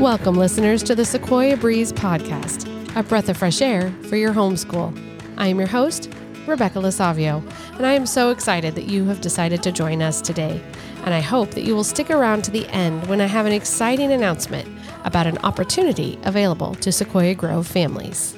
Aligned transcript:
Welcome, 0.00 0.36
listeners, 0.36 0.82
to 0.84 0.94
the 0.94 1.04
Sequoia 1.04 1.58
Breeze 1.58 1.92
podcast, 1.92 2.66
a 2.96 3.02
breath 3.02 3.28
of 3.28 3.36
fresh 3.36 3.60
air 3.60 3.90
for 4.08 4.16
your 4.16 4.32
homeschool. 4.32 4.98
I 5.36 5.48
am 5.48 5.58
your 5.58 5.68
host, 5.68 6.10
Rebecca 6.46 6.78
Lasavio, 6.78 7.42
and 7.76 7.84
I 7.84 7.92
am 7.92 8.06
so 8.06 8.30
excited 8.30 8.74
that 8.76 8.86
you 8.86 9.04
have 9.04 9.20
decided 9.20 9.62
to 9.62 9.70
join 9.70 10.00
us 10.00 10.22
today. 10.22 10.58
And 11.04 11.12
I 11.12 11.20
hope 11.20 11.50
that 11.50 11.64
you 11.64 11.76
will 11.76 11.84
stick 11.84 12.08
around 12.08 12.44
to 12.44 12.50
the 12.50 12.66
end 12.68 13.08
when 13.08 13.20
I 13.20 13.26
have 13.26 13.44
an 13.44 13.52
exciting 13.52 14.10
announcement 14.10 14.66
about 15.04 15.26
an 15.26 15.36
opportunity 15.44 16.18
available 16.22 16.76
to 16.76 16.90
Sequoia 16.90 17.34
Grove 17.34 17.66
families. 17.66 18.34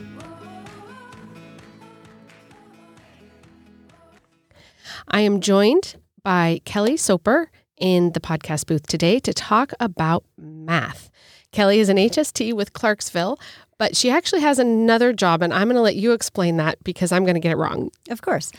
I 5.06 5.20
am 5.20 5.40
joined 5.40 5.94
by 6.24 6.60
Kelley 6.64 6.96
Soper 6.96 7.52
in 7.76 8.10
the 8.12 8.20
podcast 8.20 8.66
booth 8.66 8.88
today 8.88 9.20
to 9.20 9.32
talk 9.32 9.72
about 9.78 10.24
math. 10.36 11.08
Kelley 11.52 11.80
is 11.80 11.88
an 11.88 11.98
HST 11.98 12.54
with 12.54 12.72
Clarksville, 12.72 13.38
but 13.78 13.96
she 13.96 14.10
actually 14.10 14.40
has 14.40 14.58
another 14.58 15.12
job, 15.12 15.42
and 15.42 15.52
I'm 15.52 15.66
going 15.66 15.76
to 15.76 15.82
let 15.82 15.96
you 15.96 16.12
explain 16.12 16.56
that 16.56 16.82
because 16.82 17.12
I'm 17.12 17.24
going 17.24 17.34
to 17.34 17.40
get 17.40 17.52
it 17.52 17.56
wrong. 17.56 17.90
Of 18.10 18.22
course. 18.22 18.50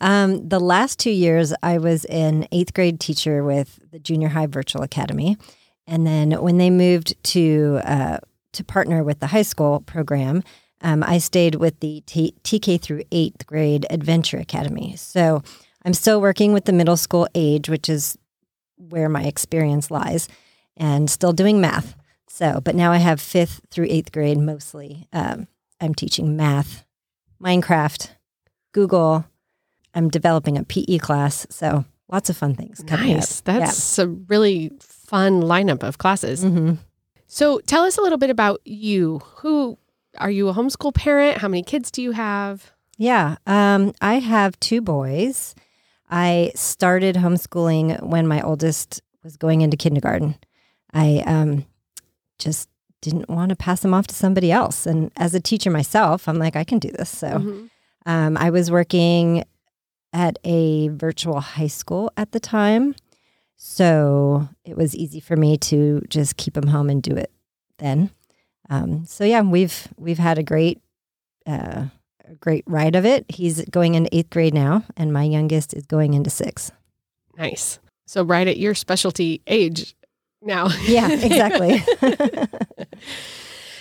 Um, 0.00 0.48
the 0.48 0.58
last 0.58 0.98
two 0.98 1.10
years, 1.10 1.54
I 1.62 1.78
was 1.78 2.04
an 2.06 2.46
eighth 2.50 2.74
grade 2.74 2.98
teacher 2.98 3.44
with 3.44 3.78
the 3.92 3.98
Junior 3.98 4.28
High 4.28 4.46
Virtual 4.46 4.82
Academy. 4.82 5.36
And 5.86 6.06
then 6.06 6.32
when 6.42 6.58
they 6.58 6.70
moved 6.70 7.22
to, 7.24 7.80
uh, 7.84 8.18
to 8.52 8.64
partner 8.64 9.04
with 9.04 9.20
the 9.20 9.28
high 9.28 9.42
school 9.42 9.80
program, 9.80 10.42
um, 10.80 11.02
I 11.02 11.18
stayed 11.18 11.56
with 11.56 11.78
the 11.80 12.02
T- 12.06 12.34
TK 12.42 12.80
through 12.80 13.02
eighth 13.12 13.46
grade 13.46 13.86
Adventure 13.90 14.38
Academy. 14.38 14.96
So 14.96 15.42
I'm 15.84 15.94
still 15.94 16.20
working 16.20 16.52
with 16.52 16.64
the 16.64 16.72
middle 16.72 16.96
school 16.96 17.28
age, 17.34 17.68
which 17.68 17.88
is 17.88 18.16
where 18.76 19.08
my 19.08 19.24
experience 19.24 19.90
lies, 19.90 20.28
and 20.76 21.10
still 21.10 21.32
doing 21.32 21.60
math. 21.60 21.94
So, 22.32 22.60
but 22.62 22.76
now 22.76 22.92
I 22.92 22.98
have 22.98 23.20
fifth 23.20 23.60
through 23.70 23.88
eighth 23.90 24.12
grade 24.12 24.38
mostly. 24.38 25.08
Um, 25.12 25.48
I'm 25.80 25.94
teaching 25.94 26.36
math, 26.36 26.84
Minecraft, 27.42 28.10
Google. 28.72 29.26
I'm 29.94 30.08
developing 30.08 30.56
a 30.56 30.62
PE 30.62 30.98
class. 30.98 31.44
So, 31.50 31.84
lots 32.10 32.30
of 32.30 32.36
fun 32.36 32.54
things. 32.54 32.84
Nice. 32.84 33.40
Up. 33.40 33.44
That's 33.46 33.98
yeah. 33.98 34.04
a 34.04 34.08
really 34.08 34.70
fun 34.78 35.42
lineup 35.42 35.82
of 35.82 35.98
classes. 35.98 36.44
Mm-hmm. 36.44 36.74
So, 37.26 37.58
tell 37.66 37.82
us 37.82 37.98
a 37.98 38.00
little 38.00 38.16
bit 38.16 38.30
about 38.30 38.60
you. 38.64 39.18
Who 39.38 39.76
are 40.18 40.30
you 40.30 40.48
a 40.48 40.54
homeschool 40.54 40.94
parent? 40.94 41.38
How 41.38 41.48
many 41.48 41.64
kids 41.64 41.90
do 41.90 42.00
you 42.00 42.12
have? 42.12 42.72
Yeah, 42.96 43.36
um, 43.46 43.92
I 44.00 44.20
have 44.20 44.58
two 44.60 44.80
boys. 44.80 45.56
I 46.08 46.52
started 46.54 47.16
homeschooling 47.16 48.02
when 48.02 48.26
my 48.28 48.40
oldest 48.40 49.02
was 49.24 49.36
going 49.36 49.62
into 49.62 49.76
kindergarten. 49.76 50.36
I 50.92 51.22
um, 51.26 51.64
just 52.40 52.68
didn't 53.00 53.30
want 53.30 53.50
to 53.50 53.56
pass 53.56 53.80
them 53.80 53.94
off 53.94 54.06
to 54.08 54.14
somebody 54.14 54.50
else. 54.50 54.86
And 54.86 55.10
as 55.16 55.34
a 55.34 55.40
teacher 55.40 55.70
myself, 55.70 56.28
I'm 56.28 56.38
like, 56.38 56.56
I 56.56 56.64
can 56.64 56.78
do 56.78 56.90
this. 56.90 57.08
So 57.08 57.28
mm-hmm. 57.28 57.66
um, 58.06 58.36
I 58.36 58.50
was 58.50 58.70
working 58.70 59.44
at 60.12 60.38
a 60.44 60.88
virtual 60.88 61.40
high 61.40 61.68
school 61.68 62.12
at 62.16 62.32
the 62.32 62.40
time. 62.40 62.94
So 63.56 64.48
it 64.64 64.76
was 64.76 64.96
easy 64.96 65.20
for 65.20 65.36
me 65.36 65.56
to 65.58 66.02
just 66.08 66.36
keep 66.36 66.54
them 66.54 66.68
home 66.68 66.90
and 66.90 67.02
do 67.02 67.14
it 67.14 67.30
then. 67.78 68.10
Um, 68.68 69.04
so 69.04 69.24
yeah, 69.24 69.42
we've 69.42 69.88
we've 69.96 70.18
had 70.18 70.38
a 70.38 70.42
great 70.42 70.80
uh, 71.46 71.86
a 72.28 72.34
great 72.38 72.64
ride 72.66 72.94
of 72.96 73.04
it. 73.04 73.26
He's 73.28 73.64
going 73.66 73.96
into 73.96 74.14
eighth 74.16 74.30
grade 74.30 74.54
now, 74.54 74.84
and 74.96 75.12
my 75.12 75.24
youngest 75.24 75.74
is 75.74 75.86
going 75.86 76.14
into 76.14 76.30
sixth. 76.30 76.72
Nice. 77.36 77.80
So 78.06 78.22
right 78.22 78.46
at 78.46 78.56
your 78.56 78.74
specialty 78.74 79.42
age 79.46 79.94
now. 80.42 80.68
Yeah, 80.84 81.10
exactly. 81.10 81.82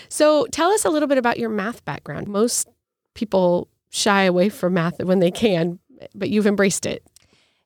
so 0.09 0.46
tell 0.47 0.72
us 0.72 0.86
a 0.86 0.90
little 0.90 1.08
bit 1.08 1.18
about 1.18 1.40
your 1.40 1.50
math 1.50 1.84
background. 1.86 2.28
Most 2.28 2.68
people 3.16 3.68
shy 3.90 4.24
away 4.24 4.50
from 4.50 4.74
math 4.74 5.03
when 5.03 5.19
they 5.19 5.31
can, 5.31 5.80
but 6.14 6.30
you've 6.30 6.48
embraced 6.48 6.86
it. 6.86 7.03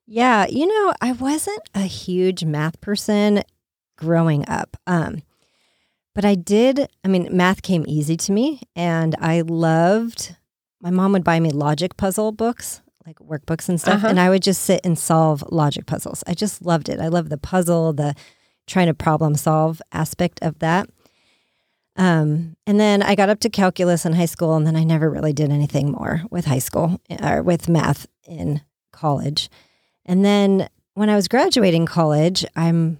Yeah, 0.06 0.46
you 0.48 0.68
know, 0.68 0.94
I 1.02 1.14
wasn't 1.14 1.62
a 1.74 1.84
huge 1.84 2.44
math 2.44 2.80
person 2.82 3.44
growing 3.98 4.48
up. 4.50 4.78
Um, 4.86 5.24
but 6.14 6.26
I 6.26 6.36
did, 6.36 6.88
I 7.04 7.08
mean, 7.08 7.30
math 7.32 7.62
came 7.62 7.86
easy 7.88 8.18
to 8.18 8.32
me 8.32 8.62
and 8.76 9.16
I 9.20 9.42
loved 9.42 10.36
my 10.84 10.92
mom 10.92 11.14
would 11.14 11.24
buy 11.24 11.40
me 11.40 11.50
logic 11.50 11.98
puzzle 11.98 12.32
books 12.32 12.82
like 13.08 13.18
workbooks 13.18 13.68
and 13.70 13.82
stuff 13.82 13.96
uh-huh. 13.96 14.08
and 14.10 14.20
i 14.20 14.30
would 14.30 14.44
just 14.44 14.62
sit 14.62 14.82
and 14.84 15.00
solve 15.00 15.44
logic 15.50 15.86
puzzles 15.86 16.24
i 16.28 16.34
just 16.34 16.64
loved 16.64 16.90
it 16.90 17.00
i 17.00 17.08
love 17.08 17.30
the 17.30 17.38
puzzle 17.38 17.94
the 17.94 18.14
trying 18.68 18.88
to 18.88 18.94
problem 18.94 19.36
solve 19.36 19.82
aspect 19.92 20.40
of 20.42 20.60
that 20.60 20.90
um, 21.96 22.56
and 22.66 22.80
then 22.80 23.02
i 23.02 23.16
got 23.16 23.30
up 23.30 23.40
to 23.40 23.50
calculus 23.50 24.06
in 24.06 24.14
high 24.14 24.26
school 24.26 24.56
and 24.56 24.66
then 24.66 24.76
i 24.76 24.84
never 24.84 25.10
really 25.10 25.34
did 25.34 25.52
anything 25.52 25.92
more 25.92 26.24
with 26.30 26.46
high 26.46 26.60
school 26.60 27.00
or 27.22 27.42
with 27.42 27.70
math 27.70 28.08
in 28.28 28.62
college 28.92 29.50
and 30.06 30.24
then 30.24 30.68
when 30.94 31.10
i 31.10 31.16
was 31.16 31.28
graduating 31.28 31.86
college 31.86 32.46
i'm 32.56 33.00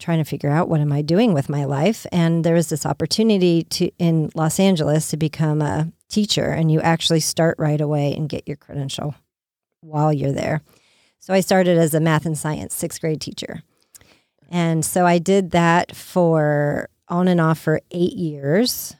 trying 0.00 0.18
to 0.18 0.24
figure 0.24 0.50
out 0.50 0.68
what 0.68 0.80
am 0.80 0.92
I 0.92 1.02
doing 1.02 1.32
with 1.32 1.48
my 1.48 1.64
life. 1.64 2.06
And 2.10 2.42
there 2.42 2.54
was 2.54 2.70
this 2.70 2.86
opportunity 2.86 3.64
to 3.64 3.90
in 3.98 4.30
Los 4.34 4.58
Angeles 4.58 5.10
to 5.10 5.16
become 5.16 5.62
a 5.62 5.92
teacher, 6.08 6.46
and 6.46 6.72
you 6.72 6.80
actually 6.80 7.20
start 7.20 7.56
right 7.58 7.80
away 7.80 8.14
and 8.14 8.28
get 8.28 8.48
your 8.48 8.56
credential 8.56 9.14
while 9.80 10.12
you're 10.12 10.32
there. 10.32 10.62
So 11.20 11.34
I 11.34 11.40
started 11.40 11.78
as 11.78 11.94
a 11.94 12.00
math 12.00 12.26
and 12.26 12.36
science 12.36 12.74
sixth 12.74 13.00
grade 13.00 13.20
teacher. 13.20 13.62
And 14.50 14.84
so 14.84 15.06
I 15.06 15.18
did 15.18 15.52
that 15.52 15.94
for 15.94 16.88
on 17.08 17.28
and 17.28 17.40
off 17.40 17.58
for 17.58 17.80
eight 17.90 18.14
years. 18.14 18.96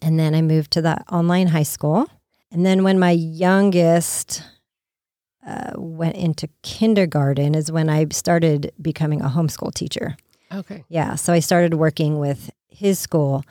And 0.00 0.18
then 0.18 0.34
I 0.34 0.42
moved 0.42 0.70
to 0.72 0.82
the 0.82 1.02
online 1.12 1.48
high 1.48 1.62
school. 1.62 2.06
And 2.50 2.64
then 2.64 2.84
when 2.84 2.98
my 2.98 3.10
youngest 3.10 4.42
uh, 5.46 5.72
went 5.76 6.16
into 6.16 6.48
kindergarten 6.62 7.54
is 7.54 7.70
when 7.70 7.88
I 7.88 8.06
started 8.10 8.72
becoming 8.80 9.20
a 9.20 9.28
homeschool 9.28 9.74
teacher. 9.74 10.16
Okay. 10.52 10.84
Yeah. 10.88 11.14
So 11.16 11.32
I 11.32 11.40
started 11.40 11.74
working 11.74 12.18
with 12.18 12.50
his 12.68 12.98
school. 12.98 13.44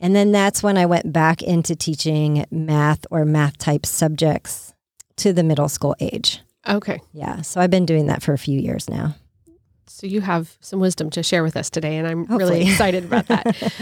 And 0.00 0.16
then 0.16 0.32
that's 0.32 0.62
when 0.62 0.78
I 0.78 0.86
went 0.86 1.12
back 1.12 1.42
into 1.42 1.76
teaching 1.76 2.44
math 2.50 3.06
or 3.10 3.24
math 3.24 3.58
type 3.58 3.84
subjects 3.84 4.72
to 5.16 5.32
the 5.32 5.42
middle 5.42 5.68
school 5.68 5.94
age. 6.00 6.40
Okay. 6.68 7.00
Yeah. 7.12 7.42
So 7.42 7.60
I've 7.60 7.70
been 7.70 7.86
doing 7.86 8.06
that 8.06 8.22
for 8.22 8.32
a 8.32 8.38
few 8.38 8.58
years 8.58 8.88
now. 8.88 9.14
So 9.90 10.06
you 10.06 10.20
have 10.20 10.56
some 10.60 10.78
wisdom 10.78 11.10
to 11.10 11.22
share 11.22 11.42
with 11.42 11.56
us 11.56 11.68
today, 11.68 11.96
and 11.96 12.06
I'm 12.06 12.26
Hopefully. 12.26 12.60
really 12.60 12.70
excited 12.70 13.04
about 13.04 13.26
that. 13.26 13.72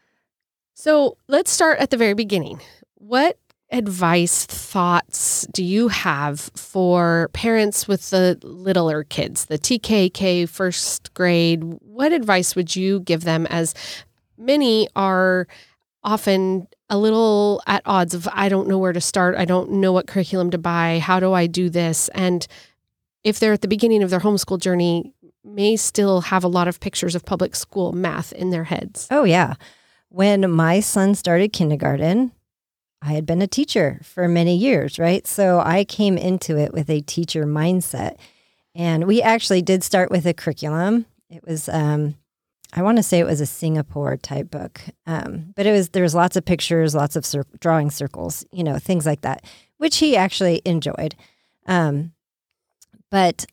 so 0.74 1.16
let's 1.26 1.50
start 1.50 1.80
at 1.80 1.90
the 1.90 1.96
very 1.96 2.14
beginning. 2.14 2.60
What 2.94 3.36
advice, 3.72 4.46
thoughts 4.46 5.46
do 5.52 5.64
you 5.64 5.88
have 5.88 6.40
for 6.54 7.30
parents 7.32 7.88
with 7.88 8.10
the 8.10 8.38
littler 8.42 9.04
kids, 9.04 9.46
the 9.46 9.58
TKK 9.58 10.48
first 10.48 11.12
grade? 11.14 11.62
What 11.80 12.12
advice 12.12 12.54
would 12.54 12.76
you 12.76 13.00
give 13.00 13.24
them 13.24 13.46
as 13.46 13.74
many 14.38 14.88
are 14.94 15.48
often 16.02 16.68
a 16.88 16.96
little 16.96 17.60
at 17.66 17.82
odds 17.84 18.14
of 18.14 18.28
I 18.32 18.48
don't 18.48 18.68
know 18.68 18.78
where 18.78 18.92
to 18.92 19.00
start, 19.00 19.36
I 19.36 19.44
don't 19.44 19.72
know 19.72 19.92
what 19.92 20.06
curriculum 20.06 20.50
to 20.52 20.58
buy, 20.58 21.00
how 21.00 21.20
do 21.20 21.32
I 21.32 21.46
do 21.46 21.68
this? 21.68 22.08
And 22.14 22.46
if 23.22 23.38
they're 23.38 23.52
at 23.52 23.60
the 23.60 23.68
beginning 23.68 24.02
of 24.02 24.10
their 24.10 24.20
homeschool 24.20 24.60
journey, 24.60 25.12
may 25.44 25.76
still 25.76 26.22
have 26.22 26.44
a 26.44 26.48
lot 26.48 26.68
of 26.68 26.80
pictures 26.80 27.14
of 27.14 27.24
public 27.24 27.54
school 27.54 27.92
math 27.92 28.32
in 28.32 28.50
their 28.50 28.64
heads. 28.64 29.08
Oh 29.10 29.24
yeah. 29.24 29.54
When 30.08 30.50
my 30.50 30.80
son 30.80 31.14
started 31.14 31.52
kindergarten, 31.52 32.32
I 33.02 33.12
had 33.12 33.24
been 33.24 33.40
a 33.40 33.46
teacher 33.46 34.00
for 34.02 34.28
many 34.28 34.56
years, 34.56 34.98
right? 34.98 35.26
So 35.26 35.60
I 35.60 35.84
came 35.84 36.18
into 36.18 36.58
it 36.58 36.72
with 36.72 36.90
a 36.90 37.00
teacher 37.00 37.44
mindset. 37.44 38.16
And 38.74 39.06
we 39.06 39.22
actually 39.22 39.62
did 39.62 39.82
start 39.82 40.10
with 40.10 40.26
a 40.26 40.34
curriculum. 40.34 41.06
It 41.28 41.44
was, 41.46 41.68
um, 41.68 42.14
I 42.72 42.82
want 42.82 42.98
to 42.98 43.02
say 43.02 43.18
it 43.18 43.26
was 43.26 43.40
a 43.40 43.46
Singapore 43.46 44.16
type 44.16 44.50
book, 44.50 44.80
um, 45.06 45.52
but 45.56 45.66
it 45.66 45.72
was 45.72 45.88
there 45.88 46.04
was 46.04 46.14
lots 46.14 46.36
of 46.36 46.44
pictures, 46.44 46.94
lots 46.94 47.16
of 47.16 47.26
cir- 47.26 47.46
drawing 47.58 47.90
circles, 47.90 48.44
you 48.52 48.62
know, 48.62 48.78
things 48.78 49.06
like 49.06 49.22
that, 49.22 49.44
which 49.78 49.96
he 49.96 50.16
actually 50.16 50.62
enjoyed. 50.64 51.16
Um, 51.66 52.12
but 53.10 53.46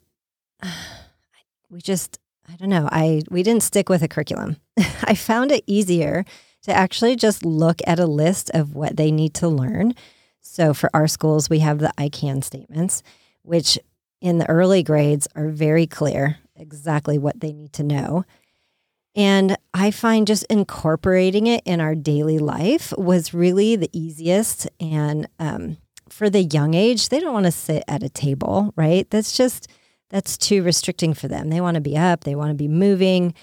we 1.70 1.82
just, 1.82 2.20
I 2.48 2.56
don't 2.56 2.70
know, 2.70 2.88
I 2.92 3.22
we 3.30 3.44
didn't 3.44 3.64
stick 3.64 3.90
with 3.90 4.04
a 4.04 4.08
curriculum. 4.08 4.58
I 5.04 5.16
found 5.16 5.52
it 5.52 5.64
easier 5.68 6.26
to 6.64 6.74
actually 6.74 7.16
just 7.16 7.46
look 7.46 7.82
at 7.86 8.00
a 8.00 8.06
list 8.06 8.50
of 8.54 8.76
what 8.76 8.98
they 8.98 9.12
need 9.12 9.34
to 9.36 9.48
learn. 9.48 9.94
So 10.42 10.74
for 10.74 10.90
our 10.94 11.08
schools, 11.08 11.50
we 11.50 11.60
have 11.60 11.80
the 11.80 11.92
I 11.98 12.10
can 12.10 12.42
statements, 12.42 13.04
which 13.44 13.78
in 14.22 14.38
the 14.38 14.50
early 14.50 14.84
grades 14.84 15.28
are 15.36 15.50
very 15.50 15.88
clear 15.88 16.38
exactly 16.56 17.18
what 17.18 17.40
they 17.40 17.54
need 17.54 17.74
to 17.74 17.84
know. 17.84 18.26
And 19.16 19.58
I 19.74 19.92
find 19.92 20.28
just 20.28 20.46
incorporating 20.50 21.48
it 21.48 21.64
in 21.66 21.82
our 21.82 21.96
daily 21.96 22.38
life 22.38 22.94
was 22.98 23.34
really 23.34 23.76
the 23.76 23.90
easiest. 23.92 24.68
And 24.80 25.28
um, 25.40 25.78
for 26.08 26.30
the 26.30 26.44
young 26.44 26.76
age, 26.76 27.10
they 27.10 27.20
don't 27.20 27.34
want 27.34 27.48
to 27.48 27.52
sit 27.52 27.84
at 27.88 28.04
a 28.04 28.10
table, 28.10 28.74
right? 28.76 29.10
That's 29.10 29.36
just, 29.36 29.68
that's 30.10 30.38
too 30.38 30.64
restricting 30.64 31.14
for 31.14 31.28
them. 31.28 31.50
They 31.50 31.62
want 31.62 31.76
to 31.76 31.82
be 31.82 31.98
up, 31.98 32.24
they 32.24 32.36
want 32.36 32.52
to 32.52 32.56
be 32.56 32.68
moving. 32.68 33.34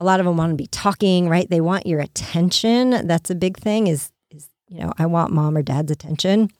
a 0.00 0.04
lot 0.04 0.20
of 0.20 0.26
them 0.26 0.36
want 0.36 0.50
to 0.50 0.56
be 0.56 0.66
talking, 0.66 1.28
right? 1.28 1.48
They 1.48 1.60
want 1.60 1.86
your 1.86 2.00
attention. 2.00 3.06
That's 3.06 3.30
a 3.30 3.34
big 3.34 3.56
thing 3.56 3.86
is 3.86 4.10
is, 4.30 4.48
you 4.68 4.80
know, 4.80 4.92
I 4.98 5.06
want 5.06 5.32
mom 5.32 5.56
or 5.56 5.62
dad's 5.62 5.92
attention. 5.92 6.50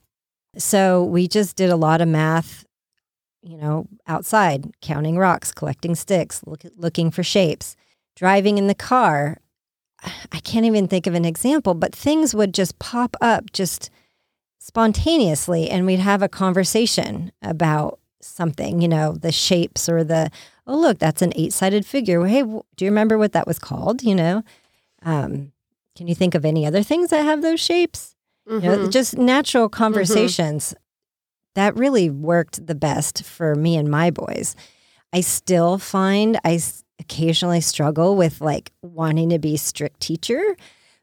So 0.57 1.03
we 1.03 1.27
just 1.27 1.55
did 1.55 1.69
a 1.69 1.75
lot 1.75 1.99
of 1.99 2.07
math, 2.07 2.65
you 3.41 3.57
know, 3.57 3.87
outside, 4.07 4.71
counting 4.81 5.17
rocks, 5.17 5.51
collecting 5.51 5.95
sticks, 5.95 6.41
look, 6.45 6.61
looking 6.77 7.11
for 7.11 7.23
shapes, 7.23 7.75
driving 8.15 8.57
in 8.57 8.67
the 8.67 8.75
car. 8.75 9.39
I 10.31 10.39
can't 10.39 10.65
even 10.65 10.87
think 10.87 11.07
of 11.07 11.15
an 11.15 11.25
example, 11.25 11.73
but 11.73 11.95
things 11.95 12.35
would 12.35 12.53
just 12.53 12.77
pop 12.79 13.15
up 13.21 13.51
just 13.51 13.89
spontaneously 14.59 15.69
and 15.69 15.85
we'd 15.85 15.99
have 15.99 16.21
a 16.21 16.29
conversation 16.29 17.31
about 17.41 17.99
something, 18.25 18.81
you 18.81 18.87
know, 18.87 19.13
the 19.13 19.31
shapes 19.31 19.87
or 19.87 20.03
the, 20.03 20.31
oh, 20.67 20.77
look, 20.77 20.99
that's 20.99 21.21
an 21.21 21.33
eight 21.35 21.53
sided 21.53 21.85
figure. 21.85 22.25
Hey, 22.25 22.41
do 22.41 22.63
you 22.79 22.91
remember 22.91 23.17
what 23.17 23.33
that 23.33 23.47
was 23.47 23.59
called? 23.59 24.03
You 24.03 24.15
know, 24.15 24.43
um, 25.03 25.51
can 25.95 26.07
you 26.07 26.15
think 26.15 26.35
of 26.35 26.45
any 26.45 26.65
other 26.65 26.83
things 26.83 27.09
that 27.09 27.23
have 27.23 27.41
those 27.41 27.59
shapes? 27.59 28.15
Mm-hmm. 28.47 28.63
You 28.63 28.71
know, 28.71 28.77
mm-hmm. 28.79 28.89
just 28.89 29.17
natural 29.17 29.67
mm-hmm. 29.67 29.77
conversations. 29.77 30.69
Mm-hmm. 30.69 30.79
That 31.55 31.75
really 31.75 32.09
worked 32.09 32.65
the 32.65 32.75
best 32.75 33.23
for 33.23 33.53
me 33.55 33.77
and 33.77 33.89
my 33.89 34.09
boys. 34.09 34.55
I 35.13 35.21
still 35.21 35.77
find 35.77 36.39
I 36.43 36.59
occasionally 36.99 37.61
struggle 37.61 38.15
with 38.15 38.41
like 38.41 38.71
wanting 38.81 39.29
to 39.29 39.39
be 39.39 39.57
strict 39.57 39.99
teacher. 39.99 40.41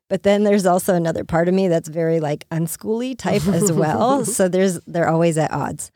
But 0.09 0.25
then 0.25 0.43
there's 0.43 0.67
also 0.67 0.95
another 0.95 1.23
part 1.23 1.47
of 1.47 1.55
me 1.55 1.69
that's 1.69 1.89
very 1.89 2.19
like 2.19 2.49
unschooly 2.51 3.17
type 3.17 3.47
as 3.47 3.71
well. 3.71 4.25
so 4.37 4.49
there's 4.49 4.81
they're 4.81 5.09
always 5.09 5.39
at 5.39 5.53
odds. 5.53 5.93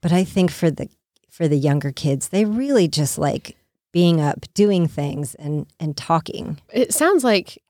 But 0.00 0.12
I 0.12 0.24
think 0.24 0.50
for 0.50 0.70
the 0.70 0.88
for 1.30 1.48
the 1.48 1.58
younger 1.58 1.92
kids, 1.92 2.28
they 2.28 2.44
really 2.44 2.88
just 2.88 3.18
like 3.18 3.56
being 3.92 4.20
up, 4.20 4.46
doing 4.54 4.86
things 4.86 5.34
and 5.36 5.66
and 5.80 5.96
talking. 5.96 6.60
It 6.72 6.92
sounds 6.92 7.24
like 7.24 7.62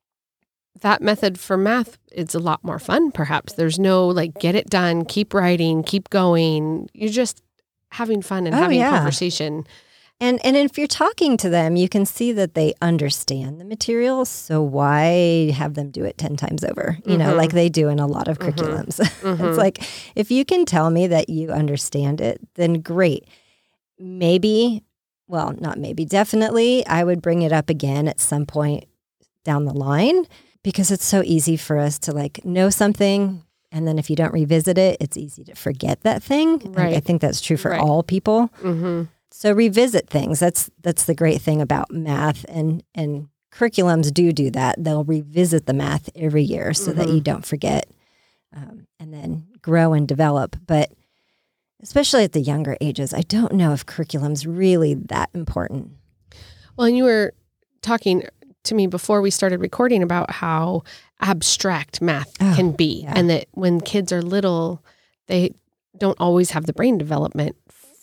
that 0.80 1.02
method 1.02 1.40
for 1.40 1.56
math 1.56 1.98
it's 2.12 2.34
a 2.34 2.38
lot 2.38 2.62
more 2.64 2.78
fun 2.78 3.10
perhaps. 3.10 3.54
There's 3.54 3.78
no 3.78 4.06
like 4.08 4.38
get 4.38 4.54
it 4.54 4.68
done, 4.68 5.04
keep 5.04 5.34
writing, 5.34 5.82
keep 5.82 6.10
going. 6.10 6.88
You're 6.92 7.10
just 7.10 7.42
having 7.90 8.22
fun 8.22 8.46
and 8.46 8.54
oh, 8.54 8.58
having 8.58 8.80
yeah. 8.80 8.90
conversation. 8.90 9.66
And 10.20 10.44
and 10.44 10.56
if 10.56 10.76
you're 10.76 10.88
talking 10.88 11.36
to 11.36 11.48
them, 11.48 11.76
you 11.76 11.88
can 11.88 12.04
see 12.04 12.32
that 12.32 12.54
they 12.54 12.74
understand 12.82 13.60
the 13.60 13.64
material. 13.64 14.24
So 14.24 14.60
why 14.60 15.52
have 15.52 15.74
them 15.74 15.90
do 15.90 16.04
it 16.04 16.18
ten 16.18 16.36
times 16.36 16.64
over? 16.64 16.98
You 17.04 17.12
mm-hmm. 17.12 17.18
know, 17.18 17.34
like 17.36 17.52
they 17.52 17.68
do 17.68 17.88
in 17.88 18.00
a 18.00 18.06
lot 18.06 18.26
of 18.28 18.38
mm-hmm. 18.38 18.50
curriculums. 18.50 18.98
Mm-hmm. 19.18 19.44
it's 19.44 19.58
like 19.58 19.82
if 20.14 20.30
you 20.30 20.44
can 20.44 20.64
tell 20.64 20.90
me 20.90 21.06
that 21.08 21.28
you 21.28 21.50
understand 21.50 22.20
it, 22.20 22.40
then 22.54 22.74
great. 22.74 23.26
Maybe, 23.98 24.84
well, 25.26 25.54
not 25.58 25.76
maybe, 25.76 26.04
definitely, 26.04 26.86
I 26.86 27.02
would 27.02 27.20
bring 27.20 27.42
it 27.42 27.52
up 27.52 27.68
again 27.68 28.06
at 28.06 28.20
some 28.20 28.46
point 28.46 28.84
down 29.44 29.64
the 29.64 29.74
line 29.74 30.24
because 30.62 30.90
it's 30.90 31.04
so 31.04 31.22
easy 31.24 31.56
for 31.56 31.78
us 31.78 31.98
to 32.00 32.12
like 32.12 32.44
know 32.44 32.70
something 32.70 33.42
and 33.70 33.86
then 33.86 33.98
if 33.98 34.08
you 34.08 34.16
don't 34.16 34.32
revisit 34.32 34.78
it, 34.78 34.96
it's 35.00 35.16
easy 35.16 35.44
to 35.44 35.54
forget 35.54 36.00
that 36.02 36.22
thing. 36.22 36.58
Right. 36.72 36.94
I 36.94 37.00
think 37.00 37.20
that's 37.20 37.40
true 37.40 37.56
for 37.56 37.72
right. 37.72 37.80
all 37.80 38.02
people. 38.02 38.50
Mm-hmm. 38.62 39.04
So 39.30 39.52
revisit 39.52 40.08
things. 40.08 40.40
That's 40.40 40.70
that's 40.82 41.04
the 41.04 41.14
great 41.14 41.40
thing 41.40 41.60
about 41.60 41.90
math 41.90 42.44
and 42.48 42.82
and 42.94 43.28
curriculums 43.52 44.12
do 44.12 44.32
do 44.32 44.50
that. 44.50 44.82
They'll 44.82 45.04
revisit 45.04 45.66
the 45.66 45.74
math 45.74 46.08
every 46.14 46.42
year 46.42 46.72
so 46.72 46.90
mm-hmm. 46.90 47.00
that 47.00 47.08
you 47.08 47.20
don't 47.20 47.44
forget, 47.44 47.90
um, 48.54 48.86
and 48.98 49.12
then 49.12 49.46
grow 49.62 49.92
and 49.92 50.06
develop. 50.06 50.56
But 50.66 50.92
especially 51.82 52.24
at 52.24 52.32
the 52.32 52.40
younger 52.40 52.76
ages, 52.80 53.12
I 53.12 53.22
don't 53.22 53.52
know 53.52 53.72
if 53.72 53.86
curriculum's 53.86 54.46
really 54.46 54.94
that 54.94 55.30
important. 55.34 55.92
Well, 56.76 56.86
and 56.86 56.96
you 56.96 57.04
were 57.04 57.34
talking 57.82 58.24
to 58.64 58.74
me 58.74 58.86
before 58.86 59.20
we 59.20 59.30
started 59.30 59.60
recording 59.60 60.02
about 60.02 60.30
how 60.30 60.82
abstract 61.20 62.00
math 62.00 62.32
oh, 62.40 62.52
can 62.56 62.72
be, 62.72 63.02
yeah. 63.02 63.12
and 63.16 63.28
that 63.30 63.46
when 63.52 63.80
kids 63.80 64.12
are 64.12 64.22
little, 64.22 64.84
they 65.26 65.54
don't 65.96 66.18
always 66.20 66.50
have 66.50 66.66
the 66.66 66.72
brain 66.72 66.96
development 66.98 67.56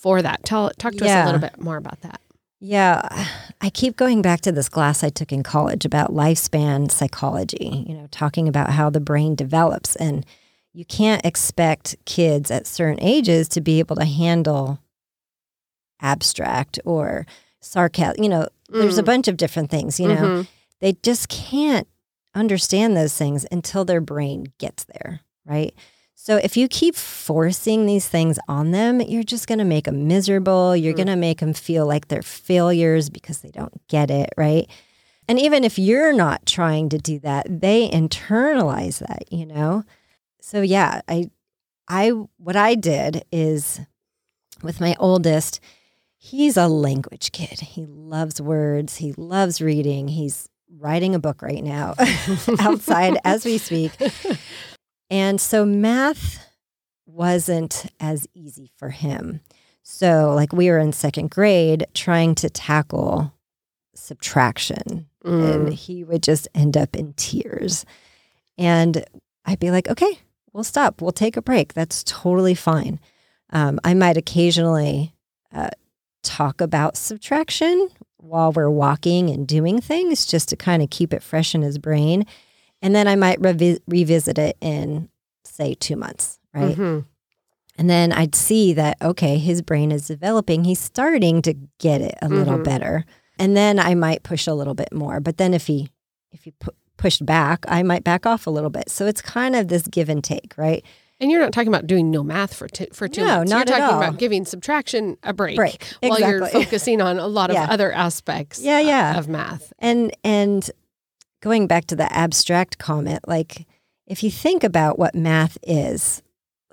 for 0.06 0.22
that. 0.22 0.44
Tell 0.46 0.70
talk 0.78 0.94
to 0.94 1.04
yeah. 1.04 1.22
us 1.22 1.24
a 1.24 1.34
little 1.34 1.50
bit 1.50 1.60
more 1.60 1.78
about 1.78 2.02
that. 2.02 2.22
Yeah, 2.60 3.26
I 3.60 3.72
keep 3.72 3.96
going 3.96 4.22
back 4.22 4.42
to 4.42 4.52
this 4.52 4.70
class 4.70 5.04
I 5.04 5.10
took 5.10 5.32
in 5.32 5.42
college 5.42 5.84
about 5.84 6.12
lifespan 6.12 6.92
psychology, 6.92 7.84
you 7.88 7.96
know, 7.96 8.08
talking 8.12 8.48
about 8.48 8.70
how 8.70 8.92
the 8.92 9.00
brain 9.00 9.34
develops 9.34 9.96
and 9.96 10.24
you 10.74 10.86
can't 10.86 11.26
expect 11.26 11.96
kids 12.06 12.52
at 12.52 12.68
certain 12.68 13.02
ages 13.02 13.48
to 13.50 13.62
be 13.62 13.80
able 13.80 13.96
to 13.96 14.06
handle 14.06 14.80
abstract 16.02 16.80
or 16.86 17.26
sarcasm, 17.62 18.24
you 18.24 18.30
know, 18.30 18.48
mm. 18.72 18.82
there's 18.82 19.00
a 19.00 19.04
mm. 19.04 19.08
bunch 19.08 19.28
of 19.28 19.38
different 19.38 19.72
things, 19.72 20.00
you 20.00 20.08
know. 20.08 20.16
Mm-hmm. 20.16 20.42
They 20.82 20.94
just 21.02 21.30
can't 21.30 21.88
understand 22.36 22.96
those 22.96 23.18
things 23.18 23.48
until 23.52 23.86
their 23.86 24.02
brain 24.02 24.54
gets 24.60 24.84
there, 24.84 25.22
right? 25.46 25.74
So 26.26 26.38
if 26.38 26.58
you 26.58 26.68
keep 26.68 26.96
forcing 26.96 27.86
these 27.86 28.08
things 28.08 28.40
on 28.48 28.72
them, 28.72 29.00
you're 29.00 29.22
just 29.22 29.48
going 29.48 29.60
to 29.60 29.64
make 29.64 29.86
them 29.86 30.08
miserable. 30.08 30.76
You're 30.76 30.94
mm. 30.94 30.98
going 30.98 31.08
to 31.10 31.16
make 31.16 31.40
them 31.40 31.54
feel 31.54 31.86
like 31.86 32.08
they're 32.08 32.24
failures 32.24 33.12
because 33.12 33.42
they 33.42 33.52
don't 33.52 33.88
get 33.90 34.10
it, 34.10 34.32
right? 34.36 34.68
And 35.28 35.40
even 35.40 35.64
if 35.64 35.78
you're 35.78 36.14
not 36.14 36.48
trying 36.48 36.90
to 36.90 36.98
do 36.98 37.20
that, 37.20 37.46
they 37.48 37.88
internalize 37.92 39.06
that, 39.08 39.32
you 39.32 39.46
know? 39.46 39.84
So 40.42 40.64
yeah, 40.64 41.02
I 41.08 41.30
I 41.88 42.10
what 42.38 42.56
I 42.56 42.74
did 42.74 43.24
is 43.32 43.82
with 44.64 44.82
my 44.82 44.96
oldest, 45.00 45.60
he's 46.18 46.58
a 46.58 46.68
language 46.68 47.34
kid. 47.34 47.60
He 47.60 47.86
loves 47.86 48.42
words, 48.42 48.98
he 48.98 49.14
loves 49.14 49.62
reading. 49.62 50.08
He's 50.08 50.50
writing 50.76 51.14
a 51.14 51.20
book 51.20 51.44
right 51.44 51.64
now 51.64 51.94
outside 52.60 53.20
as 53.24 53.46
we 53.46 53.60
speak. 53.60 53.92
And 55.10 55.40
so 55.40 55.66
math 55.66 56.46
wasn't 57.06 57.86
as 58.00 58.28
easy 58.34 58.72
for 58.78 58.90
him. 58.90 59.42
So, 59.84 60.34
like, 60.34 60.52
we 60.52 60.70
were 60.70 60.80
in 60.80 60.94
second 60.94 61.30
grade 61.30 61.86
trying 61.94 62.34
to 62.36 62.50
tackle 62.50 63.32
subtraction, 63.94 65.08
mm. 65.24 65.54
and 65.54 65.74
he 65.74 66.04
would 66.04 66.24
just 66.24 66.48
end 66.56 66.76
up 66.76 66.96
in 66.96 67.14
tears. 67.14 67.86
And 68.58 69.06
I'd 69.46 69.60
be 69.60 69.70
like, 69.70 69.88
okay, 69.88 70.20
we'll 70.54 70.64
stop. 70.64 71.02
We'll 71.02 71.12
take 71.12 71.38
a 71.38 71.42
break. 71.42 71.74
That's 71.74 72.04
totally 72.04 72.56
fine. 72.56 73.00
Um, 73.52 73.80
I 73.84 73.94
might 73.94 74.18
occasionally 74.18 75.14
uh, 75.54 75.70
talk 76.24 76.62
about 76.62 76.98
subtraction 76.98 77.90
while 78.18 78.52
we're 78.52 78.70
walking 78.70 79.30
and 79.30 79.48
doing 79.48 79.80
things 79.80 80.26
just 80.26 80.50
to 80.50 80.56
kind 80.56 80.82
of 80.82 80.90
keep 80.90 81.14
it 81.14 81.22
fresh 81.22 81.54
in 81.54 81.62
his 81.62 81.78
brain. 81.78 82.26
And 82.86 82.94
then 82.94 83.08
I 83.08 83.16
might 83.16 83.42
revi- 83.42 83.80
revisit 83.88 84.38
it 84.38 84.58
in, 84.62 85.10
say, 85.44 85.74
two 85.74 85.96
months, 85.96 86.40
right? 86.54 86.78
Mm-hmm. 86.78 87.00
And 87.80 87.90
then 87.90 88.12
I'd 88.12 88.36
see 88.36 88.74
that, 88.74 88.98
okay, 89.02 89.40
his 89.40 89.64
brain 89.64 89.92
is 89.92 90.06
developing. 90.06 90.66
He's 90.66 90.80
starting 90.80 91.42
to 91.42 91.56
get 91.80 92.02
it 92.02 92.14
a 92.22 92.26
mm-hmm. 92.26 92.36
little 92.36 92.60
better. 92.60 93.04
And 93.40 93.58
then 93.58 93.80
I 93.80 93.96
might 93.96 94.22
push 94.22 94.46
a 94.46 94.54
little 94.54 94.76
bit 94.76 94.94
more. 94.94 95.20
But 95.20 95.38
then 95.38 95.56
if 95.56 95.66
he, 95.66 95.90
if 96.32 96.44
he 96.44 96.52
pu- 96.52 96.76
pushed 96.96 97.26
back, 97.26 97.66
I 97.68 97.82
might 97.82 98.04
back 98.04 98.28
off 98.28 98.46
a 98.46 98.52
little 98.52 98.70
bit. 98.70 98.92
So 98.92 99.08
it's 99.08 99.20
kind 99.20 99.56
of 99.56 99.68
this 99.68 99.88
give 99.88 100.08
and 100.08 100.24
take, 100.24 100.54
right? 100.56 100.86
And 101.20 101.32
you're 101.32 101.42
not 101.42 101.54
talking 101.54 101.70
about 101.70 101.88
doing 101.88 102.12
no 102.12 102.24
math 102.24 102.54
for 102.54 102.68
t- 102.68 102.90
for 102.94 103.08
two 103.08 103.22
no, 103.22 103.38
months. 103.38 103.50
Not 103.50 103.68
you're 103.68 103.80
talking 103.80 103.96
all. 103.96 104.04
about 104.04 104.20
giving 104.20 104.46
subtraction 104.46 105.18
a 105.24 105.34
break, 105.34 105.56
break. 105.56 105.76
Exactly. 105.76 106.10
while 106.10 106.20
you're 106.20 106.46
focusing 106.50 107.02
on 107.02 107.18
a 107.18 107.28
lot 107.28 107.50
of 107.50 107.56
yeah. 107.56 107.68
other 107.68 107.92
aspects 107.92 108.62
yeah, 108.62 108.80
yeah. 108.80 109.18
of 109.18 109.28
math. 109.28 109.74
And 109.80 110.16
and 110.24 110.70
going 111.46 111.68
back 111.68 111.86
to 111.86 111.96
the 111.96 112.12
abstract 112.12 112.80
comment, 112.80 113.20
like 113.28 113.68
if 114.08 114.24
you 114.24 114.32
think 114.32 114.64
about 114.64 114.98
what 114.98 115.14
math 115.14 115.60
is, 115.62 116.24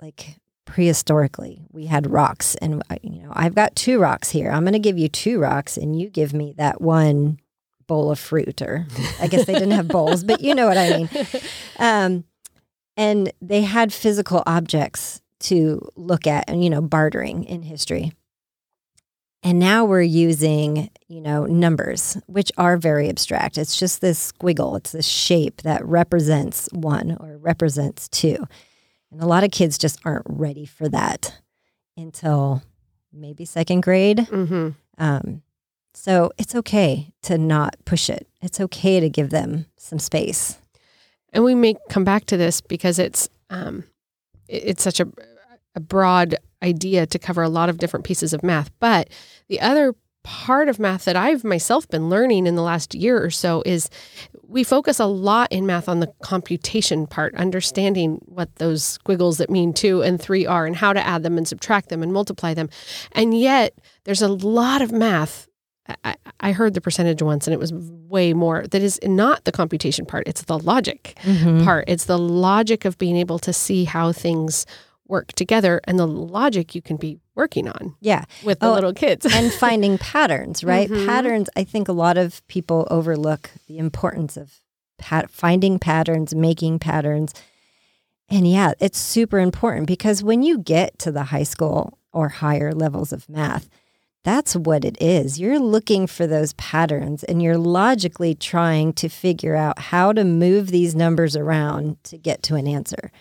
like 0.01 0.39
prehistorically, 0.65 1.61
we 1.71 1.85
had 1.85 2.09
rocks, 2.09 2.55
and 2.55 2.81
uh, 2.89 2.95
you 3.03 3.21
know, 3.21 3.31
I've 3.33 3.53
got 3.53 3.75
two 3.75 3.99
rocks 3.99 4.31
here. 4.31 4.49
I'm 4.49 4.63
going 4.63 4.73
to 4.73 4.79
give 4.79 4.97
you 4.97 5.09
two 5.09 5.39
rocks, 5.39 5.77
and 5.77 5.99
you 5.99 6.09
give 6.09 6.33
me 6.33 6.55
that 6.57 6.81
one 6.81 7.39
bowl 7.85 8.09
of 8.09 8.17
fruit, 8.17 8.63
or 8.63 8.87
I 9.21 9.27
guess 9.27 9.45
they 9.45 9.53
didn't 9.53 9.71
have 9.71 9.87
bowls, 9.99 10.23
but 10.23 10.41
you 10.41 10.55
know 10.55 10.67
what 10.67 10.77
I 10.77 10.97
mean. 10.97 11.09
Um, 11.77 12.23
and 12.97 13.31
they 13.43 13.61
had 13.61 13.93
physical 13.93 14.41
objects 14.47 15.21
to 15.41 15.87
look 15.95 16.25
at, 16.25 16.49
and 16.49 16.63
you 16.63 16.71
know, 16.71 16.81
bartering 16.81 17.43
in 17.43 17.61
history. 17.61 18.13
And 19.43 19.59
now 19.59 19.83
we're 19.83 20.01
using, 20.01 20.89
you 21.07 21.19
know, 21.19 21.45
numbers, 21.45 22.17
which 22.27 22.51
are 22.57 22.77
very 22.77 23.09
abstract. 23.09 23.57
It's 23.57 23.77
just 23.77 23.99
this 23.99 24.31
squiggle, 24.31 24.77
it's 24.77 24.93
this 24.93 25.05
shape 25.05 25.63
that 25.63 25.85
represents 25.85 26.69
one 26.71 27.17
or 27.19 27.37
represents 27.37 28.07
two. 28.07 28.47
And 29.11 29.21
a 29.21 29.25
lot 29.25 29.43
of 29.43 29.51
kids 29.51 29.77
just 29.77 29.99
aren't 30.05 30.25
ready 30.27 30.65
for 30.65 30.87
that 30.89 31.37
until 31.97 32.63
maybe 33.11 33.43
second 33.43 33.81
grade. 33.81 34.19
Mm-hmm. 34.19 34.69
Um, 34.97 35.41
so 35.93 36.31
it's 36.37 36.55
okay 36.55 37.11
to 37.23 37.37
not 37.37 37.75
push 37.85 38.09
it. 38.09 38.27
It's 38.41 38.61
okay 38.61 39.01
to 39.01 39.09
give 39.09 39.29
them 39.29 39.65
some 39.77 39.99
space. 39.99 40.57
And 41.33 41.43
we 41.43 41.53
may 41.53 41.75
come 41.89 42.05
back 42.05 42.25
to 42.27 42.37
this 42.37 42.61
because 42.61 42.97
it's 42.97 43.27
um, 43.49 43.83
it's 44.47 44.83
such 44.83 44.99
a 44.99 45.07
a 45.75 45.79
broad 45.79 46.35
idea 46.61 47.05
to 47.05 47.19
cover 47.19 47.41
a 47.41 47.49
lot 47.49 47.69
of 47.69 47.77
different 47.77 48.05
pieces 48.05 48.33
of 48.33 48.43
math. 48.43 48.71
But 48.79 49.09
the 49.49 49.61
other 49.61 49.95
part 50.23 50.69
of 50.69 50.79
math 50.79 51.03
that 51.05 51.17
I've 51.17 51.43
myself 51.43 51.87
been 51.89 52.09
learning 52.09 52.47
in 52.47 52.55
the 52.55 52.61
last 52.61 52.95
year 52.95 53.21
or 53.21 53.29
so 53.29 53.61
is 53.65 53.89
we 54.47 54.63
focus 54.63 54.99
a 54.99 55.05
lot 55.05 55.51
in 55.51 55.65
math 55.65 55.89
on 55.89 55.99
the 55.99 56.07
computation 56.23 57.07
part, 57.07 57.35
understanding 57.35 58.21
what 58.25 58.55
those 58.55 58.83
squiggles 58.83 59.37
that 59.39 59.49
mean 59.49 59.73
two 59.73 60.01
and 60.01 60.21
three 60.21 60.45
are 60.45 60.65
and 60.65 60.75
how 60.77 60.93
to 60.93 61.05
add 61.05 61.23
them 61.23 61.37
and 61.37 61.45
subtract 61.47 61.89
them 61.89 62.01
and 62.01 62.13
multiply 62.13 62.53
them. 62.53 62.69
And 63.11 63.37
yet, 63.37 63.77
there's 64.05 64.21
a 64.21 64.27
lot 64.29 64.81
of 64.81 64.91
math. 64.93 65.47
I, 66.05 66.15
I 66.39 66.51
heard 66.53 66.73
the 66.73 66.79
percentage 66.81 67.21
once 67.21 67.45
and 67.45 67.53
it 67.53 67.59
was 67.59 67.73
way 67.73 68.33
more. 68.33 68.65
That 68.67 68.81
is 68.81 68.97
not 69.03 69.43
the 69.43 69.51
computation 69.51 70.05
part, 70.05 70.25
it's 70.27 70.43
the 70.43 70.57
logic 70.57 71.17
Mhm. 71.23 71.65
part. 71.65 71.83
It's 71.89 72.05
the 72.05 72.17
logic 72.17 72.85
of 72.85 72.97
being 72.97 73.17
able 73.17 73.39
to 73.39 73.51
see 73.51 73.83
how 73.83 74.13
things 74.13 74.65
work 75.07 75.33
together 75.33 75.81
and 75.85 75.99
the 75.99 76.07
logic 76.07 76.73
you 76.75 76.81
can 76.81 76.97
be 76.97 77.19
working 77.35 77.67
on 77.67 77.95
Yeah. 77.99 78.23
with 78.43 78.59
the 78.59 78.67
Oh, 78.67 78.73
little 78.73 78.93
kids. 78.93 79.25
and 79.25 79.51
finding 79.65 79.97
patterns, 79.97 80.63
right? 80.63 80.89
Mhm. 80.89 81.05
Patterns, 81.05 81.49
I 81.55 81.63
think 81.63 81.87
a 81.87 81.93
lot 81.93 82.17
of 82.17 82.45
people 82.47 82.87
overlook 82.89 83.51
the 83.67 83.77
importance 83.77 84.37
of 84.37 84.61
pat- 84.97 85.29
finding 85.29 85.77
patterns, 85.79 86.33
making 86.33 86.79
patterns. 86.79 87.33
And 88.29 88.47
yeah, 88.47 88.73
it's 88.79 88.97
super 88.97 89.39
important 89.39 89.87
because 89.87 90.23
when 90.23 90.41
you 90.43 90.57
get 90.57 90.97
to 90.99 91.11
the 91.11 91.23
high 91.25 91.43
school 91.43 91.97
or 92.13 92.29
higher 92.29 92.71
levels 92.73 93.11
of 93.11 93.27
math, 93.27 93.69
that's 94.23 94.55
what 94.55 94.85
it 94.85 94.95
is. 95.01 95.37
You're 95.37 95.59
looking 95.59 96.07
for 96.07 96.25
those 96.25 96.53
patterns 96.53 97.25
and 97.25 97.43
you're 97.43 97.57
logically 97.57 98.33
trying 98.35 98.93
to 98.93 99.09
figure 99.09 99.55
out 99.57 99.77
how 99.79 100.13
to 100.13 100.23
move 100.23 100.67
these 100.67 100.95
numbers 100.95 101.35
around 101.35 102.01
to 102.05 102.17
get 102.17 102.41
to 102.43 102.55
an 102.55 102.65
answer. 102.65 103.11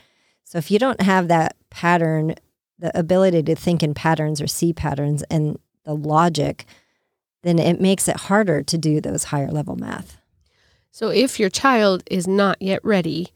So 0.45 0.59
if 0.59 0.71
you 0.71 0.79
don't 0.79 1.01
have 1.01 1.27
that 1.29 1.57
pattern, 1.73 2.35
the 2.79 2.97
ability 2.99 3.43
to 3.45 3.55
think 3.55 3.83
in 3.83 3.95
patterns 3.95 4.41
or 4.41 4.47
see 4.47 4.73
patterns 4.73 5.23
and 5.31 5.59
the 5.85 5.95
logic, 5.95 6.64
then 7.43 7.59
it 7.59 7.81
makes 7.81 8.07
it 8.09 8.17
harder 8.17 8.62
to 8.62 8.79
do 8.79 9.00
those 9.00 9.25
higher 9.25 9.50
level 9.50 9.76
math. 9.76 10.19
So 10.91 11.09
if 11.09 11.41
your 11.41 11.49
child 11.50 12.02
is 12.11 12.26
not 12.29 12.61
yet 12.61 12.81
ready 12.85 13.29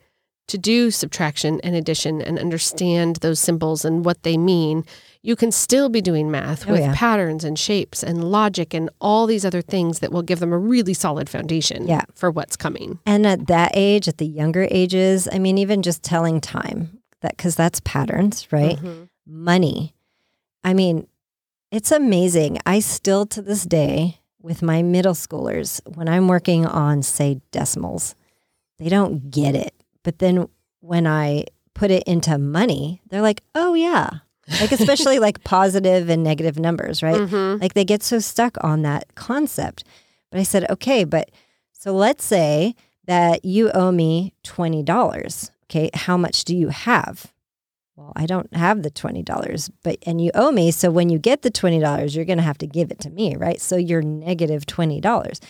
to 0.48 0.58
do 0.58 0.92
subtraction 0.92 1.60
and 1.64 1.74
addition 1.74 2.22
and 2.22 2.38
understand 2.38 3.16
those 3.16 3.40
symbols 3.40 3.84
and 3.84 4.04
what 4.04 4.22
they 4.22 4.36
mean, 4.36 4.84
you 5.22 5.34
can 5.34 5.50
still 5.50 5.88
be 5.88 6.00
doing 6.00 6.30
math 6.30 6.68
Oh, 6.68 6.72
with 6.72 6.82
yeah. 6.82 6.94
patterns 6.94 7.42
and 7.42 7.58
shapes 7.58 8.04
and 8.04 8.30
logic 8.30 8.72
and 8.72 8.88
all 9.00 9.26
these 9.26 9.44
other 9.44 9.60
things 9.62 9.98
that 9.98 10.12
will 10.12 10.22
give 10.22 10.38
them 10.38 10.52
a 10.52 10.58
really 10.58 10.94
solid 10.94 11.28
foundation 11.28 11.88
Yeah. 11.88 12.02
for 12.14 12.30
what's 12.30 12.56
coming. 12.56 13.00
And 13.04 13.26
at 13.26 13.48
that 13.48 13.72
age, 13.74 14.06
at 14.06 14.18
the 14.18 14.26
younger 14.26 14.68
ages, 14.70 15.26
I 15.32 15.40
mean, 15.40 15.58
even 15.58 15.82
just 15.82 16.04
telling 16.04 16.40
time, 16.40 17.00
that 17.22 17.36
because 17.36 17.54
that's 17.56 17.80
patterns, 17.80 18.46
right? 18.52 18.78
Mhm. 18.78 19.08
Money. 19.26 19.94
I 20.64 20.74
mean, 20.74 21.06
it's 21.70 21.90
amazing. 21.92 22.58
I 22.66 22.78
still 22.80 23.26
to 23.26 23.42
this 23.42 23.64
day, 23.64 24.18
with 24.40 24.62
my 24.62 24.82
middle 24.82 25.14
schoolers, 25.14 25.80
when 25.96 26.08
I'm 26.08 26.28
working 26.28 26.64
on, 26.66 27.02
say, 27.02 27.40
decimals, 27.50 28.14
they 28.78 28.88
don't 28.88 29.30
get 29.30 29.54
it. 29.56 29.74
But 30.04 30.18
then 30.20 30.46
when 30.80 31.06
I 31.06 31.46
put 31.74 31.90
it 31.90 32.04
into 32.04 32.38
money, 32.38 33.00
they're 33.08 33.22
like, 33.22 33.42
oh, 33.56 33.74
yeah. 33.74 34.10
Like, 34.60 34.70
especially 34.70 35.18
like 35.18 35.42
positive 35.44 36.08
and 36.08 36.22
negative 36.22 36.58
numbers, 36.60 37.02
right? 37.02 37.16
Mhm. 37.20 37.60
Like 37.60 37.74
they 37.74 37.84
get 37.84 38.04
so 38.04 38.20
stuck 38.20 38.56
on 38.62 38.82
that 38.82 39.12
concept. 39.16 39.82
But 40.30 40.38
I 40.38 40.44
said, 40.44 40.70
okay, 40.70 41.02
but 41.02 41.30
so 41.72 41.92
let's 41.92 42.24
say 42.24 42.76
that 43.06 43.44
you 43.44 43.70
owe 43.72 43.90
me 43.90 44.32
$20. 44.44 45.50
Okay, 45.68 45.90
how 45.94 46.16
much 46.16 46.44
do 46.44 46.54
you 46.56 46.68
have? 46.68 47.32
Well, 47.96 48.12
I 48.14 48.26
don't 48.26 48.54
have 48.54 48.82
the 48.82 48.90
$20, 48.90 49.70
but 49.82 49.96
and 50.06 50.20
you 50.20 50.30
owe 50.34 50.52
me. 50.52 50.70
So 50.70 50.90
when 50.90 51.08
you 51.08 51.18
get 51.18 51.42
the 51.42 51.50
$20, 51.50 52.14
you're 52.14 52.24
going 52.26 52.36
to 52.38 52.44
have 52.44 52.58
to 52.58 52.66
give 52.66 52.90
it 52.90 53.00
to 53.00 53.10
me, 53.10 53.36
right? 53.36 53.60
So 53.60 53.76
you're 53.76 54.02
negative 54.02 54.66
$20. 54.66 55.40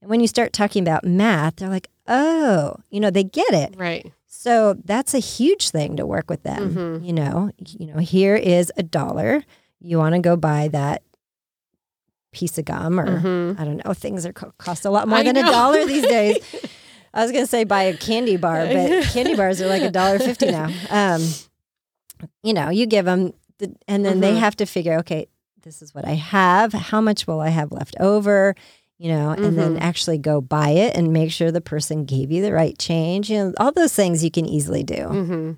And 0.00 0.10
when 0.10 0.20
you 0.20 0.28
start 0.28 0.52
talking 0.52 0.82
about 0.82 1.04
math, 1.04 1.56
they're 1.56 1.68
like, 1.68 1.88
oh, 2.06 2.76
you 2.90 3.00
know, 3.00 3.10
they 3.10 3.24
get 3.24 3.52
it. 3.52 3.74
Right. 3.76 4.12
So 4.28 4.76
that's 4.84 5.14
a 5.14 5.18
huge 5.18 5.70
thing 5.70 5.96
to 5.96 6.06
work 6.06 6.30
with 6.30 6.42
them. 6.44 6.74
Mhm. 6.74 7.04
You 7.06 7.12
know, 7.12 7.50
you 7.58 7.86
know, 7.86 7.98
here 7.98 8.36
is 8.36 8.70
a 8.76 8.82
dollar. 8.84 9.42
You 9.80 9.98
want 9.98 10.14
to 10.14 10.20
go 10.20 10.36
buy 10.36 10.68
that 10.68 11.02
piece 12.32 12.56
of 12.58 12.66
gum, 12.66 13.00
or 13.00 13.18
Mhm. 13.20 13.58
I 13.58 13.64
don't 13.64 13.84
know. 13.84 13.94
Things 13.94 14.24
are 14.26 14.32
cost 14.32 14.84
a 14.84 14.90
lot 14.90 15.08
more 15.08 15.18
I 15.18 15.22
than 15.22 15.36
a 15.38 15.42
dollar 15.42 15.84
these 15.86 16.06
days. 16.06 16.36
I 17.16 17.22
was 17.22 17.32
gonna 17.32 17.46
say 17.46 17.64
buy 17.64 17.82
a 17.84 17.96
candy 17.96 18.36
bar, 18.36 18.66
but 18.66 19.02
candy 19.12 19.34
bars 19.34 19.60
are 19.60 19.66
like 19.68 19.82
a 19.82 19.90
dollar 19.90 20.18
fifty 20.18 20.46
now. 20.50 20.70
Um, 20.90 21.22
you 22.42 22.52
know, 22.54 22.70
you 22.70 22.86
give 22.86 23.04
them, 23.04 23.32
the, 23.58 23.74
and 23.88 24.04
then 24.04 24.20
they 24.20 24.32
Mhm. 24.34 24.38
have 24.38 24.56
to 24.56 24.66
figure, 24.66 24.98
okay, 25.00 25.26
this 25.62 25.82
is 25.82 25.94
what 25.94 26.06
I 26.06 26.12
have. 26.14 26.72
How 26.72 27.00
much 27.00 27.26
will 27.26 27.40
I 27.40 27.48
have 27.48 27.72
left 27.72 27.96
over? 28.00 28.54
You 28.98 29.10
know, 29.10 29.30
and 29.30 29.58
then 29.58 29.76
Mhm. 29.76 29.80
actually 29.82 30.18
go 30.18 30.40
buy 30.40 30.70
it 30.70 30.96
and 30.96 31.12
make 31.12 31.30
sure 31.30 31.50
the 31.52 31.60
person 31.60 32.04
gave 32.04 32.30
you 32.32 32.42
the 32.42 32.52
right 32.52 32.78
change. 32.78 33.28
You 33.30 33.36
know, 33.38 33.52
all 33.58 33.72
those 33.72 33.92
things 33.94 34.24
you 34.24 34.30
can 34.30 34.46
easily 34.46 34.82
do. 34.82 35.02
hmm 35.08 35.50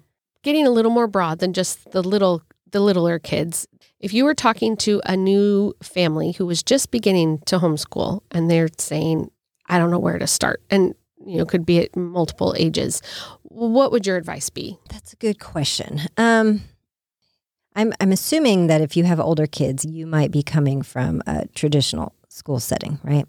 Getting 0.42 0.66
a 0.66 0.70
little 0.70 0.90
more 0.92 1.06
broad 1.08 1.40
than 1.40 1.52
just 1.52 1.90
the 1.90 2.02
little 2.02 2.42
the 2.70 2.80
littler 2.80 3.18
kids. 3.18 3.66
If 4.00 4.12
you 4.12 4.24
were 4.24 4.34
talking 4.34 4.76
to 4.78 5.00
a 5.04 5.16
new 5.16 5.74
family 5.82 6.32
who 6.32 6.46
was 6.46 6.62
just 6.62 6.90
beginning 6.90 7.38
to 7.46 7.58
homeschool 7.58 8.20
and 8.30 8.48
they're 8.50 8.68
saying, 8.78 9.30
I 9.68 9.78
don't 9.78 9.90
know 9.90 9.98
where 9.98 10.18
to 10.18 10.26
start, 10.26 10.62
and 10.70 10.94
you 11.28 11.38
know, 11.38 11.44
could 11.44 11.66
be 11.66 11.84
at 11.84 11.96
multiple 11.96 12.54
ages, 12.58 13.02
what 13.42 13.92
would 13.92 14.06
your 14.06 14.16
advice 14.16 14.50
be? 14.50 14.78
That's 14.90 15.12
a 15.12 15.16
good 15.16 15.38
question. 15.38 16.00
Um, 16.16 16.62
I'm 17.74 17.92
I'm 18.00 18.12
assuming 18.12 18.66
that 18.66 18.80
if 18.80 18.96
you 18.96 19.04
have 19.04 19.20
older 19.20 19.46
kids, 19.46 19.84
you 19.84 20.06
might 20.06 20.30
be 20.30 20.42
coming 20.42 20.82
from 20.82 21.22
a 21.26 21.46
traditional 21.48 22.14
school 22.28 22.60
setting, 22.60 22.98
right? 23.04 23.26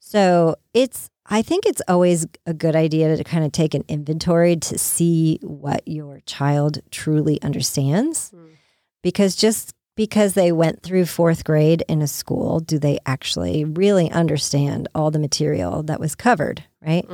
So 0.00 0.56
it's 0.74 1.10
I 1.26 1.42
think 1.42 1.66
it's 1.66 1.82
always 1.86 2.26
a 2.46 2.54
good 2.54 2.74
idea 2.74 3.16
to 3.16 3.22
kind 3.22 3.44
of 3.44 3.52
take 3.52 3.74
an 3.74 3.84
inventory 3.88 4.56
to 4.56 4.78
see 4.78 5.38
what 5.42 5.86
your 5.86 6.20
child 6.24 6.80
truly 6.90 7.40
understands. 7.42 8.32
Mm. 8.34 8.56
Because 9.02 9.36
just 9.36 9.74
because 9.94 10.34
they 10.34 10.52
went 10.52 10.82
through 10.82 11.04
fourth 11.04 11.44
grade 11.44 11.82
in 11.88 12.00
a 12.02 12.06
school, 12.06 12.60
do 12.60 12.78
they 12.78 12.98
actually 13.04 13.64
really 13.64 14.10
understand 14.10 14.88
all 14.94 15.10
the 15.10 15.18
material 15.18 15.82
that 15.82 16.00
was 16.00 16.14
covered, 16.14 16.64
right? 16.80 17.06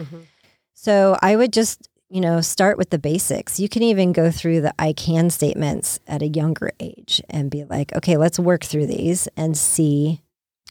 So 0.75 1.17
I 1.23 1.37
would 1.37 1.53
just, 1.53 1.89
you 2.11 2.21
know, 2.21 2.41
start 2.41 2.77
with 2.79 2.91
the 2.91 2.99
basics. 2.99 3.59
You 3.59 3.69
can 3.69 3.83
even 3.83 4.13
go 4.13 4.31
through 4.31 4.61
the 4.61 4.75
I 4.79 4.93
can 4.93 5.31
statements 5.31 5.99
at 6.07 6.23
a 6.23 6.29
younger 6.29 6.71
age 6.81 7.23
and 7.31 7.51
be 7.51 7.65
like, 7.65 7.95
okay, 7.95 8.17
let's 8.17 8.39
work 8.39 8.65
through 8.65 8.87
these 8.87 9.29
and 9.37 9.57
see 9.57 10.21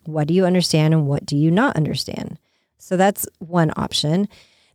what 0.05 0.27
do 0.27 0.33
you 0.33 0.45
understand 0.45 0.93
and 0.93 1.07
what 1.07 1.25
do 1.25 1.35
you 1.37 1.49
not 1.49 1.75
understand. 1.75 2.37
So 2.77 2.97
that's 2.97 3.27
one 3.39 3.71
option. 3.77 4.27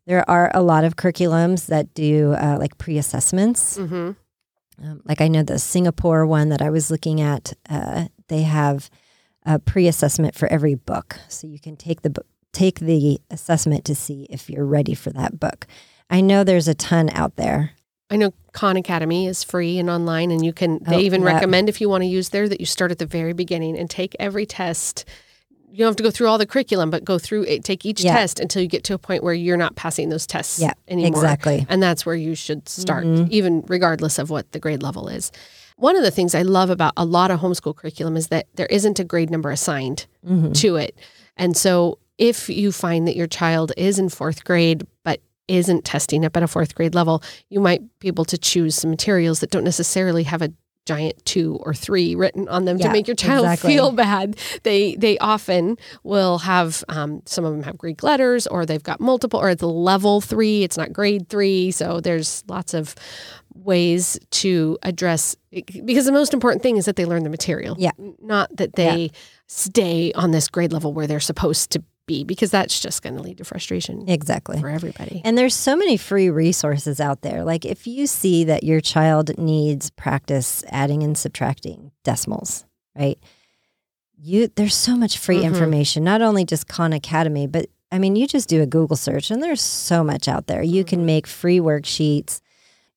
There 0.06 0.28
are 0.28 0.50
a 0.54 0.62
lot 0.62 0.84
of 0.84 0.96
curriculums 0.96 1.66
that 1.66 1.92
do 1.94 2.32
uh, 2.32 2.56
like 2.58 2.78
pre 2.78 2.96
assessments. 2.98 3.76
hmm 3.76 4.12
Um, 4.82 5.02
like 5.04 5.20
I 5.20 5.28
know 5.28 5.42
the 5.42 5.58
Singapore 5.58 6.24
one 6.26 6.48
that 6.48 6.62
I 6.62 6.70
was 6.70 6.90
looking 6.90 7.20
at, 7.20 7.52
uh, 7.68 8.06
they 8.28 8.42
have 8.42 8.88
a 9.44 9.58
pre-assessment 9.58 10.34
for 10.34 10.46
every 10.48 10.74
book, 10.76 11.18
so 11.28 11.46
you 11.46 11.58
can 11.58 11.76
take 11.76 12.02
the 12.02 12.10
book, 12.10 12.26
take 12.58 12.80
the 12.80 13.20
assessment 13.30 13.84
to 13.84 13.94
see 13.94 14.26
if 14.30 14.50
you're 14.50 14.64
ready 14.64 14.94
for 14.94 15.10
that 15.10 15.38
book. 15.38 15.66
I 16.10 16.20
know 16.20 16.42
there's 16.42 16.68
a 16.68 16.74
ton 16.74 17.08
out 17.10 17.36
there. 17.36 17.72
I 18.10 18.16
know 18.16 18.32
Khan 18.52 18.76
Academy 18.76 19.26
is 19.26 19.44
free 19.44 19.78
and 19.78 19.88
online, 19.90 20.30
and 20.30 20.44
you 20.44 20.52
can. 20.52 20.78
They 20.82 20.96
Oh, 20.96 21.00
even 21.00 21.20
yeah. 21.22 21.34
recommend 21.34 21.68
if 21.68 21.80
you 21.80 21.88
want 21.88 22.02
to 22.02 22.08
use 22.08 22.30
there 22.30 22.48
that 22.48 22.58
you 22.58 22.66
start 22.66 22.90
at 22.90 22.98
the 22.98 23.06
very 23.06 23.32
beginning 23.34 23.78
and 23.78 23.88
take 23.88 24.16
every 24.18 24.46
test. 24.46 25.04
You 25.70 25.78
don't 25.80 25.88
have 25.88 25.96
to 25.96 26.02
go 26.02 26.10
through 26.10 26.28
all 26.28 26.38
the 26.38 26.46
curriculum, 26.46 26.90
but 26.90 27.04
go 27.04 27.18
through 27.18 27.42
it, 27.44 27.62
take 27.62 27.84
each 27.84 28.02
Yeah. 28.02 28.14
test 28.16 28.40
until 28.40 28.62
you 28.62 28.68
get 28.68 28.82
to 28.84 28.94
a 28.94 28.98
point 28.98 29.22
where 29.22 29.34
you're 29.34 29.58
not 29.58 29.76
passing 29.76 30.08
those 30.08 30.26
tests 30.26 30.58
Yeah, 30.58 30.72
anymore. 30.88 31.08
Exactly. 31.08 31.66
And 31.68 31.82
that's 31.82 32.06
where 32.06 32.14
you 32.16 32.34
should 32.34 32.66
start, 32.68 33.04
Mhm. 33.04 33.28
even 33.30 33.62
regardless 33.68 34.18
of 34.18 34.30
what 34.30 34.50
the 34.52 34.58
grade 34.58 34.82
level 34.82 35.08
is. 35.08 35.30
One 35.76 35.94
of 35.94 36.02
the 36.02 36.10
things 36.10 36.34
I 36.34 36.42
love 36.42 36.70
about 36.70 36.94
a 36.96 37.04
lot 37.04 37.30
of 37.30 37.40
homeschool 37.40 37.76
curriculum 37.76 38.16
is 38.16 38.28
that 38.28 38.46
there 38.56 38.66
isn't 38.66 38.98
a 38.98 39.04
grade 39.04 39.30
number 39.30 39.50
assigned 39.50 40.06
Mhm. 40.26 40.54
to 40.62 40.76
it. 40.76 40.96
And 41.36 41.54
so 41.54 41.98
if 42.18 42.48
you 42.48 42.72
find 42.72 43.06
that 43.06 43.16
your 43.16 43.26
child 43.26 43.72
is 43.76 43.98
in 43.98 44.08
fourth 44.08 44.44
grade, 44.44 44.84
but 45.04 45.20
isn't 45.46 45.84
testing 45.84 46.24
up 46.24 46.36
at 46.36 46.42
a 46.42 46.48
fourth 46.48 46.74
grade 46.74 46.94
level, 46.94 47.22
you 47.48 47.60
might 47.60 47.80
be 48.00 48.08
able 48.08 48.24
to 48.26 48.36
choose 48.36 48.74
some 48.74 48.90
materials 48.90 49.40
that 49.40 49.50
don't 49.50 49.64
necessarily 49.64 50.24
have 50.24 50.42
a 50.42 50.52
giant 50.84 51.22
two 51.26 51.60
or 51.64 51.74
three 51.74 52.14
written 52.14 52.48
on 52.48 52.64
them 52.64 52.78
to 52.78 52.90
make 52.90 53.06
your 53.06 53.14
child 53.14 53.44
exactly. 53.44 53.74
feel 53.74 53.92
bad. 53.92 54.38
They 54.62 54.94
they 54.96 55.18
often 55.18 55.76
will 56.02 56.38
have 56.38 56.82
um, 56.88 57.22
some 57.26 57.44
of 57.44 57.52
them 57.52 57.62
have 57.64 57.76
Greek 57.76 58.02
letters 58.02 58.46
or 58.46 58.64
they've 58.64 58.82
got 58.82 58.98
multiple 58.98 59.38
or 59.38 59.50
it's 59.50 59.62
level 59.62 60.22
three. 60.22 60.62
It's 60.62 60.78
not 60.78 60.92
grade 60.92 61.28
three. 61.28 61.70
So 61.72 62.00
there's 62.00 62.42
lots 62.48 62.72
of 62.72 62.94
ways 63.54 64.18
to 64.30 64.78
address 64.82 65.36
because 65.50 66.06
the 66.06 66.12
most 66.12 66.32
important 66.32 66.62
thing 66.62 66.78
is 66.78 66.86
that 66.86 66.96
they 66.96 67.04
learn 67.04 67.22
the 67.22 67.30
material. 67.30 67.76
Yeah. 67.78 67.90
Not 68.22 68.56
that 68.56 68.74
they 68.74 69.10
stay 69.46 70.10
on 70.12 70.30
this 70.30 70.48
grade 70.48 70.72
level 70.72 70.94
where 70.94 71.06
they're 71.06 71.20
supposed 71.20 71.70
to 71.72 71.82
be 72.08 72.24
because 72.24 72.50
that's 72.50 72.80
just 72.80 73.02
going 73.02 73.14
to 73.14 73.22
lead 73.22 73.38
to 73.38 73.44
frustration 73.44 74.08
Exactly. 74.08 74.58
for 74.60 74.68
everybody. 74.68 75.22
And 75.24 75.38
there's 75.38 75.54
so 75.54 75.76
many 75.76 75.96
free 75.96 76.28
resources 76.28 77.00
out 77.00 77.22
there. 77.22 77.44
Like 77.44 77.64
if 77.64 77.86
you 77.86 78.08
see 78.08 78.42
that 78.44 78.64
your 78.64 78.80
child 78.80 79.38
needs 79.38 79.90
practice 79.90 80.64
adding 80.70 81.04
and 81.04 81.16
subtracting 81.16 81.92
decimals, 82.02 82.64
right? 82.96 83.18
you 84.20 84.48
there's 84.56 84.74
so 84.74 84.96
much 84.96 85.16
free 85.16 85.38
Mhm. 85.42 85.44
information, 85.44 86.02
not 86.02 86.20
only 86.22 86.44
just 86.44 86.66
Khan 86.66 86.92
Academy, 86.92 87.46
but 87.46 87.66
I 87.92 87.98
mean, 88.00 88.16
you 88.16 88.26
just 88.26 88.48
do 88.48 88.60
a 88.60 88.66
Google 88.66 88.96
search 88.96 89.30
and 89.30 89.40
there's 89.40 89.60
so 89.60 90.02
much 90.02 90.26
out 90.26 90.48
there. 90.48 90.60
You 90.62 90.84
can 90.84 91.02
Mhm. 91.02 91.04
make 91.04 91.26
free 91.28 91.58
worksheets 91.60 92.40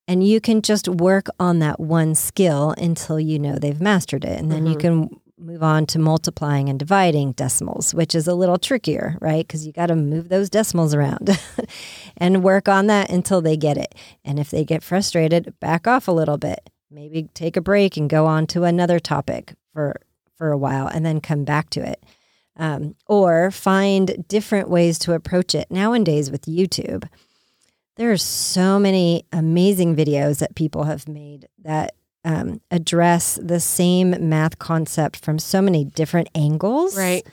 and 0.08 0.26
you 0.26 0.40
can 0.40 0.62
just 0.62 0.88
work 0.88 1.28
on 1.38 1.60
that 1.60 1.78
one 1.78 2.16
skill 2.16 2.74
until 2.76 3.20
you 3.20 3.38
know 3.38 3.54
they've 3.56 3.80
mastered 3.80 4.24
it. 4.24 4.38
And 4.40 4.50
then 4.50 4.66
you 4.66 4.74
Mhm. 4.74 4.80
can 4.80 5.20
move 5.42 5.62
on 5.62 5.86
to 5.86 5.98
multiplying 5.98 6.68
and 6.68 6.78
dividing 6.78 7.32
decimals, 7.32 7.92
which 7.92 8.14
is 8.14 8.26
a 8.26 8.34
little 8.34 8.58
trickier, 8.58 9.16
right? 9.20 9.46
Because 9.46 9.66
you 9.66 9.72
got 9.72 9.86
to 9.86 9.96
move 9.96 10.28
those 10.28 10.48
decimals 10.48 10.94
around 10.94 11.38
and 12.16 12.44
work 12.44 12.68
on 12.68 12.86
that 12.86 13.10
until 13.10 13.40
they 13.40 13.56
get 13.56 13.76
it. 13.76 13.94
And 14.24 14.38
if 14.38 14.50
they 14.50 14.64
get 14.64 14.82
frustrated, 14.82 15.54
back 15.60 15.86
off 15.86 16.08
a 16.08 16.12
little 16.12 16.38
bit. 16.38 16.70
Maybe 16.90 17.28
take 17.34 17.56
a 17.56 17.62
break 17.62 17.96
and 17.96 18.08
go 18.08 18.26
on 18.26 18.46
to 18.48 18.64
another 18.64 18.98
topic 18.98 19.54
for 19.72 19.96
for 20.36 20.50
a 20.50 20.58
while 20.58 20.88
and 20.88 21.06
then 21.06 21.20
come 21.20 21.44
back 21.44 21.70
to 21.70 21.80
it. 21.80 22.02
Um, 22.56 22.96
or 23.06 23.50
find 23.50 24.26
different 24.28 24.68
ways 24.68 24.98
to 25.00 25.14
approach 25.14 25.54
it. 25.54 25.70
Nowadays 25.70 26.30
with 26.30 26.42
YouTube, 26.42 27.08
there 27.96 28.10
are 28.10 28.16
so 28.16 28.78
many 28.78 29.24
amazing 29.32 29.96
videos 29.96 30.40
that 30.40 30.54
people 30.54 30.84
have 30.84 31.08
made 31.08 31.48
that 31.62 31.94
um, 32.24 32.60
address 32.70 33.38
the 33.42 33.58
same 33.60 34.28
math 34.28 34.58
concept 34.58 35.24
from 35.24 35.38
so 35.38 35.60
many 35.60 35.84
different 35.84 36.28
angles 36.34 36.96
Right. 36.96 37.26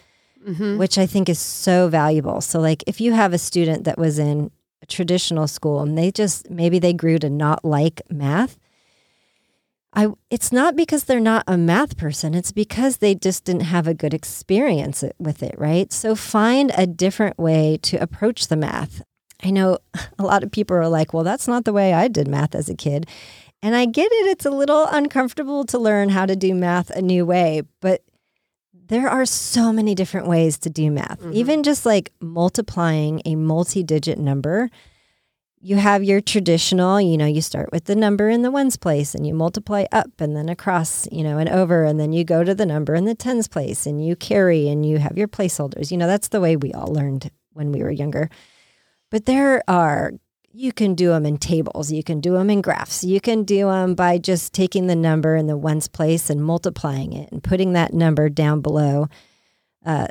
hmm 0.43 0.77
which 0.77 0.97
I 0.97 1.05
think 1.05 1.29
is 1.29 1.39
so 1.39 1.89
valuable. 1.89 2.41
So, 2.41 2.59
like, 2.59 2.83
if 2.87 2.99
you 3.01 3.11
have 3.13 3.33
a 3.33 3.37
student 3.37 3.83
that 3.83 3.97
was 3.97 4.17
in 4.17 4.51
a 4.81 4.85
traditional 4.85 5.47
school 5.47 5.81
and 5.81 5.97
they 5.97 6.11
just 6.11 6.49
maybe 6.49 6.79
they 6.79 6.93
grew 6.93 7.19
to 7.19 7.29
not 7.29 7.63
like 7.65 8.01
math, 8.09 8.57
I 9.93 10.07
it's 10.29 10.51
not 10.51 10.75
because 10.75 11.03
they're 11.05 11.19
not 11.19 11.43
a 11.47 11.57
math 11.57 11.97
person. 11.97 12.33
It's 12.35 12.51
because 12.51 12.97
they 12.97 13.15
just 13.15 13.43
didn't 13.45 13.63
have 13.63 13.87
a 13.87 13.93
good 13.93 14.13
experience 14.13 15.03
with 15.17 15.41
it, 15.43 15.55
right? 15.57 15.91
So, 15.91 16.15
find 16.15 16.71
a 16.77 16.85
different 16.87 17.37
way 17.39 17.77
to 17.83 17.97
approach 17.97 18.47
the 18.47 18.55
math. 18.55 19.01
I 19.43 19.49
know 19.51 19.79
a 20.19 20.23
lot 20.23 20.43
of 20.43 20.51
people 20.51 20.77
are 20.77 20.87
like, 20.89 21.13
"Well, 21.13 21.23
that's 21.23 21.47
not 21.47 21.65
the 21.65 21.73
way 21.73 21.93
I 21.93 22.07
did 22.07 22.27
math 22.27 22.55
as 22.55 22.69
a 22.69 22.75
kid." 22.75 23.07
And 23.61 23.75
I 23.75 23.85
get 23.85 24.11
it. 24.11 24.27
It's 24.27 24.45
a 24.45 24.51
little 24.51 24.85
uncomfortable 24.85 25.65
to 25.65 25.77
learn 25.77 26.09
how 26.09 26.25
to 26.25 26.35
do 26.35 26.53
math 26.55 26.89
a 26.91 27.01
new 27.01 27.25
way, 27.25 27.63
but 27.81 28.03
there 28.73 29.09
are 29.09 29.25
so 29.25 29.71
many 29.73 29.93
different 29.95 30.27
ways 30.27 30.57
to 30.59 30.69
do 30.69 30.89
math. 30.89 31.21
Mhm. 31.21 31.33
Even 31.33 31.63
just 31.63 31.85
like 31.85 32.11
multiplying 32.21 33.21
a 33.25 33.35
multi 33.35 33.83
digit 33.83 34.17
number, 34.17 34.69
you 35.61 35.75
have 35.75 36.03
your 36.05 36.21
traditional, 36.21 37.01
you 37.01 37.17
know, 37.17 37.25
you 37.25 37.41
start 37.41 37.69
with 37.73 37.83
the 37.83 37.95
number 37.95 38.29
in 38.29 38.43
the 38.43 38.49
ones 38.49 38.77
place 38.77 39.13
and 39.13 39.27
you 39.27 39.33
multiply 39.33 39.85
up 39.91 40.09
and 40.19 40.35
then 40.35 40.47
across, 40.47 41.05
you 41.11 41.21
know, 41.21 41.37
and 41.37 41.49
over. 41.49 41.83
And 41.83 41.99
then 41.99 42.13
you 42.13 42.23
go 42.23 42.45
to 42.45 42.55
the 42.55 42.65
number 42.65 42.95
in 42.95 43.03
the 43.03 43.13
tens 43.13 43.49
place 43.49 43.85
and 43.85 44.03
you 44.03 44.15
carry 44.15 44.69
and 44.69 44.85
you 44.85 44.99
have 44.99 45.17
your 45.17 45.27
placeholders. 45.27 45.91
You 45.91 45.97
know, 45.97 46.07
that's 46.07 46.29
the 46.29 46.39
way 46.39 46.55
we 46.55 46.71
all 46.71 46.87
learned 46.93 47.29
when 47.51 47.73
we 47.73 47.83
were 47.83 47.91
younger. 47.91 48.29
But 49.11 49.25
there 49.25 49.61
are, 49.67 50.13
you 50.51 50.71
can 50.71 50.95
do 50.95 51.09
them 51.09 51.25
in 51.25 51.37
tables, 51.37 51.91
you 51.91 52.03
can 52.03 52.19
do 52.19 52.33
them 52.33 52.49
in 52.49 52.61
graphs, 52.61 53.03
you 53.03 53.21
can 53.21 53.43
do 53.43 53.67
them 53.67 53.95
by 53.95 54.17
just 54.17 54.53
taking 54.53 54.87
the 54.87 54.95
number 54.95 55.35
in 55.35 55.47
the 55.47 55.57
ones 55.57 55.87
place 55.87 56.29
and 56.29 56.43
multiplying 56.43 57.13
it 57.13 57.31
and 57.31 57.43
putting 57.43 57.73
that 57.73 57.93
number 57.93 58.29
down 58.29 58.61
below. 58.61 59.07
Uh, 59.85 60.07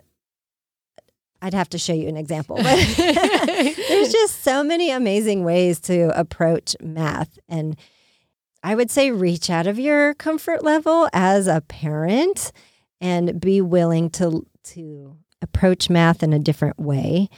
I'd 1.40 1.54
have 1.54 1.68
to 1.71 1.78
show 1.78 1.92
you 1.92 2.09
an 2.09 2.16
example, 2.16 2.57
but 2.57 2.64
there's 2.97 4.12
just 4.12 4.42
so 4.42 4.64
many 4.64 4.90
amazing 4.90 5.45
ways 5.45 5.80
to 5.83 6.18
approach 6.18 6.75
math. 6.80 7.38
And 7.49 7.76
I 8.62 8.75
would 8.75 8.90
say 8.90 9.12
reach 9.12 9.49
out 9.49 9.66
of 9.66 9.78
your 9.78 10.14
comfort 10.14 10.64
level 10.64 11.09
as 11.12 11.47
a 11.47 11.61
parent 11.61 12.52
and 13.00 13.40
be 13.40 13.61
willing 13.61 14.11
to, 14.11 14.46
to 14.64 15.16
approach 15.40 15.88
math 15.88 16.22
in 16.22 16.33
a 16.33 16.40
different 16.40 16.79
way 16.79 17.29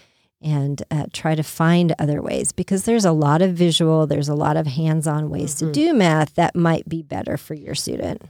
and 0.43 0.83
uh, 0.91 1.05
try 1.13 1.35
to 1.35 1.43
find 1.43 1.95
other 1.99 2.23
ways 2.23 2.53
because 2.53 2.85
there's 2.85 3.05
a 3.05 3.13
lot 3.13 3.43
of 3.43 3.53
visual, 3.53 4.07
there's 4.07 4.29
a 4.29 4.35
lot 4.35 4.57
of 4.57 4.67
hands 4.67 5.07
on 5.07 5.29
ways 5.31 5.55
Mhm. 5.55 5.59
to 5.59 5.73
do 5.73 5.93
math 5.95 6.35
that 6.37 6.57
might 6.57 6.89
be 6.89 7.03
better 7.03 7.37
for 7.37 7.55
your 7.55 7.75
student. 7.75 8.23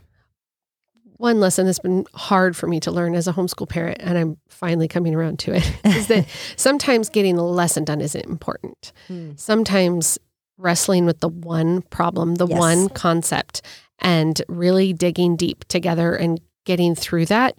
One 1.19 1.39
lesson 1.39 1.67
that's 1.67 1.79
been 1.79 2.07
hard 2.15 2.57
for 2.57 2.67
me 2.67 2.81
to 2.81 2.91
learn 2.91 3.15
as 3.15 3.29
a 3.29 3.33
homeschool 3.35 3.69
parent, 3.69 3.99
and 4.01 4.17
I'm 4.17 4.39
finally 4.49 4.89
coming 4.89 5.15
around 5.15 5.39
to 5.41 5.55
it, 5.55 5.71
is 5.85 6.07
that 6.07 6.27
sometimes 6.57 7.11
getting 7.11 7.37
the 7.37 7.43
lesson 7.45 7.85
done 7.85 8.01
isn't 8.01 8.25
important. 8.25 8.93
Sometimes 9.37 10.19
wrestling 10.57 11.05
with 11.07 11.21
the 11.21 11.29
one 11.29 11.83
problem, 11.83 12.37
the 12.37 12.47
Yes. 12.47 12.59
one 12.59 12.89
concept, 12.89 13.63
and 13.99 14.41
really 14.49 14.93
digging 14.95 15.37
deep 15.37 15.65
together 15.69 16.15
and 16.15 16.41
getting 16.65 16.95
through 16.95 17.27
that. 17.27 17.57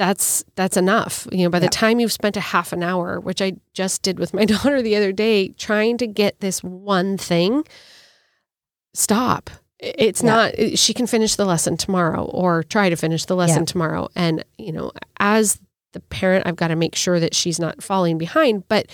That's 0.00 0.42
that's 0.54 0.78
enough. 0.78 1.26
You 1.30 1.44
know, 1.44 1.50
by 1.50 1.58
the 1.58 1.68
time 1.68 2.00
you've 2.00 2.10
spent 2.10 2.34
a 2.38 2.40
half 2.40 2.72
an 2.72 2.82
hour, 2.82 3.20
which 3.20 3.42
I 3.42 3.52
just 3.74 4.00
did 4.00 4.18
with 4.18 4.32
my 4.32 4.44
daughter 4.46 4.80
the 4.80 4.96
other 4.96 5.12
day, 5.12 5.48
trying 5.48 5.98
to 5.98 6.06
get 6.06 6.40
this 6.40 6.64
one 6.64 7.18
thing, 7.18 7.64
stop. 8.94 9.50
It's 9.78 10.22
not 10.22 10.58
uh, 10.58 10.74
she 10.74 10.94
can 10.94 11.06
finish 11.06 11.34
the 11.34 11.44
lesson 11.44 11.76
tomorrow 11.76 12.24
or 12.24 12.62
try 12.62 12.88
to 12.88 12.96
finish 12.96 13.26
the 13.26 13.36
lesson 13.36 13.66
tomorrow. 13.66 14.08
And, 14.16 14.42
you 14.56 14.72
know, 14.72 14.90
as 15.18 15.60
the 15.92 16.00
parent, 16.00 16.46
I've 16.46 16.56
got 16.56 16.68
to 16.68 16.76
make 16.76 16.94
sure 16.94 17.20
that 17.20 17.34
she's 17.34 17.60
not 17.60 17.82
falling 17.82 18.16
behind. 18.16 18.66
But 18.68 18.86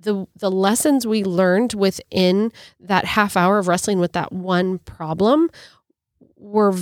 the 0.00 0.26
the 0.34 0.50
lessons 0.50 1.06
we 1.06 1.22
learned 1.22 1.74
within 1.74 2.50
that 2.80 3.04
half 3.04 3.36
hour 3.36 3.60
of 3.60 3.68
wrestling 3.68 4.00
with 4.00 4.14
that 4.14 4.32
one 4.32 4.78
problem 4.80 5.48
were 6.36 6.74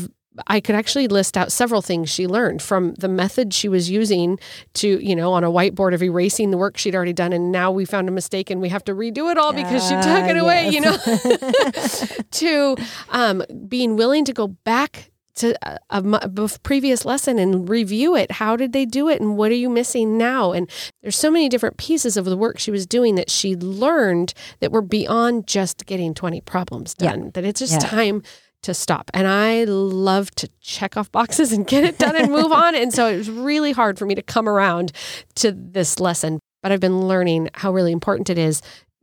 I 0.46 0.61
could 0.61 0.74
actually 0.74 1.09
list 1.09 1.37
out 1.37 1.51
several 1.53 1.83
things 1.83 2.09
she 2.11 2.27
learned 2.27 2.62
from 2.62 2.94
the 2.94 3.09
method 3.09 3.53
she 3.53 3.68
was 3.68 3.90
using 3.90 4.38
to, 4.74 5.05
you 5.05 5.16
know, 5.16 5.33
on 5.33 5.44
a 5.44 5.51
whiteboard 5.51 5.94
of 5.94 6.03
erasing 6.03 6.51
the 6.51 6.59
work 6.59 6.77
she'd 6.79 6.94
already 6.94 7.12
done. 7.12 7.33
And 7.33 7.51
now 7.53 7.70
we 7.70 7.85
found 7.85 8.09
a 8.09 8.12
mistake 8.12 8.51
and 8.51 8.61
we 8.61 8.68
have 8.68 8.85
to 8.85 8.94
redo 8.94 9.31
it 9.31 9.38
all 9.38 9.53
because 9.53 9.83
she 9.87 9.94
took 9.94 10.24
it 10.29 10.37
away, 10.37 10.68
you 10.68 10.81
know, 10.81 10.96
to 12.31 12.77
um, 13.11 13.42
being 13.68 13.96
willing 13.96 14.24
to 14.24 14.33
go 14.33 14.48
back 14.48 15.11
to 15.37 15.57
a, 15.62 15.79
a 15.90 16.48
previous 16.64 17.05
lesson 17.05 17.38
and 17.38 17.68
review 17.68 18.16
it. 18.16 18.33
How 18.33 18.57
did 18.57 18.72
they 18.72 18.85
do 18.85 19.09
it? 19.09 19.20
And 19.20 19.37
what 19.37 19.53
are 19.53 19.55
you 19.57 19.70
missing 19.70 20.18
now? 20.18 20.51
And 20.53 20.68
there's 21.03 21.14
so 21.16 21.31
many 21.31 21.48
different 21.48 21.77
pieces 21.77 22.16
of 22.16 22.24
the 22.24 22.37
work 22.37 22.59
she 22.59 22.72
was 22.72 22.87
doing 22.87 23.14
that 23.14 23.31
she 23.31 23.55
learned 23.55 24.35
that 24.59 24.72
were 24.72 24.83
beyond 24.83 25.46
just 25.46 25.87
getting 25.87 26.12
20 26.12 26.40
problems 26.40 26.96
Yeah. 26.98 27.11
done, 27.12 27.31
that 27.35 27.44
it's 27.44 27.61
just 27.61 27.74
Yeah. 27.74 27.88
time 27.88 28.22
to 28.62 28.75
stop. 28.75 29.11
And 29.14 29.27
I 29.27 29.64
love 29.64 30.31
to 30.33 30.49
check 30.61 30.97
off 30.97 31.11
boxes 31.12 31.53
and 31.53 31.66
get 31.66 31.85
it 31.85 31.99
done 31.99 32.16
and 32.16 32.33
move 32.33 32.51
on. 32.53 32.75
And 32.75 32.92
so 32.92 33.07
it 33.07 33.16
was 33.18 33.31
really 33.31 33.73
hard 33.73 33.99
for 33.99 34.07
me 34.07 34.14
to 34.14 34.23
come 34.23 34.49
around 34.49 34.92
to 35.37 35.53
this 35.53 36.01
lesson. 36.01 36.40
But 36.62 36.73
I've 36.73 36.81
been 36.81 37.07
learning 37.07 37.51
how 37.55 37.73
really 37.73 37.92
important 37.92 38.31
it 38.31 38.38
is 38.38 38.61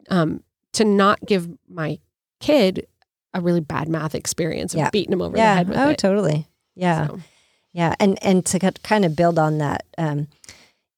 um, 0.09 0.43
to 0.73 0.83
not 0.83 1.25
give 1.25 1.47
my 1.69 1.99
kid 2.41 2.85
a 3.33 3.39
really 3.41 3.61
bad 3.61 3.87
math 3.87 4.13
experience 4.13 4.73
of 4.73 4.79
Yeah. 4.79 4.89
beating 4.89 5.13
him 5.13 5.21
over 5.21 5.35
the 5.37 5.41
head 5.41 5.69
with 5.69 5.77
Oh, 5.77 5.89
it. 5.91 5.97
totally. 5.97 6.47
Yeah. 6.75 7.07
So, 7.07 7.19
Yeah, 7.71 7.95
and 7.99 8.17
and 8.23 8.45
to 8.47 8.59
kind 8.83 9.03
of 9.05 9.15
build 9.15 9.37
on 9.39 9.57
that, 9.59 9.85
um, 9.97 10.27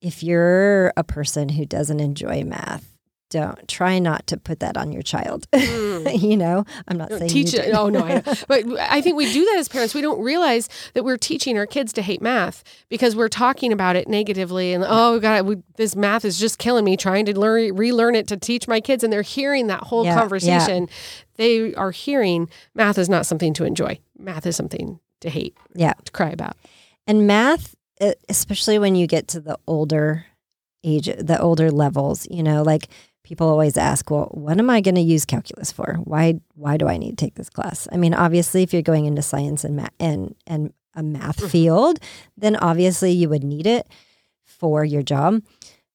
if 0.01 0.21
you're 0.23 0.93
a 0.97 1.03
person 1.03 1.49
who 1.49 1.65
doesn't 1.65 1.99
enjoy 1.99 2.43
math, 2.43 2.96
don't 3.29 3.67
try 3.67 3.99
not 3.99 4.25
to 4.27 4.37
put 4.37 4.59
that 4.61 4.77
on 4.77 4.91
your 4.91 5.01
child. 5.01 5.49
mm. 5.53 6.21
you 6.21 6.37
know, 6.37 6.63
I'm 6.87 6.97
not 6.97 7.09
Don't 7.09 7.19
saying 7.19 7.31
teach 7.31 7.53
you 7.53 7.59
it. 7.59 7.73
Oh 7.73 7.89
no, 7.89 8.03
I 8.03 8.15
know. 8.15 8.33
but 8.47 8.65
I 8.79 9.01
think 9.01 9.17
we 9.17 9.31
do 9.31 9.43
that 9.45 9.57
as 9.57 9.67
parents. 9.67 9.93
We 9.93 10.01
don't 10.01 10.21
realize 10.21 10.69
that 10.93 11.03
we're 11.03 11.17
teaching 11.17 11.57
our 11.57 11.65
kids 11.65 11.91
to 11.93 12.01
hate 12.01 12.21
math 12.21 12.63
because 12.89 13.15
we're 13.15 13.29
talking 13.29 13.73
about 13.73 13.95
it 13.95 14.07
negatively 14.07 14.73
and 14.73 14.83
oh 14.87 15.19
god, 15.19 15.45
we, 15.45 15.57
this 15.75 15.95
math 15.95 16.25
is 16.25 16.39
just 16.39 16.57
killing 16.57 16.85
me. 16.85 16.95
Trying 16.97 17.25
to 17.25 17.37
learn, 17.37 17.75
relearn 17.75 18.15
it 18.15 18.27
to 18.27 18.37
teach 18.37 18.67
my 18.67 18.79
kids, 18.79 19.03
and 19.03 19.11
they're 19.11 19.21
hearing 19.21 19.67
that 19.67 19.83
whole 19.83 20.05
Yeah, 20.05 20.13
yeah. 20.13 20.19
conversation. 20.19 20.89
They 21.35 21.73
are 21.75 21.91
hearing 21.91 22.49
math 22.73 22.97
is 22.97 23.09
not 23.09 23.25
something 23.25 23.53
to 23.55 23.65
enjoy. 23.65 23.99
Math 24.17 24.45
is 24.45 24.55
something 24.55 24.99
to 25.21 25.29
hate. 25.29 25.55
Yeah. 25.75 25.93
to 26.03 26.11
cry 26.11 26.29
about. 26.29 26.57
And 27.05 27.27
math, 27.27 27.75
especially 28.29 28.79
when 28.79 28.95
you 28.95 29.07
get 29.07 29.27
to 29.29 29.39
the 29.39 29.57
older 29.67 30.25
age, 30.83 31.09
the 31.17 31.39
older 31.39 31.71
levels, 31.71 32.27
you 32.29 32.43
know, 32.43 32.63
like 32.63 32.87
people 33.27 33.49
always 33.49 33.75
ask, 33.77 34.09
well, 34.09 34.29
what 34.31 34.57
am 34.57 34.69
I 34.69 34.79
going 34.79 34.95
to 34.95 35.01
use 35.01 35.25
calculus 35.25 35.69
for? 35.71 35.95
Why 36.05 36.39
why 36.55 36.77
do 36.77 36.87
I 36.87 36.97
need 36.97 37.17
to 37.17 37.25
take 37.25 37.35
this 37.35 37.49
class? 37.49 37.87
I 37.91 37.97
mean, 37.97 38.13
obviously, 38.13 38.63
if 38.63 38.71
you're 38.71 38.81
going 38.81 39.05
into 39.05 39.21
science 39.21 39.65
and 39.65 39.75
math 39.75 39.91
and 39.99 40.33
and 40.47 40.73
a 40.95 41.03
math 41.03 41.37
Mhm. 41.41 41.49
field, 41.49 41.99
then 42.37 42.55
obviously 42.55 43.11
you 43.11 43.27
would 43.29 43.43
need 43.43 43.67
it 43.67 43.87
for 44.45 44.85
your 44.85 45.03
job. 45.03 45.41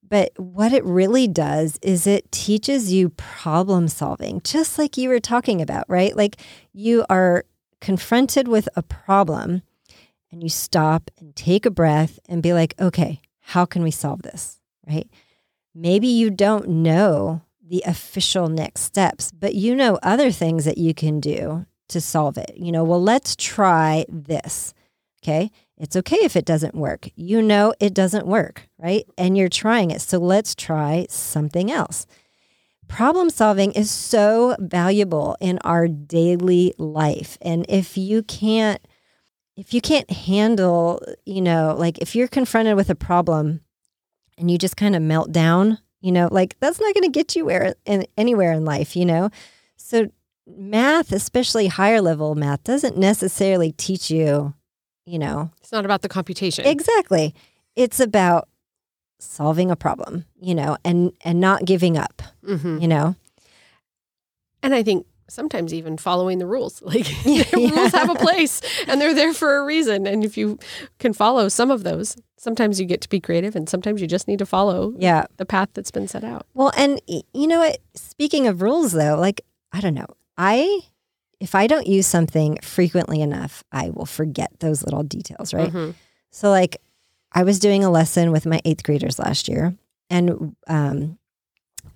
But 0.06 0.30
what 0.36 0.72
it 0.74 0.84
really 0.84 1.26
does 1.26 1.78
is 1.80 2.06
it 2.06 2.30
teaches 2.30 2.92
you 2.92 3.08
problem 3.10 3.88
solving, 3.88 4.42
just 4.44 4.78
like 4.78 4.98
you 4.98 5.08
were 5.08 5.18
talking 5.20 5.62
about, 5.62 5.86
right? 5.88 6.14
Like 6.14 6.36
you 6.74 7.04
are 7.08 7.44
confronted 7.80 8.46
with 8.46 8.68
a 8.76 8.82
problem 8.82 9.62
and 10.30 10.42
you 10.42 10.50
stop 10.50 11.10
and 11.18 11.34
take 11.34 11.64
a 11.66 11.70
breath 11.70 12.18
and 12.28 12.42
be 12.42 12.52
like, 12.52 12.74
okay, 12.78 13.22
how 13.40 13.64
can 13.64 13.82
we 13.82 13.90
solve 13.90 14.20
this? 14.22 14.60
Right? 14.86 15.08
Maybe 15.74 16.08
you 16.08 16.30
don't 16.30 16.68
know 16.68 17.42
the 17.66 17.82
official 17.86 18.48
next 18.48 18.82
steps, 18.82 19.32
but 19.32 19.54
you 19.54 19.74
know 19.74 19.98
other 20.02 20.30
things 20.30 20.64
that 20.64 20.78
you 20.78 20.92
can 20.92 21.20
do 21.20 21.66
to 21.88 22.00
solve 22.00 22.36
it. 22.36 22.52
You 22.56 22.72
know, 22.72 22.84
well, 22.84 23.02
let's 23.02 23.36
try 23.36 24.04
this. 24.08 24.74
Okay. 25.22 25.50
It's 25.78 25.96
okay 25.96 26.18
if 26.22 26.36
it 26.36 26.44
doesn't 26.44 26.74
work. 26.74 27.08
You 27.16 27.42
know 27.42 27.74
it 27.80 27.94
doesn't 27.94 28.26
work, 28.26 28.68
right? 28.78 29.04
And 29.16 29.36
you're 29.36 29.48
trying 29.48 29.90
it. 29.90 30.00
So 30.00 30.18
let's 30.18 30.54
try 30.54 31.06
something 31.08 31.70
else. 31.70 32.06
Problem 32.88 33.30
solving 33.30 33.72
is 33.72 33.90
so 33.90 34.54
valuable 34.58 35.36
in 35.40 35.58
our 35.64 35.88
daily 35.88 36.74
life. 36.76 37.38
And 37.40 37.64
if 37.68 37.96
you 37.96 38.22
can't 38.22 38.80
if 39.56 39.74
you 39.74 39.80
can't 39.80 40.10
handle, 40.10 41.02
you 41.26 41.40
know, 41.40 41.74
like 41.78 41.98
if 41.98 42.16
you're 42.16 42.28
confronted 42.28 42.74
with 42.74 42.90
a 42.90 42.94
problem 42.94 43.60
and 44.38 44.50
you 44.50 44.58
just 44.58 44.76
kind 44.76 44.96
of 44.96 45.02
melt 45.02 45.32
down, 45.32 45.78
you 46.00 46.12
know, 46.12 46.28
like 46.30 46.56
that's 46.60 46.80
not 46.80 46.94
going 46.94 47.04
to 47.04 47.10
get 47.10 47.36
you 47.36 47.44
where 47.44 47.74
in, 47.84 48.06
anywhere 48.16 48.52
in 48.52 48.64
life, 48.64 48.96
you 48.96 49.04
know. 49.04 49.30
So 49.76 50.10
math, 50.46 51.12
especially 51.12 51.66
higher 51.68 52.00
level 52.00 52.34
math, 52.34 52.64
doesn't 52.64 52.96
necessarily 52.96 53.72
teach 53.72 54.10
you, 54.10 54.54
you 55.06 55.18
know, 55.18 55.50
it's 55.60 55.72
not 55.72 55.84
about 55.84 56.02
the 56.02 56.08
computation. 56.08 56.66
Exactly. 56.66 57.34
It's 57.76 58.00
about 58.00 58.48
solving 59.18 59.70
a 59.70 59.76
problem, 59.76 60.24
you 60.40 60.54
know, 60.54 60.76
and 60.84 61.12
and 61.22 61.40
not 61.40 61.64
giving 61.64 61.96
up, 61.96 62.22
mm-hmm. 62.44 62.78
you 62.78 62.88
know. 62.88 63.14
And 64.62 64.74
I 64.74 64.82
think 64.82 65.06
sometimes 65.32 65.72
even 65.72 65.96
following 65.96 66.38
the 66.38 66.46
rules. 66.46 66.82
Like 66.92 67.10
yeah. 67.24 67.44
rules 67.54 67.92
have 67.92 68.10
a 68.10 68.14
place 68.14 68.60
and 68.86 69.00
they're 69.00 69.14
there 69.14 69.32
for 69.32 69.56
a 69.56 69.64
reason. 69.64 70.06
And 70.06 70.24
if 70.24 70.36
you 70.36 70.58
can 70.98 71.14
follow 71.14 71.48
some 71.48 71.70
of 71.70 71.84
those, 71.84 72.16
sometimes 72.36 72.78
you 72.78 72.84
get 72.84 73.00
to 73.00 73.08
be 73.08 73.18
creative 73.18 73.56
and 73.56 73.66
sometimes 73.66 74.02
you 74.02 74.06
just 74.06 74.28
need 74.28 74.40
to 74.40 74.46
follow 74.46 74.92
yeah. 74.98 75.24
the 75.38 75.46
path 75.46 75.70
that's 75.72 75.90
been 75.90 76.06
set 76.06 76.22
out. 76.22 76.46
Well, 76.52 76.70
and 76.76 77.00
you 77.06 77.46
know 77.46 77.60
what? 77.60 77.78
Speaking 77.94 78.46
of 78.46 78.60
rules 78.60 78.92
though, 78.92 79.16
like 79.18 79.40
I 79.72 79.80
don't 79.80 79.94
know. 79.94 80.06
I 80.36 80.80
if 81.40 81.54
I 81.54 81.66
don't 81.66 81.86
use 81.86 82.06
something 82.06 82.58
frequently 82.62 83.22
enough, 83.22 83.64
I 83.72 83.88
will 83.90 84.06
forget 84.06 84.50
those 84.60 84.84
little 84.84 85.02
details, 85.02 85.54
right? 85.54 85.70
Mm-hmm. 85.70 85.92
So 86.30 86.50
like 86.50 86.76
I 87.32 87.44
was 87.44 87.58
doing 87.58 87.84
a 87.84 87.90
lesson 87.90 88.32
with 88.32 88.44
my 88.44 88.60
8th 88.66 88.82
graders 88.82 89.18
last 89.18 89.48
year 89.48 89.74
and 90.10 90.54
um 90.66 91.18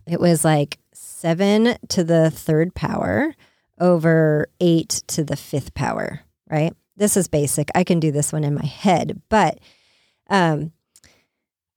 it 0.06 0.20
was 0.20 0.44
like 0.44 0.78
seven 1.16 1.76
to 1.88 2.04
the 2.04 2.30
third 2.30 2.74
power 2.74 3.34
over 3.80 4.48
eight 4.60 5.02
to 5.06 5.24
the 5.24 5.36
fifth 5.36 5.72
power, 5.74 6.20
right? 6.50 6.74
This 6.96 7.16
is 7.16 7.28
basic. 7.28 7.68
I 7.74 7.84
can 7.84 8.00
do 8.00 8.12
this 8.12 8.32
one 8.32 8.44
in 8.44 8.54
my 8.54 8.64
head, 8.64 9.20
but 9.28 9.58
um, 10.28 10.72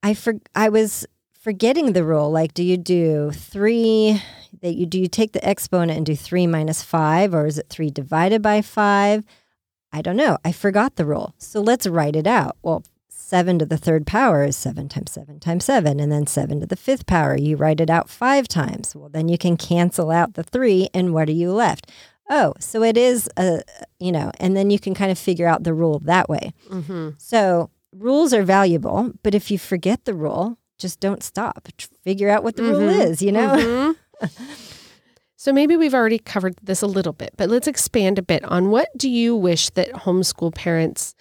I 0.02 0.14
for 0.14 0.34
I 0.54 0.68
was 0.68 1.06
forgetting 1.40 1.92
the 1.92 2.04
rule. 2.04 2.30
Like, 2.30 2.54
do 2.54 2.62
you 2.62 2.76
do 2.76 3.30
three? 3.32 4.22
That 4.62 4.74
you 4.74 4.84
do 4.84 4.98
you 4.98 5.08
take 5.08 5.32
the 5.32 5.46
exponent 5.46 5.96
and 5.96 6.06
do 6.06 6.16
three 6.16 6.46
minus 6.46 6.82
five, 6.82 7.34
or 7.34 7.46
is 7.46 7.58
it 7.58 7.68
three 7.68 7.90
divided 7.90 8.42
by 8.42 8.62
five? 8.62 9.24
I 9.92 10.02
don't 10.02 10.16
know. 10.16 10.38
I 10.44 10.52
forgot 10.52 10.96
the 10.96 11.06
rule. 11.06 11.34
So 11.38 11.60
let's 11.60 11.86
write 11.86 12.16
it 12.16 12.26
out. 12.26 12.56
Well, 12.62 12.84
7 13.30 13.60
to 13.60 13.64
the 13.64 13.76
third 13.78 14.08
power 14.08 14.42
is 14.42 14.56
7 14.56 14.88
times 14.88 15.12
7 15.12 15.38
times 15.38 15.64
7. 15.64 16.00
And 16.00 16.10
then 16.10 16.26
7 16.26 16.58
to 16.58 16.66
the 16.66 16.74
fifth 16.74 17.06
power, 17.06 17.36
you 17.38 17.54
write 17.54 17.80
it 17.80 17.88
out 17.88 18.10
five 18.10 18.48
times. 18.48 18.96
Well, 18.96 19.08
then 19.08 19.28
you 19.28 19.38
can 19.38 19.56
cancel 19.56 20.10
out 20.10 20.34
the 20.34 20.42
three. 20.42 20.88
And 20.92 21.14
what 21.14 21.28
are 21.28 21.32
you 21.32 21.52
left? 21.52 21.88
Oh, 22.28 22.54
so 22.58 22.82
it 22.82 22.96
is 22.96 23.30
a, 23.36 23.62
you 24.00 24.10
know, 24.10 24.32
and 24.40 24.56
then 24.56 24.70
you 24.70 24.80
can 24.80 24.94
kind 24.94 25.12
of 25.12 25.18
figure 25.18 25.46
out 25.46 25.62
the 25.62 25.72
rule 25.72 26.00
that 26.00 26.28
way. 26.28 26.52
Mm-hmm. 26.70 27.10
So 27.18 27.70
rules 27.92 28.34
are 28.34 28.42
valuable, 28.42 29.12
but 29.22 29.32
if 29.32 29.48
you 29.48 29.58
forget 29.58 30.06
the 30.06 30.14
rule, 30.14 30.58
just 30.76 30.98
don't 30.98 31.22
stop. 31.22 31.68
Figure 32.02 32.30
out 32.30 32.42
what 32.42 32.56
the 32.56 32.62
mm-hmm. 32.62 32.80
rule 32.80 32.88
is, 32.88 33.22
you 33.22 33.30
know? 33.30 33.94
Mm-hmm. 34.20 34.26
So 35.40 35.54
maybe 35.54 35.74
we've 35.74 35.94
already 35.94 36.18
covered 36.18 36.56
this 36.62 36.82
a 36.82 36.86
little 36.86 37.14
bit, 37.14 37.32
but 37.38 37.48
let's 37.48 37.66
expand 37.66 38.18
a 38.18 38.22
bit 38.22 38.44
on 38.44 38.68
what 38.68 38.90
do 38.94 39.08
you 39.08 39.34
wish 39.34 39.70
that 39.70 39.90
homeschool 39.90 40.54
parents 40.54 41.14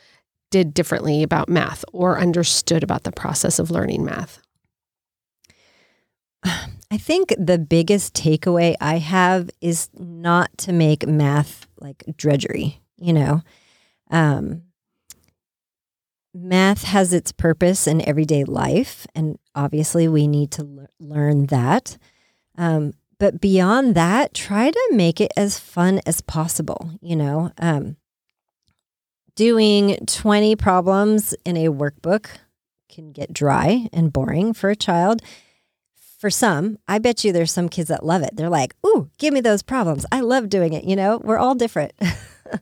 did 0.49 0.73
differently 0.73 1.23
about 1.23 1.49
math 1.49 1.83
or 1.93 2.19
understood 2.19 2.83
about 2.83 3.03
the 3.03 3.12
process 3.12 3.59
of 3.59 3.71
learning 3.71 4.05
math? 4.05 4.39
I 6.91 6.97
think 6.97 7.33
the 7.38 7.59
biggest 7.59 8.15
takeaway 8.15 8.75
I 8.81 8.97
have 8.97 9.49
is 9.62 9.89
not 9.93 10.49
to 10.59 10.73
make 10.73 11.07
math 11.07 11.67
like 11.79 12.03
drudgery, 12.17 12.81
you 12.97 13.13
know. 13.13 13.41
Um, 14.09 14.63
math 16.33 16.83
has 16.83 17.13
its 17.13 17.31
purpose 17.31 17.85
in 17.85 18.07
everyday 18.07 18.43
life, 18.43 19.05
and 19.13 19.38
obviously 19.53 20.07
we 20.07 20.27
need 20.27 20.51
to 20.51 20.62
l- 20.62 20.88
learn 20.99 21.47
that. 21.47 21.97
Um, 22.57 22.93
but 23.19 23.39
beyond 23.41 23.95
that, 23.95 24.33
try 24.33 24.71
to 24.71 24.89
make 24.91 25.21
it 25.21 25.31
as 25.38 25.59
fun 25.59 26.01
as 26.05 26.21
possible, 26.21 26.91
you 27.01 27.15
know. 27.15 27.51
Um, 27.59 27.97
doing 29.39 29.95
20 30.06 30.58
problems 30.58 31.34
in 31.45 31.56
a 31.56 31.69
workbook 31.69 32.28
can 32.89 33.13
get 33.13 33.32
dry 33.32 33.88
and 33.93 34.12
boring 34.12 34.52
for 34.52 34.69
a 34.69 34.75
child. 34.75 35.21
For 35.95 36.30
some, 36.30 36.78
I 36.89 36.99
bet 36.99 37.23
you 37.23 37.32
there's 37.32 37.54
some 37.54 37.69
kids 37.69 37.88
that 37.88 38.06
love 38.06 38.21
it. 38.21 38.36
They're 38.36 38.49
like, 38.49 38.75
ooh, 38.86 39.10
give 39.17 39.34
me 39.34 39.39
those 39.39 39.62
problems. 39.63 40.06
I 40.12 40.19
love 40.19 40.49
doing 40.49 40.73
it. 40.73 40.84
You 40.84 40.97
know, 40.97 41.21
we're 41.23 41.38
all 41.38 41.56
different. 41.56 41.93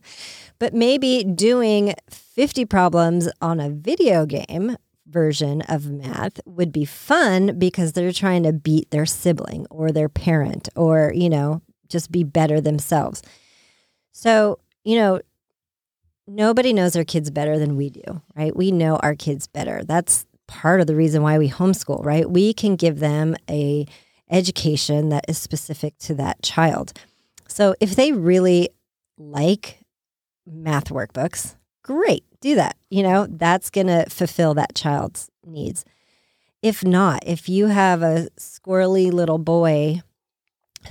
but 0.60 0.72
maybe 0.72 1.24
doing 1.24 1.94
50 2.10 2.64
problems 2.66 3.28
on 3.42 3.58
a 3.58 3.70
video 3.70 4.24
game 4.24 4.76
version 5.04 5.62
of 5.62 5.90
math 5.90 6.38
would 6.46 6.70
be 6.70 6.84
fun 6.84 7.58
because 7.58 7.94
they're 7.94 8.12
trying 8.12 8.44
to 8.44 8.52
beat 8.52 8.92
their 8.92 9.04
sibling 9.04 9.66
or 9.68 9.90
their 9.90 10.08
parent 10.08 10.68
or, 10.76 11.12
you 11.12 11.28
know, 11.28 11.60
just 11.88 12.12
be 12.12 12.22
better 12.22 12.60
themselves. 12.60 13.20
So, 14.12 14.60
you 14.84 14.94
know, 14.94 15.20
nobody 16.28 16.72
knows 16.72 16.94
our 16.94 17.04
kids 17.04 17.30
better 17.30 17.58
than 17.58 17.76
we 17.76 17.90
do, 17.90 18.22
right? 18.36 18.54
We 18.54 18.70
know 18.70 18.96
our 18.96 19.14
kids 19.14 19.46
better. 19.46 19.82
That's 19.84 20.26
part 20.46 20.80
of 20.80 20.86
the 20.86 20.94
reason 20.94 21.22
why 21.22 21.38
we 21.38 21.48
homeschool, 21.48 22.04
right? 22.04 22.28
We 22.28 22.52
can 22.52 22.76
give 22.76 23.00
them 23.00 23.36
a 23.48 23.86
education 24.30 25.08
that 25.08 25.24
is 25.28 25.38
specific 25.38 25.98
to 25.98 26.14
that 26.14 26.42
child. 26.42 26.92
So 27.48 27.74
if 27.80 27.96
they 27.96 28.12
really 28.12 28.68
like 29.16 29.80
math 30.46 30.90
workbooks, 30.90 31.56
great, 31.82 32.24
do 32.40 32.54
that. 32.54 32.76
You 32.90 33.02
know, 33.02 33.26
that's 33.28 33.70
going 33.70 33.86
to 33.86 34.06
fulfill 34.10 34.54
that 34.54 34.74
child's 34.74 35.30
needs. 35.44 35.84
If 36.62 36.84
not, 36.84 37.22
if 37.26 37.48
you 37.48 37.66
have 37.66 38.02
a 38.02 38.28
squirrely 38.38 39.10
little 39.12 39.38
boy 39.38 40.02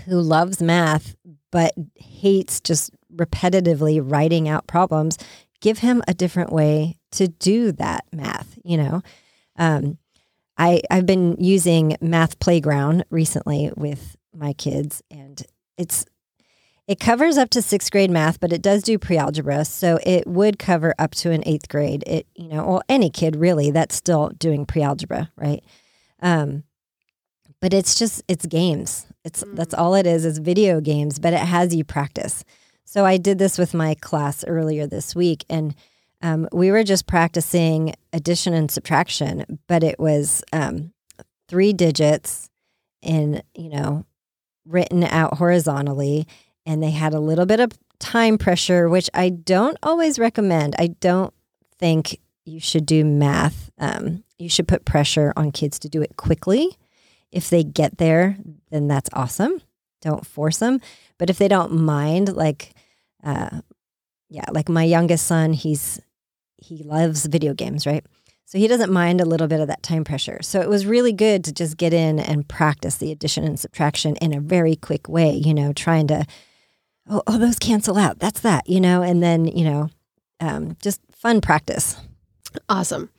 who 0.06 0.20
loves 0.20 0.62
math 0.62 1.16
but 1.52 1.74
hates 1.96 2.60
just 2.60 2.92
repetitively 3.16 4.02
writing 4.04 4.48
out 4.48 4.68
problems, 4.68 5.18
give 5.62 5.80
him 5.80 6.04
a 6.08 6.14
different 6.14 6.52
way 6.52 6.98
to 7.12 7.28
do 7.28 7.72
that 7.74 8.06
math, 8.12 8.58
you 8.64 8.78
know. 8.78 9.02
Um, 9.58 9.98
I, 10.58 10.82
I've 10.90 11.06
been 11.06 11.36
using 11.40 11.98
Math 12.02 12.40
Playground 12.40 13.06
recently 13.10 13.72
with 13.76 14.16
my 14.34 14.54
kids, 14.54 15.04
and 15.12 15.42
it's 15.78 16.06
it 16.88 17.02
covers 17.02 17.38
up 17.38 17.50
to 17.50 17.62
sixth 17.62 17.92
grade 17.92 18.10
math, 18.10 18.40
but 18.40 18.54
it 18.54 18.62
does 18.62 18.82
do 18.82 18.98
pre-algebra, 18.98 19.66
so 19.66 20.00
it 20.04 20.26
would 20.26 20.58
cover 20.58 20.96
up 20.98 21.12
to 21.16 21.32
an 21.32 21.44
eighth 21.46 21.68
grade. 21.68 22.04
It 22.08 22.28
you 22.36 22.48
know, 22.48 22.66
well, 22.66 22.82
any 22.88 23.10
kid 23.10 23.36
really 23.36 23.72
that's 23.72 23.96
still 23.96 24.30
doing 24.40 24.66
pre-algebra, 24.66 25.30
right? 25.36 25.64
Um, 26.22 26.64
but 27.60 27.74
it's 27.74 27.96
just 27.96 28.24
it's 28.28 28.46
games. 28.46 29.06
It's 29.24 29.44
mm. 29.44 29.56
that's 29.56 29.74
all 29.74 29.96
it 29.96 30.08
is 30.08 30.26
is 30.26 30.40
video 30.40 30.80
games, 30.80 31.20
but 31.20 31.34
it 31.34 31.40
has 31.40 31.76
you 31.76 31.84
practice. 31.84 32.44
So 32.90 33.06
I 33.06 33.18
did 33.18 33.38
this 33.38 33.58
with 33.58 33.74
my 33.74 33.96
class 33.96 34.46
earlier 34.46 34.88
this 34.88 35.14
week, 35.14 35.44
and 35.50 35.76
um, 36.22 36.48
we 36.54 36.72
were 36.72 36.86
just 36.86 37.06
practicing 37.06 37.94
addition 38.14 38.54
and 38.54 38.72
subtraction, 38.72 39.60
but 39.68 39.84
it 39.84 40.00
was 40.00 40.42
um, 40.54 40.94
three 41.50 41.74
digits 41.74 42.50
in, 43.02 43.44
you 43.54 43.70
know, 43.70 44.06
written 44.66 45.04
out 45.04 45.38
horizontally. 45.38 46.28
And 46.66 46.82
they 46.82 46.92
had 46.92 47.14
a 47.14 47.20
little 47.20 47.46
bit 47.46 47.60
of 47.60 47.74
time 48.00 48.38
pressure, 48.38 48.88
which 48.88 49.10
I 49.14 49.30
don't 49.30 49.78
always 49.84 50.18
recommend. 50.18 50.74
I 50.80 50.88
don't 50.88 51.34
think 51.78 52.18
you 52.46 52.62
should 52.62 52.86
do 52.86 53.04
math. 53.04 53.70
Um, 53.78 54.24
you 54.40 54.48
should 54.48 54.68
put 54.68 54.86
pressure 54.86 55.34
on 55.36 55.52
kids 55.52 55.78
to 55.80 55.90
do 55.90 56.02
it 56.02 56.16
quickly. 56.16 56.78
If 57.34 57.50
they 57.50 57.66
get 57.66 57.98
there, 57.98 58.38
then 58.72 58.88
that's 58.88 59.10
awesome. 59.12 59.62
Don't 60.02 60.26
force 60.26 60.60
them. 60.60 60.80
But 61.18 61.30
if 61.30 61.38
they 61.38 61.50
don't 61.50 61.74
mind, 61.74 62.34
like, 62.34 62.74
uh, 63.24 63.62
yeah, 64.30 64.46
like 64.52 64.70
my 64.70 64.84
youngest 64.84 65.28
son, 65.28 65.54
he's 65.54 66.02
he 66.58 66.84
loves 66.84 67.26
video 67.26 67.54
games, 67.54 67.86
right? 67.86 68.06
So 68.46 68.58
he 68.58 68.68
doesn't 68.68 68.92
mind 68.92 69.20
a 69.20 69.26
little 69.26 69.48
bit 69.48 69.60
of 69.60 69.68
that 69.68 69.84
time 69.84 70.04
pressure. 70.04 70.40
So 70.42 70.62
it 70.62 70.70
was 70.70 70.86
really 70.86 71.12
good 71.12 71.44
to 71.44 71.52
just 71.52 71.78
get 71.78 71.94
in 71.94 72.18
and 72.18 72.48
practice 72.48 72.98
the 72.98 73.12
addition 73.12 73.44
and 73.44 73.60
subtraction 73.60 74.16
in 74.18 74.34
a 74.34 74.40
very 74.40 74.76
quick 74.76 75.10
way, 75.10 75.32
you 75.32 75.54
know, 75.54 75.74
trying 75.74 76.08
to, 76.08 76.26
oh, 77.10 77.22
oh 77.28 77.38
those 77.38 77.60
cancel 77.60 77.98
out. 77.98 78.20
That's 78.20 78.40
that, 78.40 78.68
you 78.70 78.80
know, 78.80 79.02
and 79.02 79.22
then, 79.22 79.46
you 79.46 79.66
know, 79.66 79.90
um, 80.40 80.78
just 80.82 81.02
fun 81.12 81.42
practice. 81.42 81.98
Awesome. 82.70 83.10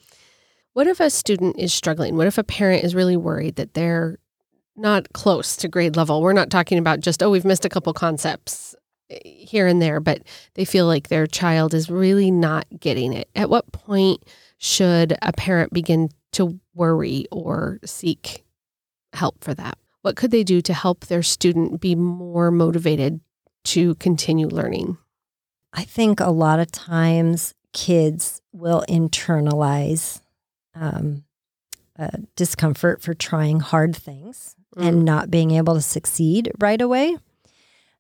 What 0.72 0.86
if 0.86 0.98
a 0.98 1.10
student 1.10 1.58
is 1.58 1.74
struggling? 1.74 2.16
What 2.16 2.26
if 2.26 2.38
a 2.38 2.44
parent 2.44 2.82
is 2.82 2.94
really 2.94 3.16
worried 3.16 3.56
that 3.56 3.74
they're 3.74 4.18
not 4.76 5.12
close 5.12 5.56
to 5.58 5.68
grade 5.68 5.96
level? 5.96 6.22
We're 6.22 6.32
not 6.32 6.50
talking 6.50 6.78
about 6.78 7.00
just, 7.00 7.22
oh, 7.22 7.30
we've 7.30 7.44
missed 7.44 7.66
a 7.66 7.68
couple 7.68 7.92
concepts 7.92 8.74
here 9.08 9.66
and 9.66 9.80
there, 9.80 10.00
but 10.00 10.22
they 10.54 10.64
feel 10.64 10.86
like 10.86 11.08
their 11.08 11.26
child 11.26 11.74
is 11.74 11.90
really 11.90 12.30
not 12.30 12.66
getting 12.78 13.12
it. 13.12 13.28
At 13.34 13.50
what 13.50 13.72
point 13.72 14.22
should 14.58 15.16
a 15.22 15.32
parent 15.32 15.72
begin 15.72 16.10
to 16.32 16.58
worry 16.74 17.26
or 17.30 17.78
seek 17.84 18.44
help 19.12 19.42
for 19.42 19.54
that? 19.54 19.78
What 20.02 20.16
could 20.16 20.30
they 20.30 20.44
do 20.44 20.60
to 20.62 20.74
help 20.74 21.06
their 21.06 21.22
student 21.22 21.80
be 21.80 21.94
more 21.94 22.50
motivated 22.50 23.20
to 23.64 23.94
continue 23.96 24.48
learning? 24.48 24.98
I 25.72 25.84
think 25.84 26.20
a 26.20 26.30
lot 26.30 26.60
of 26.60 26.70
times 26.72 27.54
kids 27.72 28.40
will 28.52 28.84
internalize 28.88 30.20
um, 30.74 31.24
uh, 31.98 32.08
discomfort 32.36 33.02
for 33.02 33.14
trying 33.14 33.60
hard 33.60 33.94
things 33.94 34.56
mm. 34.76 34.86
and 34.86 35.04
not 35.04 35.30
being 35.30 35.50
able 35.50 35.74
to 35.74 35.82
succeed 35.82 36.50
right 36.58 36.80
away. 36.80 37.16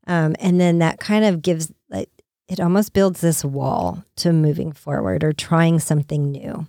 Um, 0.08 0.34
and 0.40 0.60
then 0.60 0.78
that 0.78 0.98
kind 0.98 1.24
of 1.24 1.42
gives, 1.42 1.70
like, 1.90 2.10
it 2.48 2.60
almost 2.60 2.94
builds 2.94 3.20
this 3.20 3.44
wall 3.44 4.04
to 4.16 4.32
moving 4.32 4.72
forward 4.72 5.22
or 5.22 5.32
trying 5.32 5.78
something 5.78 6.30
new. 6.30 6.66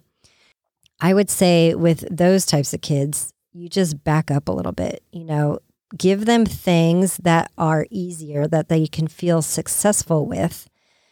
I 1.00 1.14
would 1.14 1.30
say 1.30 1.74
with 1.74 2.06
those 2.16 2.46
types 2.46 2.74
of 2.74 2.82
kids, 2.82 3.34
you 3.54 3.70
just 3.70 4.04
back 4.04 4.30
up 4.30 4.50
a 4.50 4.52
little 4.52 4.74
bit, 4.74 5.02
you 5.12 5.24
know, 5.24 5.60
give 5.98 6.26
them 6.26 6.46
things 6.46 7.18
that 7.18 7.50
are 7.58 7.88
easier 7.90 8.46
that 8.48 8.68
they 8.68 8.86
can 8.86 9.08
feel 9.08 9.42
successful 9.42 10.26
with 10.26 10.70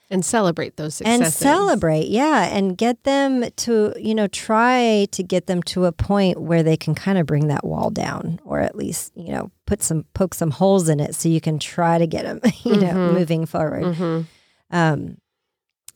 and 0.09 0.23
celebrate 0.23 0.77
those 0.77 0.95
successes. 0.95 1.21
And 1.21 1.33
celebrate, 1.33 2.07
yeah, 2.07 2.43
and 2.45 2.77
get 2.77 3.03
them 3.03 3.49
to, 3.57 3.93
you 3.97 4.13
know, 4.13 4.27
try 4.27 5.07
to 5.11 5.23
get 5.23 5.47
them 5.47 5.63
to 5.63 5.85
a 5.85 5.91
point 5.91 6.41
where 6.41 6.63
they 6.63 6.77
can 6.77 6.93
kind 6.93 7.17
of 7.17 7.25
bring 7.25 7.47
that 7.47 7.65
wall 7.65 7.89
down 7.89 8.39
or 8.45 8.59
at 8.59 8.75
least, 8.75 9.13
you 9.15 9.31
know, 9.31 9.51
put 9.67 9.83
some 9.83 10.05
poke 10.15 10.33
some 10.33 10.49
holes 10.49 10.89
in 10.89 10.99
it 10.99 11.13
so 11.13 11.29
you 11.29 11.39
can 11.39 11.59
try 11.59 11.99
to 11.99 12.07
get 12.07 12.23
them, 12.23 12.39
you 12.63 12.73
mm-hmm. 12.73 12.81
know, 12.81 13.11
moving 13.11 13.45
forward. 13.45 13.83
Mm-hmm. 13.83 14.21
Um, 14.71 15.17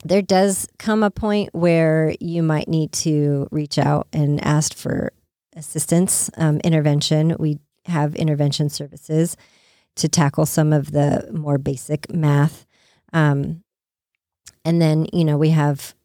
there 0.03 0.21
does 0.21 0.67
come 0.77 1.01
a 1.01 1.10
point 1.12 1.49
where 1.53 2.13
you 2.19 2.43
might 2.43 2.67
need 2.67 2.91
to 2.91 3.47
reach 3.51 3.77
out 3.77 4.07
and 4.13 4.43
ask 4.43 4.75
for 4.75 5.13
assistance, 5.55 6.29
um, 6.38 6.60
intervention. 6.63 7.36
We 7.39 7.60
have 7.86 8.15
intervention 8.15 8.69
services 8.69 9.36
to 9.95 10.07
tackle 10.07 10.45
some 10.45 10.73
of 10.73 10.91
the 10.91 11.29
more 11.34 11.57
basic 11.57 12.12
math. 12.13 12.65
Um, 13.13 13.63
and 14.63 14.81
then, 14.81 15.07
you 15.12 15.25
know, 15.25 15.38
we 15.38 15.49
have 15.49 15.95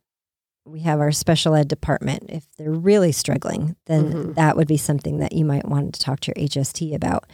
we 0.65 0.81
have 0.81 0.99
our 0.99 1.13
special 1.13 1.55
ed 1.55 1.69
department. 1.69 2.25
If 2.29 2.45
they're 2.57 2.73
really 2.73 3.13
struggling, 3.13 3.77
then 3.87 4.13
mm-hmm. 4.13 4.33
that 4.33 4.57
would 4.57 4.67
be 4.67 4.77
something 4.77 5.19
that 5.19 5.33
you 5.33 5.45
might 5.45 5.69
want 5.69 5.95
to 5.95 6.01
talk 6.01 6.21
to 6.21 6.33
your 6.35 6.49
HST 6.49 6.93
about. 6.95 7.31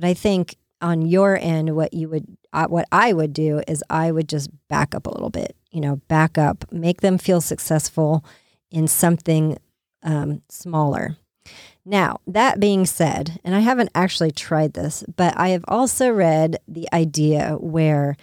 But 0.00 0.06
I 0.06 0.14
think 0.14 0.56
on 0.80 1.02
your 1.02 1.36
end, 1.38 1.76
what 1.76 1.92
you 1.92 2.08
would, 2.08 2.24
uh, 2.54 2.68
what 2.68 2.88
I 2.90 3.12
would 3.12 3.34
do 3.34 3.60
is 3.68 3.84
I 3.90 4.10
would 4.10 4.30
just 4.30 4.48
back 4.68 4.94
up 4.94 5.06
a 5.06 5.10
little 5.10 5.28
bit. 5.28 5.54
You 5.72 5.82
know, 5.82 5.96
back 6.08 6.38
up, 6.38 6.64
make 6.72 7.02
them 7.02 7.18
feel 7.18 7.42
successful 7.42 8.24
in 8.70 8.88
something 8.88 9.58
um, 10.02 10.40
smaller. 10.48 11.18
Now, 11.84 12.20
that 12.26 12.60
being 12.60 12.86
said, 12.86 13.40
and 13.44 13.54
I 13.54 13.60
haven't 13.60 13.90
actually 13.94 14.30
tried 14.30 14.72
this, 14.72 15.04
but 15.16 15.36
I 15.36 15.48
have 15.48 15.66
also 15.68 16.08
read 16.08 16.56
the 16.66 16.88
idea 16.94 17.58
where 17.60 18.16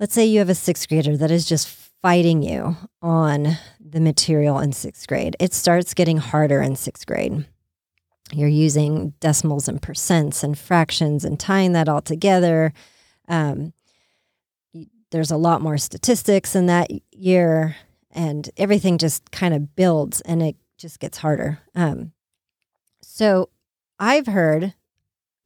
let's 0.00 0.14
say 0.14 0.26
you 0.26 0.40
have 0.40 0.48
a 0.48 0.54
sixth 0.54 0.88
grader 0.88 1.16
that 1.16 1.30
is 1.30 1.46
just 1.46 1.68
fighting 2.02 2.42
you 2.42 2.76
on 3.00 3.56
the 3.78 4.00
material 4.00 4.58
in 4.58 4.72
sixth 4.72 5.06
grade. 5.06 5.36
It 5.38 5.54
starts 5.54 5.94
getting 5.94 6.16
harder 6.16 6.60
in 6.60 6.74
sixth 6.74 7.06
grade. 7.06 7.46
You're 8.32 8.48
using 8.48 9.14
decimals 9.20 9.68
and 9.68 9.80
percents 9.80 10.42
and 10.42 10.58
fractions 10.58 11.24
and 11.24 11.38
tying 11.38 11.72
that 11.72 11.88
all 11.88 12.00
together. 12.00 12.72
Um, 13.28 13.72
there's 15.10 15.30
a 15.30 15.36
lot 15.36 15.60
more 15.60 15.78
statistics 15.78 16.56
in 16.56 16.66
that 16.66 16.90
year, 17.12 17.76
and 18.10 18.48
everything 18.56 18.98
just 18.98 19.30
kind 19.30 19.54
of 19.54 19.76
builds 19.76 20.20
and 20.22 20.42
it 20.42 20.56
just 20.78 20.98
gets 20.98 21.18
harder. 21.18 21.60
Um, 21.74 22.12
so 23.02 23.50
I've 23.98 24.26
heard, 24.26 24.74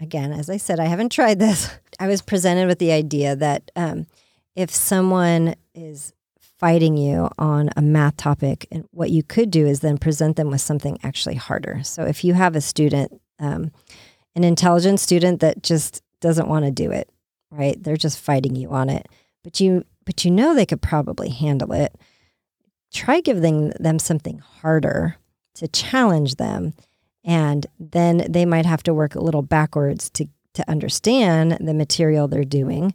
again, 0.01 0.33
as 0.33 0.49
I 0.49 0.57
said, 0.57 0.81
I 0.81 0.87
haven't 0.87 1.12
tried 1.12 1.38
this. 1.38 1.68
I 1.99 2.07
was 2.07 2.22
presented 2.22 2.68
with 2.68 2.79
the 2.79 2.92
idea 2.92 3.37
that 3.37 3.70
um, 3.77 4.07
if 4.55 4.70
someone 4.70 5.57
is 5.75 6.12
fighting 6.59 6.97
you 6.97 7.29
on 7.38 7.71
a 7.77 7.83
math 7.83 8.16
topic, 8.16 8.66
and 8.71 8.87
what 8.90 9.11
you 9.11 9.23
could 9.23 9.51
do 9.51 9.66
is 9.66 9.81
then 9.81 9.99
present 9.99 10.37
them 10.37 10.51
with 10.51 10.61
something 10.61 10.99
actually 11.03 11.35
harder. 11.35 11.81
So 11.83 12.05
if 12.05 12.25
you 12.25 12.35
have 12.35 12.57
a 12.57 12.61
student, 12.61 13.21
um, 13.38 13.73
an 14.35 14.45
intelligent 14.45 15.01
student 15.01 15.40
that 15.40 15.62
just 15.62 16.03
doesn't 16.21 16.49
want 16.49 16.64
to 16.64 16.71
do 16.71 16.90
it, 16.90 17.11
right? 17.51 17.83
They're 17.83 17.97
just 17.97 18.19
fighting 18.19 18.57
you 18.57 18.71
on 18.71 18.88
it, 18.88 19.07
but 19.45 19.61
you 19.61 19.85
but 20.05 20.25
you 20.25 20.31
know 20.31 20.55
they 20.55 20.66
could 20.66 20.83
probably 20.83 21.31
handle 21.31 21.73
it. 21.73 21.95
Try 22.92 23.21
giving 23.21 23.71
them 23.81 23.99
something 23.99 24.38
harder 24.38 25.16
to 25.55 25.69
challenge 25.69 26.37
them, 26.37 26.75
and 27.25 27.66
then 27.79 28.27
they 28.29 28.47
might 28.47 28.66
have 28.66 28.83
to 28.85 28.95
work 28.95 29.14
a 29.14 29.23
little 29.23 29.42
backwards 29.42 30.11
to 30.11 30.29
to 30.55 30.71
understand 30.71 31.59
the 31.61 31.75
material 31.75 32.29
they're 32.29 32.45
doing 32.45 32.95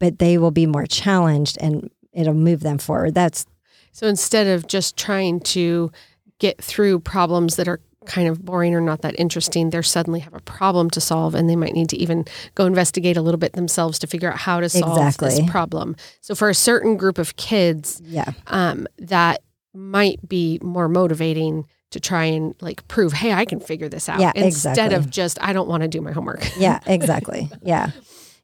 but 0.00 0.18
they 0.18 0.38
will 0.38 0.50
be 0.50 0.66
more 0.66 0.86
challenged 0.86 1.58
and 1.60 1.90
it'll 2.12 2.34
move 2.34 2.60
them 2.60 2.78
forward. 2.78 3.14
That's 3.14 3.46
so 3.92 4.06
instead 4.06 4.46
of 4.46 4.66
just 4.66 4.96
trying 4.96 5.40
to 5.40 5.90
get 6.38 6.62
through 6.62 7.00
problems 7.00 7.56
that 7.56 7.68
are 7.68 7.80
kind 8.06 8.28
of 8.28 8.44
boring 8.44 8.74
or 8.74 8.80
not 8.80 9.02
that 9.02 9.18
interesting, 9.18 9.70
they 9.70 9.82
suddenly 9.82 10.20
have 10.20 10.34
a 10.34 10.40
problem 10.40 10.90
to 10.90 11.00
solve 11.00 11.34
and 11.34 11.48
they 11.48 11.56
might 11.56 11.74
need 11.74 11.88
to 11.90 11.96
even 11.96 12.24
go 12.54 12.66
investigate 12.66 13.16
a 13.16 13.22
little 13.22 13.38
bit 13.38 13.52
themselves 13.52 13.98
to 13.98 14.06
figure 14.06 14.32
out 14.32 14.38
how 14.38 14.60
to 14.60 14.68
solve 14.68 14.96
exactly. 14.96 15.28
this 15.28 15.50
problem. 15.50 15.94
So 16.20 16.34
for 16.34 16.48
a 16.48 16.54
certain 16.54 16.96
group 16.96 17.18
of 17.18 17.36
kids, 17.36 18.00
yeah. 18.04 18.32
um, 18.46 18.86
that 18.98 19.42
might 19.74 20.26
be 20.26 20.58
more 20.62 20.88
motivating 20.88 21.66
to 21.90 22.00
try 22.00 22.24
and 22.24 22.54
like 22.60 22.86
prove, 22.88 23.12
hey, 23.12 23.32
I 23.32 23.44
can 23.44 23.60
figure 23.60 23.88
this 23.88 24.08
out. 24.08 24.20
Yeah, 24.20 24.32
instead 24.34 24.72
exactly. 24.72 24.96
of 24.96 25.10
just 25.10 25.38
I 25.42 25.52
don't 25.52 25.68
want 25.68 25.82
to 25.82 25.88
do 25.88 26.00
my 26.00 26.12
homework. 26.12 26.44
yeah, 26.58 26.80
exactly. 26.86 27.50
Yeah. 27.62 27.90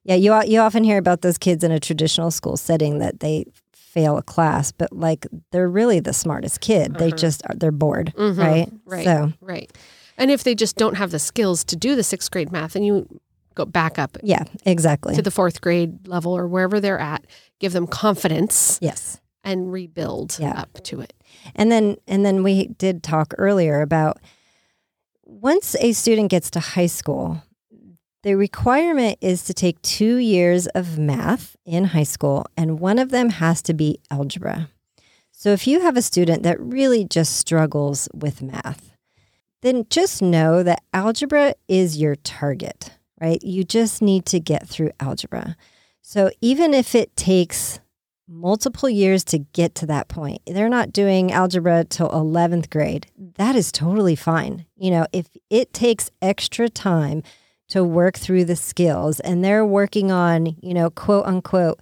Yeah, 0.05 0.17
you 0.17 0.43
you 0.45 0.61
often 0.61 0.85
hear 0.85 0.99
about 0.99 1.23
those 1.23 1.39
kids 1.39 1.65
in 1.65 1.73
a 1.73 1.81
traditional 1.81 2.31
school 2.31 2.57
setting 2.57 2.99
that 2.99 3.21
they 3.21 3.47
fail 3.73 4.19
a 4.19 4.23
class, 4.23 4.73
but 4.73 4.93
like 4.93 5.27
they're 5.53 5.69
really 5.69 6.01
the 6.01 6.13
smartest 6.13 6.61
kid. 6.61 6.91
Uh-huh. 6.91 6.99
They 6.99 7.11
just 7.13 7.43
are 7.49 7.55
they're 7.55 7.73
bored, 7.73 8.13
mm-hmm. 8.17 8.41
right? 8.41 8.73
Right. 8.85 9.05
So 9.05 9.33
right. 9.41 9.73
And 10.19 10.31
if 10.31 10.45
they 10.45 10.55
just 10.55 10.77
don't 10.77 10.97
have 10.97 11.11
the 11.11 11.19
skills 11.19 11.65
to 11.65 11.77
do 11.77 11.97
the 11.97 12.03
sixth 12.03 12.31
grade 12.31 12.53
math, 12.53 12.77
and 12.77 12.85
you 12.85 13.09
go 13.55 13.65
back 13.65 13.99
up, 13.99 14.17
yeah, 14.23 14.45
exactly 14.67 15.15
to 15.15 15.23
the 15.23 15.31
fourth 15.31 15.61
grade 15.61 16.07
level 16.07 16.37
or 16.37 16.47
wherever 16.47 16.81
they're 16.81 16.99
at, 16.99 17.25
give 17.61 17.73
them 17.73 17.87
confidence, 17.87 18.79
yes, 18.83 19.21
and 19.43 19.73
rebuild 19.73 20.37
yeah. 20.39 20.61
up 20.61 20.73
to 20.85 21.01
it. 21.01 21.15
And 21.55 21.73
then 21.73 21.97
and 22.07 22.27
then 22.27 22.43
we 22.43 22.67
did 22.67 23.03
talk 23.03 23.33
earlier 23.39 23.81
about 23.81 24.19
once 25.23 25.77
a 25.81 25.93
student 25.93 26.31
gets 26.31 26.51
to 26.51 26.61
high 26.61 26.87
school, 26.87 27.43
the 28.25 28.37
requirement 28.37 29.19
is 29.21 29.45
to 29.45 29.55
take 29.55 29.81
two 29.83 30.17
years 30.17 30.67
of 30.69 30.99
math 30.99 31.57
in 31.67 31.85
high 31.85 32.05
school, 32.05 32.47
and 32.57 32.81
one 32.81 32.99
of 32.99 33.11
them 33.11 33.29
has 33.29 33.61
to 33.63 33.75
be 33.75 34.01
algebra. 34.11 34.71
So 35.31 35.51
if 35.51 35.67
you 35.67 35.83
have 35.83 35.97
a 35.97 36.03
student 36.03 36.43
that 36.43 36.59
really 36.59 37.05
just 37.05 37.37
struggles 37.37 38.09
with 38.15 38.41
math, 38.41 38.97
then 39.61 39.85
just 39.91 40.23
know 40.23 40.63
that 40.63 40.83
algebra 40.95 41.55
is 41.69 41.99
your 41.99 42.17
target, 42.17 42.93
right? 43.21 43.43
You 43.43 43.63
just 43.63 44.01
need 44.01 44.25
to 44.27 44.41
get 44.41 44.67
through 44.67 44.93
algebra. 45.01 45.55
So 46.01 46.31
even 46.41 46.73
if 46.73 46.95
it 46.95 47.15
takes 47.17 47.79
multiple 48.27 48.89
years 48.89 49.23
to 49.25 49.39
get 49.39 49.75
to 49.75 49.87
that 49.87 50.09
point, 50.09 50.41
they're 50.47 50.71
not 50.71 50.95
doing 50.95 51.31
algebra 51.31 51.85
till 51.85 52.09
11th 52.09 52.71
grade, 52.71 53.07
that 53.37 53.55
is 53.55 53.71
totally 53.71 54.17
fine. 54.17 54.65
You 54.77 54.93
know, 54.93 55.07
if 55.13 55.29
it 55.51 55.75
takes 55.75 56.11
extra 56.23 56.71
time, 56.71 57.23
to 57.69 57.83
work 57.85 58.17
through 58.17 58.45
the 58.45 58.57
skills 58.57 59.21
and 59.21 59.45
they're 59.45 59.65
working 59.65 60.11
on, 60.11 60.57
you 60.61 60.75
know, 60.75 60.91
quote 60.91 61.27
unquote, 61.27 61.81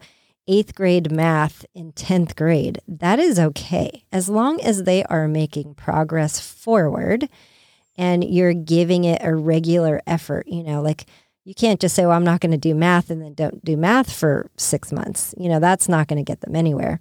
eighth 0.48 0.74
grade 0.74 1.10
math 1.10 1.64
in 1.74 1.92
10th 1.92 2.36
grade, 2.36 2.80
that 2.88 3.18
is 3.18 3.38
okay. 3.38 4.04
As 4.12 4.28
long 4.28 4.60
as 4.60 4.84
they 4.84 5.04
are 5.04 5.28
making 5.28 5.74
progress 5.74 6.40
forward 6.40 7.28
and 7.96 8.24
you're 8.24 8.54
giving 8.54 9.04
it 9.04 9.20
a 9.22 9.34
regular 9.34 10.00
effort, 10.06 10.48
you 10.48 10.62
know, 10.62 10.82
like 10.82 11.06
you 11.44 11.54
can't 11.54 11.80
just 11.80 11.94
say, 11.94 12.06
well, 12.06 12.16
I'm 12.16 12.24
not 12.24 12.40
going 12.40 12.52
to 12.52 12.58
do 12.58 12.74
math 12.74 13.10
and 13.10 13.22
then 13.22 13.34
don't 13.34 13.64
do 13.64 13.76
math 13.76 14.12
for 14.12 14.50
six 14.56 14.92
months. 14.92 15.34
You 15.36 15.48
know, 15.48 15.60
that's 15.60 15.88
not 15.88 16.08
going 16.08 16.24
to 16.24 16.28
get 16.28 16.40
them 16.40 16.54
anywhere. 16.54 17.00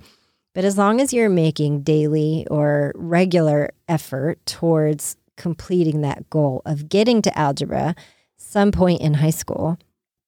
But 0.53 0.65
as 0.65 0.77
long 0.77 0.99
as 0.99 1.13
you're 1.13 1.29
making 1.29 1.83
daily 1.83 2.45
or 2.49 2.91
regular 2.95 3.71
effort 3.87 4.45
towards 4.45 5.15
completing 5.37 6.01
that 6.01 6.29
goal 6.29 6.61
of 6.65 6.89
getting 6.89 7.21
to 7.21 7.37
algebra, 7.37 7.95
some 8.41 8.71
point 8.71 9.01
in 9.01 9.15
high 9.15 9.29
school, 9.31 9.77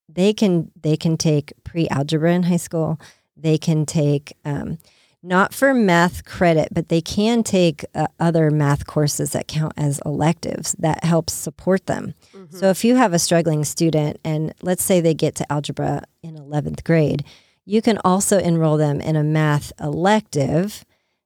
they 0.08 0.34
can 0.34 0.71
they 0.82 0.95
can 0.97 1.17
take 1.17 1.54
pre-algebra 1.63 2.34
in 2.34 2.43
high 2.43 2.58
school. 2.58 2.99
They 3.36 3.58
can 3.58 3.86
take 3.86 4.38
um, 4.45 4.78
not 5.23 5.54
for 5.54 5.73
math 5.73 6.26
credit, 6.26 6.69
but 6.71 6.89
they 6.89 7.02
can 7.02 7.43
take 7.43 7.86
uh, 7.95 8.08
other 8.19 8.52
math 8.52 8.86
courses 8.86 9.32
that 9.32 9.47
count 9.47 9.73
as 9.78 10.02
electives 10.06 10.73
that 10.80 11.04
helps 11.04 11.34
support 11.34 11.86
them. 11.86 12.13
Mm-hmm. 12.36 12.56
So 12.58 12.69
if 12.69 12.84
you 12.84 12.95
have 12.95 13.13
a 13.13 13.19
struggling 13.19 13.63
student 13.63 14.19
and 14.23 14.54
let's 14.62 14.84
say 14.84 15.02
they 15.02 15.13
get 15.13 15.36
to 15.36 15.52
algebra 15.52 16.04
in 16.21 16.36
11th 16.36 16.84
grade, 16.84 17.23
You 17.65 17.82
can 17.82 17.97
also 18.04 18.39
enroll 18.39 18.78
them 18.78 18.99
in 18.99 19.15
a 19.15 19.23
math 19.23 19.71
elective 19.80 20.84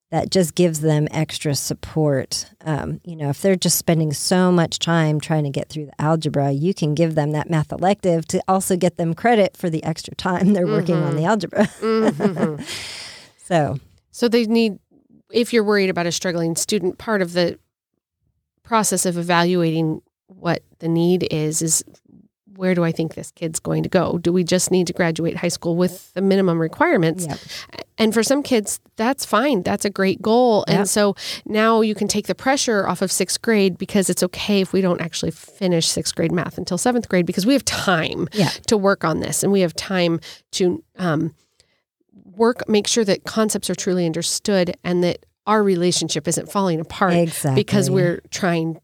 that 0.09 0.31
just 0.31 0.55
gives 0.55 0.79
them 0.79 1.07
extra 1.11 1.53
support. 1.53 2.49
Um, 2.61 3.01
you 3.03 3.15
know, 3.15 3.29
if 3.29 3.41
they're 3.41 3.57
just 3.57 3.77
spending 3.77 4.13
so 4.13 4.51
much 4.51 4.79
time 4.79 5.19
trying 5.19 5.43
to 5.43 5.49
get 5.49 5.69
through 5.69 5.87
the 5.87 6.01
algebra, 6.01 6.51
you 6.51 6.73
can 6.73 6.95
give 6.95 7.15
them 7.15 7.31
that 7.31 7.49
math 7.49 7.71
elective 7.71 8.25
to 8.29 8.41
also 8.47 8.77
get 8.77 8.97
them 8.97 9.13
credit 9.13 9.57
for 9.57 9.69
the 9.69 9.83
extra 9.83 10.15
time 10.15 10.53
they're 10.53 10.65
working 10.67 10.95
mm-hmm. 10.95 11.07
on 11.07 11.15
the 11.15 11.25
algebra. 11.25 11.65
mm-hmm. 11.65 12.63
So, 13.47 13.79
so 14.11 14.27
they 14.27 14.45
need, 14.45 14.77
if 15.31 15.53
you're 15.53 15.63
worried 15.63 15.89
about 15.89 16.05
a 16.05 16.11
struggling 16.11 16.57
student, 16.57 16.97
part 16.97 17.21
of 17.21 17.31
the 17.31 17.57
process 18.61 19.05
of 19.05 19.17
evaluating 19.17 20.01
what 20.27 20.63
the 20.79 20.89
need 20.89 21.25
is 21.31 21.61
is 21.61 21.81
where 22.57 22.73
do 22.73 22.83
I 22.83 22.91
think 22.91 23.13
this 23.13 23.31
kid's 23.31 23.59
going 23.59 23.83
to 23.83 23.89
go? 23.89 24.17
Do 24.17 24.33
we 24.33 24.43
just 24.43 24.71
need 24.71 24.87
to 24.87 24.93
graduate 24.93 25.37
high 25.37 25.47
school 25.47 25.75
with 25.75 26.11
the 26.15 26.21
minimum 26.21 26.59
requirements? 26.59 27.27
Yep. 27.27 27.37
And 27.99 28.13
for 28.15 28.23
some 28.23 28.41
kids, 28.41 28.79
that's 28.95 29.25
fine. 29.25 29.61
That's 29.61 29.85
a 29.85 29.91
great 29.91 30.23
goal. 30.23 30.65
Yep. 30.67 30.77
And 30.77 30.89
so 30.89 31.15
now 31.45 31.81
you 31.81 31.93
can 31.93 32.07
take 32.07 32.25
the 32.25 32.33
pressure 32.33 32.87
off 32.87 33.03
of 33.03 33.11
sixth 33.11 33.43
grade 33.43 33.77
because 33.77 34.09
it's 34.09 34.23
okay 34.23 34.59
if 34.61 34.73
we 34.73 34.81
don't 34.81 35.01
actually 35.01 35.31
finish 35.31 35.87
sixth 35.87 36.15
grade 36.15 36.31
math 36.31 36.57
until 36.57 36.79
seventh 36.79 37.07
grade 37.07 37.27
because 37.27 37.45
we 37.45 37.53
have 37.53 37.63
time 37.63 38.27
yeah. 38.33 38.49
to 38.65 38.75
work 38.75 39.03
on 39.03 39.19
this 39.19 39.43
and 39.43 39.51
we 39.51 39.61
have 39.61 39.75
time 39.75 40.19
to 40.53 40.83
um, 40.97 41.35
work, 42.35 42.67
make 42.67 42.87
sure 42.87 43.05
that 43.05 43.23
concepts 43.23 43.69
are 43.69 43.75
truly 43.75 44.07
understood 44.07 44.75
and 44.83 45.03
that 45.03 45.27
our 45.45 45.61
relationship 45.61 46.27
isn't 46.27 46.51
falling 46.51 46.79
apart 46.79 47.13
exactly. 47.13 47.63
because 47.63 47.91
we're 47.91 48.19
trying 48.31 48.79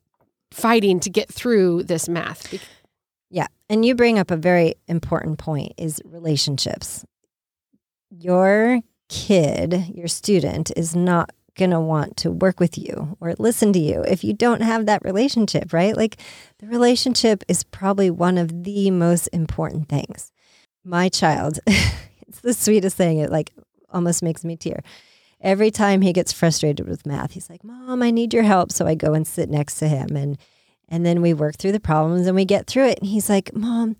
fighting 0.51 0.99
to 0.99 1.09
get 1.09 1.27
through 1.27 1.81
this 1.83 2.07
math. 2.07 2.53
And 3.73 3.83
you 3.83 3.95
bring 3.95 4.19
up 4.19 4.29
a 4.29 4.37
very 4.37 4.75
important 4.87 5.39
point 5.39 5.73
is 5.79 5.99
relationships. 6.05 7.03
Your 8.11 8.81
kid, 9.09 9.87
your 9.95 10.07
student 10.07 10.71
is 10.77 10.95
not 10.95 11.31
going 11.57 11.71
to 11.71 11.79
want 11.79 12.15
to 12.17 12.29
work 12.29 12.59
with 12.59 12.77
you 12.77 13.17
or 13.19 13.33
listen 13.39 13.73
to 13.73 13.79
you 13.79 14.03
if 14.03 14.23
you 14.23 14.31
don't 14.31 14.61
have 14.61 14.85
that 14.85 15.03
relationship, 15.03 15.73
right? 15.73 15.97
Like 15.97 16.17
the 16.59 16.67
relationship 16.67 17.43
is 17.47 17.63
probably 17.63 18.11
one 18.11 18.37
of 18.37 18.63
the 18.63 18.91
most 18.91 19.25
important 19.33 19.89
things. 19.89 20.31
My 20.85 21.09
child, 21.09 21.57
it's 21.65 22.41
the 22.41 22.53
sweetest 22.53 22.95
thing. 22.95 23.17
It 23.17 23.31
like 23.31 23.53
almost 23.89 24.21
makes 24.21 24.45
me 24.45 24.55
tear. 24.55 24.83
Every 25.41 25.71
time 25.71 26.01
he 26.01 26.13
gets 26.13 26.31
frustrated 26.31 26.87
with 26.87 27.07
math, 27.07 27.31
he's 27.31 27.49
like, 27.49 27.63
"Mom, 27.63 28.03
I 28.03 28.11
need 28.11 28.35
your 28.35 28.43
help." 28.43 28.71
So 28.71 28.85
I 28.85 28.93
go 28.93 29.15
and 29.15 29.25
sit 29.25 29.49
next 29.49 29.77
to 29.77 29.87
him 29.87 30.15
and 30.15 30.37
and 30.93 31.03
then 31.03 31.23
we 31.23 31.33
work 31.33 31.57
through 31.57 31.71
the 31.71 31.79
problems 31.79 32.27
and 32.27 32.35
we 32.35 32.45
get 32.45 32.67
through 32.67 32.85
it. 32.85 32.99
And 32.99 33.09
he's 33.09 33.27
like, 33.27 33.51
Mom, 33.55 33.95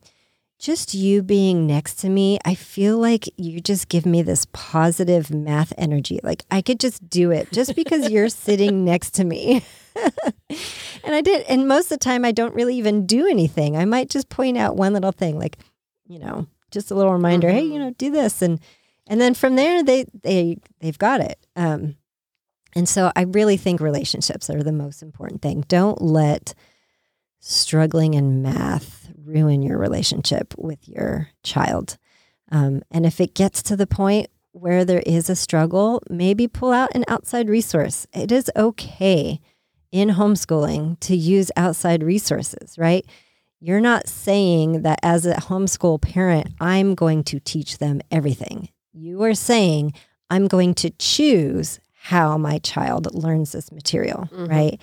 just 0.59 0.93
you 0.93 1.23
being 1.23 1.65
next 1.65 1.95
to 1.95 2.09
me, 2.09 2.37
I 2.45 2.53
feel 2.53 2.99
like 2.99 3.27
you 3.35 3.61
just 3.61 3.89
give 3.89 4.05
me 4.05 4.21
this 4.21 4.45
positive 4.53 5.31
math 5.33 5.73
energy. 5.75 6.19
Like 6.21 6.45
I 6.51 6.61
could 6.61 6.79
just 6.79 7.09
do 7.09 7.31
it 7.31 7.51
just 7.51 7.75
because 7.75 8.11
you're 8.11 8.29
sitting 8.45 8.85
next 8.85 9.15
to 9.15 9.23
me. 9.23 9.63
and 10.51 11.15
I 11.15 11.21
did. 11.21 11.41
And 11.47 11.67
most 11.67 11.85
of 11.85 11.97
the 11.97 11.97
time, 11.97 12.23
I 12.23 12.31
don't 12.31 12.53
really 12.53 12.75
even 12.77 13.07
do 13.07 13.25
anything. 13.25 13.75
I 13.75 13.85
might 13.85 14.11
just 14.11 14.29
point 14.29 14.55
out 14.55 14.75
one 14.75 14.93
little 14.93 15.11
thing, 15.11 15.39
like, 15.39 15.57
you 16.07 16.19
know, 16.19 16.45
just 16.69 16.91
a 16.91 16.95
little 16.95 17.11
reminder, 17.11 17.47
mm-hmm. 17.47 17.57
hey, 17.57 17.63
you 17.63 17.71
mm-hmm. 17.71 17.85
know, 17.85 17.91
do 17.97 18.11
this. 18.11 18.43
And, 18.43 18.59
and 19.07 19.19
then 19.19 19.33
from 19.33 19.55
there, 19.55 19.81
they, 19.81 20.05
they, 20.21 20.57
they've 20.79 20.99
got 20.99 21.21
it. 21.21 21.39
Um, 21.55 21.95
and 22.75 22.87
so 22.87 23.11
I 23.15 23.23
really 23.23 23.57
think 23.57 23.81
relationships 23.81 24.47
are 24.51 24.61
the 24.61 24.71
most 24.71 25.01
important 25.01 25.41
thing. 25.41 25.65
Don't 25.67 25.99
let 25.99 26.53
struggling 27.43 28.13
in 28.13 28.41
math 28.41 29.09
ruin 29.25 29.61
your 29.61 29.77
relationship 29.77 30.53
with 30.57 30.87
your 30.87 31.29
child. 31.43 31.97
Um, 32.51 32.83
and 32.91 33.05
if 33.05 33.19
it 33.19 33.33
gets 33.33 33.61
to 33.63 33.75
the 33.75 33.87
point 33.87 34.27
where 34.51 34.85
there 34.85 35.03
is 35.05 35.29
a 35.29 35.35
struggle, 35.35 36.01
maybe 36.09 36.47
pull 36.47 36.71
out 36.71 36.95
an 36.95 37.03
outside 37.07 37.49
resource. 37.49 38.05
It 38.13 38.31
is 38.31 38.51
okay 38.55 39.41
in 39.91 40.09
homeschooling 40.09 40.99
to 41.01 41.15
use 41.15 41.51
outside 41.57 42.03
resources, 42.03 42.77
right? 42.77 43.05
You're 43.59 43.81
not 43.81 44.07
saying 44.07 44.81
that 44.83 44.99
as 45.03 45.25
a 45.25 45.35
homeschool 45.35 46.01
parent, 46.01 46.49
I'm 46.59 46.95
going 46.95 47.23
to 47.25 47.39
teach 47.39 47.77
them 47.77 48.01
everything. 48.11 48.69
You 48.91 49.23
are 49.23 49.33
saying, 49.33 49.93
I'm 50.29 50.47
going 50.47 50.75
to 50.75 50.89
choose 50.91 51.79
how 51.93 52.37
my 52.37 52.59
child 52.59 53.13
learns 53.15 53.53
this 53.53 53.71
material, 53.71 54.27
mm-hmm. 54.31 54.45
right? 54.45 54.81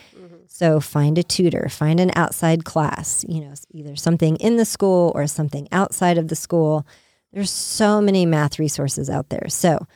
So 0.61 0.79
find 0.79 1.17
a 1.17 1.23
tutor, 1.23 1.71
find 1.71 1.99
an 2.01 2.11
outside 2.15 2.67
class, 2.67 3.25
you 3.27 3.41
know, 3.41 3.55
either 3.71 3.97
something 3.97 4.37
in 4.37 4.59
the 4.59 4.67
school 4.67 5.11
or 5.15 5.27
something 5.27 5.67
outside 5.73 6.19
of 6.19 6.29
the 6.29 6.37
school. 6.37 6.87
There's 7.33 7.51
so 7.51 8.03
many 8.03 8.27
math 8.27 8.59
resources 8.59 9.09
out 9.09 9.31
there. 9.31 9.47
So 9.49 9.87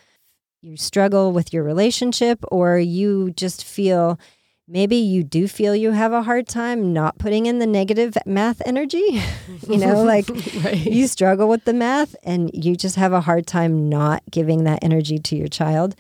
you 0.62 0.78
struggle 0.78 1.32
with 1.32 1.52
your 1.52 1.64
relationship 1.64 2.38
or 2.50 2.78
you 2.78 3.32
just 3.32 3.62
feel 3.62 4.18
maybe 4.66 4.96
you 4.96 5.22
do 5.22 5.48
feel 5.48 5.76
you 5.76 5.90
have 5.90 6.14
a 6.14 6.22
hard 6.22 6.48
time 6.48 6.94
not 6.94 7.18
putting 7.18 7.44
in 7.44 7.58
the 7.58 7.66
negative 7.66 8.16
math 8.24 8.62
energy. 8.64 9.22
you 9.68 9.76
know, 9.76 10.02
like 10.02 10.26
right. 10.64 10.78
you 10.78 11.06
struggle 11.08 11.46
with 11.46 11.66
the 11.66 11.74
math 11.74 12.16
and 12.22 12.50
you 12.54 12.74
just 12.74 12.96
have 12.96 13.12
a 13.12 13.20
hard 13.20 13.46
time 13.46 13.90
not 13.90 14.22
giving 14.30 14.64
that 14.64 14.82
energy 14.82 15.18
to 15.18 15.36
your 15.36 15.48
child 15.48 15.94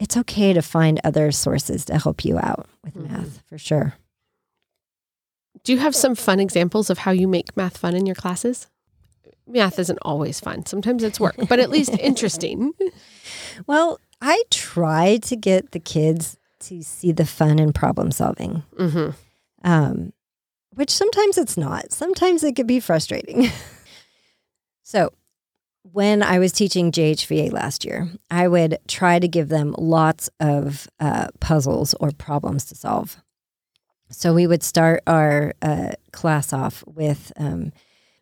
it's 0.00 0.16
okay 0.16 0.54
to 0.54 0.62
find 0.62 0.98
other 1.04 1.30
sources 1.30 1.84
to 1.84 1.98
help 1.98 2.24
you 2.24 2.38
out 2.38 2.66
with 2.82 2.94
mm-hmm. 2.94 3.12
math 3.12 3.42
for 3.48 3.58
sure. 3.58 3.94
Do 5.64 5.72
you 5.72 5.78
have 5.78 5.94
some 5.94 6.14
fun 6.14 6.40
examples 6.40 6.90
of 6.90 6.98
how 6.98 7.10
you 7.10 7.28
make 7.28 7.56
math 7.56 7.76
fun 7.76 7.94
in 7.94 8.06
your 8.06 8.14
classes? 8.14 8.66
Math 9.46 9.78
isn't 9.78 9.98
always 10.02 10.40
fun. 10.40 10.64
Sometimes 10.66 11.02
it's 11.02 11.20
work, 11.20 11.36
but 11.48 11.58
at 11.58 11.70
least 11.76 11.90
interesting. 11.98 12.72
Well, 13.66 14.00
I 14.20 14.42
try 14.50 15.18
to 15.22 15.36
get 15.36 15.72
the 15.72 15.80
kids 15.80 16.36
to 16.60 16.82
see 16.82 17.12
the 17.12 17.26
fun 17.26 17.58
in 17.58 17.72
problem 17.72 18.10
solving, 18.10 18.62
mm-hmm. 18.78 19.10
um, 19.64 20.12
which 20.74 20.90
sometimes 20.90 21.38
it's 21.38 21.56
not. 21.56 21.92
Sometimes 21.92 22.44
it 22.44 22.54
could 22.54 22.66
be 22.66 22.80
frustrating. 22.80 23.50
so, 24.82 25.12
when 25.92 26.22
I 26.22 26.38
was 26.38 26.52
teaching 26.52 26.92
JHVA 26.92 27.52
last 27.52 27.84
year, 27.84 28.10
I 28.30 28.46
would 28.46 28.78
try 28.86 29.18
to 29.18 29.26
give 29.26 29.48
them 29.48 29.74
lots 29.78 30.28
of 30.38 30.88
uh, 31.00 31.28
puzzles 31.40 31.94
or 31.94 32.12
problems 32.12 32.66
to 32.66 32.74
solve. 32.74 33.16
So 34.10 34.34
we 34.34 34.46
would 34.46 34.62
start 34.62 35.02
our 35.06 35.54
uh, 35.62 35.92
class 36.12 36.52
off 36.52 36.82
with 36.86 37.32
um, 37.36 37.72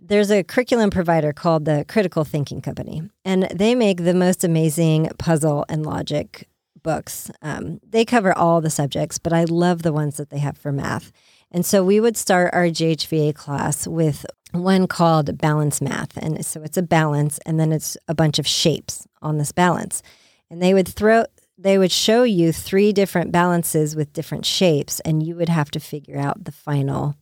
there's 0.01 0.31
a 0.31 0.44
curriculum 0.44 0.90
provider 0.90 1.33
called 1.33 1.64
the 1.64 1.85
Critical 1.88 2.24
Thinking 2.24 2.61
Company, 2.61 3.03
and 3.24 3.44
they 3.55 3.74
make 3.74 4.05
the 4.05 4.14
most 4.14 4.44
amazing 4.44 5.11
puzzle 5.18 5.64
and 5.68 5.85
logic 5.85 6.48
books. 6.83 7.31
Um, 7.42 7.81
they 7.88 8.05
cover 8.05 8.37
all 8.37 8.61
the 8.61 8.70
subjects, 8.70 9.18
but 9.18 9.33
I 9.33 9.44
love 9.44 9.83
the 9.83 9.92
ones 9.92 10.16
that 10.16 10.31
they 10.31 10.38
have 10.38 10.57
for 10.57 10.72
math. 10.72 11.11
And 11.51 11.66
so 11.66 11.83
we 11.83 11.98
would 11.98 12.16
start 12.16 12.55
our 12.55 12.66
JHVA 12.66 13.35
class 13.35 13.87
with 13.87 14.24
one 14.53 14.87
called 14.87 15.37
Balance 15.38 15.81
Math. 15.81 16.16
And 16.16 16.44
so 16.44 16.62
it's 16.62 16.77
a 16.77 16.83
balance, 16.83 17.38
and 17.44 17.59
then 17.59 17.72
it's 17.72 17.96
a 18.07 18.14
bunch 18.14 18.38
of 18.38 18.46
shapes 18.46 19.07
on 19.20 19.38
this 19.38 19.53
balance. 19.53 20.03
And 20.51 20.62
they 20.62 20.74
would 20.74 20.88
throw, 20.88 21.24
they 21.59 21.77
would 21.77 21.90
show 21.90 22.23
you 22.23 22.53
three 22.53 22.92
different 22.92 23.33
balances 23.33 23.97
with 23.97 24.12
different 24.12 24.47
shapes, 24.47 25.01
and 25.01 25.23
you 25.27 25.35
would 25.35 25.49
have 25.49 25.71
to 25.73 25.81
figure 25.81 26.16
out 26.16 26.44
the 26.44 26.53
final 26.53 27.16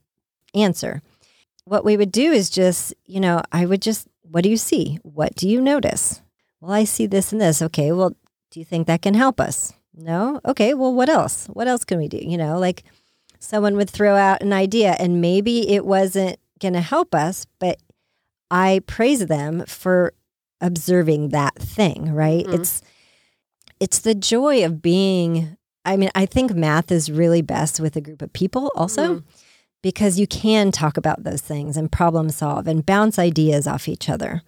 answer. 0.53 1.01
What 1.65 1.83
we 1.83 1.97
would 1.97 2.11
do 2.11 2.31
is 2.31 2.49
just, 2.49 2.93
you 3.05 3.19
know, 3.19 3.41
I 3.51 3.65
would 3.65 3.81
just, 3.81 4.07
what 4.21 4.43
do 4.43 4.49
you 4.49 4.57
see? 4.57 4.99
What 5.01 5.35
do 5.35 5.49
you 5.49 5.59
notice? 5.59 6.21
Well, 6.61 6.71
I 6.71 6.83
see 6.83 7.07
this 7.07 7.31
and 7.31 7.41
this. 7.41 7.61
Okay, 7.61 7.91
well, 7.91 8.11
do 8.51 8.59
you 8.59 8.65
think 8.65 8.87
that 8.87 9.01
can 9.01 9.15
help 9.15 9.41
us? 9.41 9.73
No? 9.93 10.39
Okay, 10.45 10.75
well, 10.75 10.93
what 10.93 11.09
else? 11.09 11.47
What 11.47 11.67
else 11.67 11.83
can 11.83 11.97
we 11.97 12.07
do? 12.07 12.17
You 12.17 12.37
know, 12.37 12.59
like 12.59 12.83
someone 13.39 13.75
would 13.75 13.89
throw 13.89 14.15
out 14.15 14.41
an 14.41 14.53
idea 14.53 14.95
and 14.99 15.19
maybe 15.19 15.69
it 15.71 15.85
wasn't 15.85 16.37
going 16.61 16.73
to 16.73 16.81
help 16.81 17.15
us, 17.15 17.45
but 17.59 17.79
I 18.49 18.81
praise 18.85 19.25
them 19.25 19.65
for 19.65 20.13
observing 20.61 21.29
that 21.29 21.55
thing, 21.55 22.13
right? 22.13 22.45
Mm-hmm. 22.45 22.61
It's 22.61 22.81
it's 23.79 23.99
the 23.99 24.15
joy 24.15 24.65
of 24.65 24.81
being 24.81 25.57
I 25.87 25.95
mean, 25.95 26.11
I 26.15 26.25
think 26.25 26.53
math 26.53 26.91
is 26.91 27.09
really 27.09 27.41
best 27.41 27.79
with 27.79 27.95
a 27.95 28.01
group 28.01 28.21
of 28.21 28.33
people 28.33 28.73
also 28.75 29.15
mm-hmm. 29.15 29.27
because 29.81 30.19
you 30.19 30.27
can 30.27 30.69
talk 30.73 30.97
about 30.97 31.23
those 31.23 31.41
things 31.41 31.77
and 31.77 31.89
problem 31.89 32.29
solve 32.29 32.67
and 32.67 32.85
bounce 32.85 33.17
ideas 33.17 33.67
off 33.67 33.87
each 33.87 34.09
other. 34.09 34.41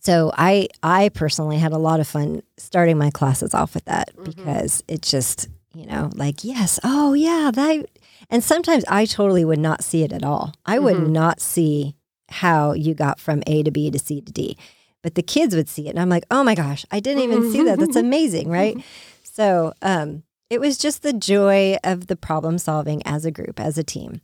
So 0.00 0.32
I 0.38 0.68
I 0.82 1.10
personally 1.10 1.58
had 1.58 1.72
a 1.72 1.78
lot 1.78 2.00
of 2.00 2.08
fun 2.08 2.42
starting 2.56 2.96
my 2.96 3.10
classes 3.10 3.54
off 3.54 3.74
with 3.74 3.84
that 3.84 4.16
mm-hmm. 4.16 4.24
because 4.24 4.82
it 4.88 5.02
just, 5.02 5.48
you 5.74 5.84
know, 5.84 6.10
like, 6.14 6.44
yes, 6.44 6.80
oh 6.82 7.12
yeah, 7.12 7.50
that 7.52 7.86
and 8.30 8.42
sometimes 8.42 8.84
I 8.88 9.04
totally 9.04 9.44
would 9.44 9.58
not 9.58 9.84
see 9.84 10.02
it 10.02 10.12
at 10.12 10.24
all. 10.24 10.54
I 10.64 10.78
would 10.78 10.96
mm-hmm. 10.96 11.12
not 11.12 11.40
see 11.40 11.94
how 12.30 12.72
you 12.72 12.94
got 12.94 13.20
from 13.20 13.42
A 13.46 13.62
to 13.64 13.70
B 13.70 13.90
to 13.90 13.98
C 13.98 14.22
to 14.22 14.32
D. 14.32 14.56
But 15.02 15.14
the 15.14 15.22
kids 15.22 15.56
would 15.56 15.68
see 15.68 15.86
it. 15.86 15.90
And 15.90 15.98
I'm 15.98 16.08
like, 16.08 16.24
oh 16.30 16.44
my 16.44 16.54
gosh, 16.54 16.84
I 16.90 17.00
didn't 17.00 17.22
even 17.22 17.50
see 17.50 17.64
that. 17.64 17.78
That's 17.78 17.96
amazing, 17.96 18.48
right? 18.48 18.76
So 19.22 19.72
um, 19.80 20.24
it 20.50 20.60
was 20.60 20.76
just 20.76 21.02
the 21.02 21.12
joy 21.12 21.76
of 21.82 22.08
the 22.08 22.16
problem 22.16 22.58
solving 22.58 23.02
as 23.06 23.24
a 23.24 23.30
group, 23.30 23.58
as 23.58 23.78
a 23.78 23.84
team. 23.84 24.20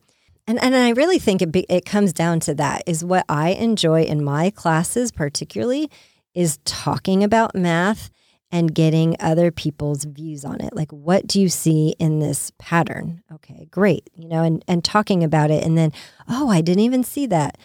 And, 0.47 0.63
and 0.63 0.77
I 0.77 0.91
really 0.91 1.19
think 1.19 1.43
it, 1.43 1.51
be, 1.51 1.67
it 1.69 1.85
comes 1.85 2.13
down 2.13 2.41
to 2.41 2.55
that 2.55 2.83
is 2.87 3.05
what 3.05 3.25
I 3.29 3.51
enjoy 3.51 4.03
in 4.03 4.23
my 4.23 4.51
classes, 4.51 5.11
particularly, 5.11 5.91
is 6.35 6.59
talking 6.65 7.25
about 7.25 7.55
math 7.55 8.11
and 8.53 8.75
getting 8.75 9.17
other 9.19 9.51
people's 9.51 10.05
views 10.05 10.45
on 10.45 10.61
it. 10.61 10.75
Like, 10.75 10.93
what 10.93 11.27
do 11.27 11.41
you 11.41 11.49
see 11.49 11.97
in 11.99 12.21
this 12.21 12.53
pattern? 12.59 13.23
Okay, 13.33 13.67
great. 13.71 14.09
You 14.15 14.29
know, 14.29 14.43
and, 14.43 14.65
and 14.69 14.85
talking 14.85 15.25
about 15.25 15.51
it. 15.51 15.65
And 15.65 15.77
then, 15.77 15.93
oh, 16.29 16.49
I 16.49 16.61
didn't 16.61 16.85
even 16.85 17.03
see 17.03 17.27
that. 17.27 17.59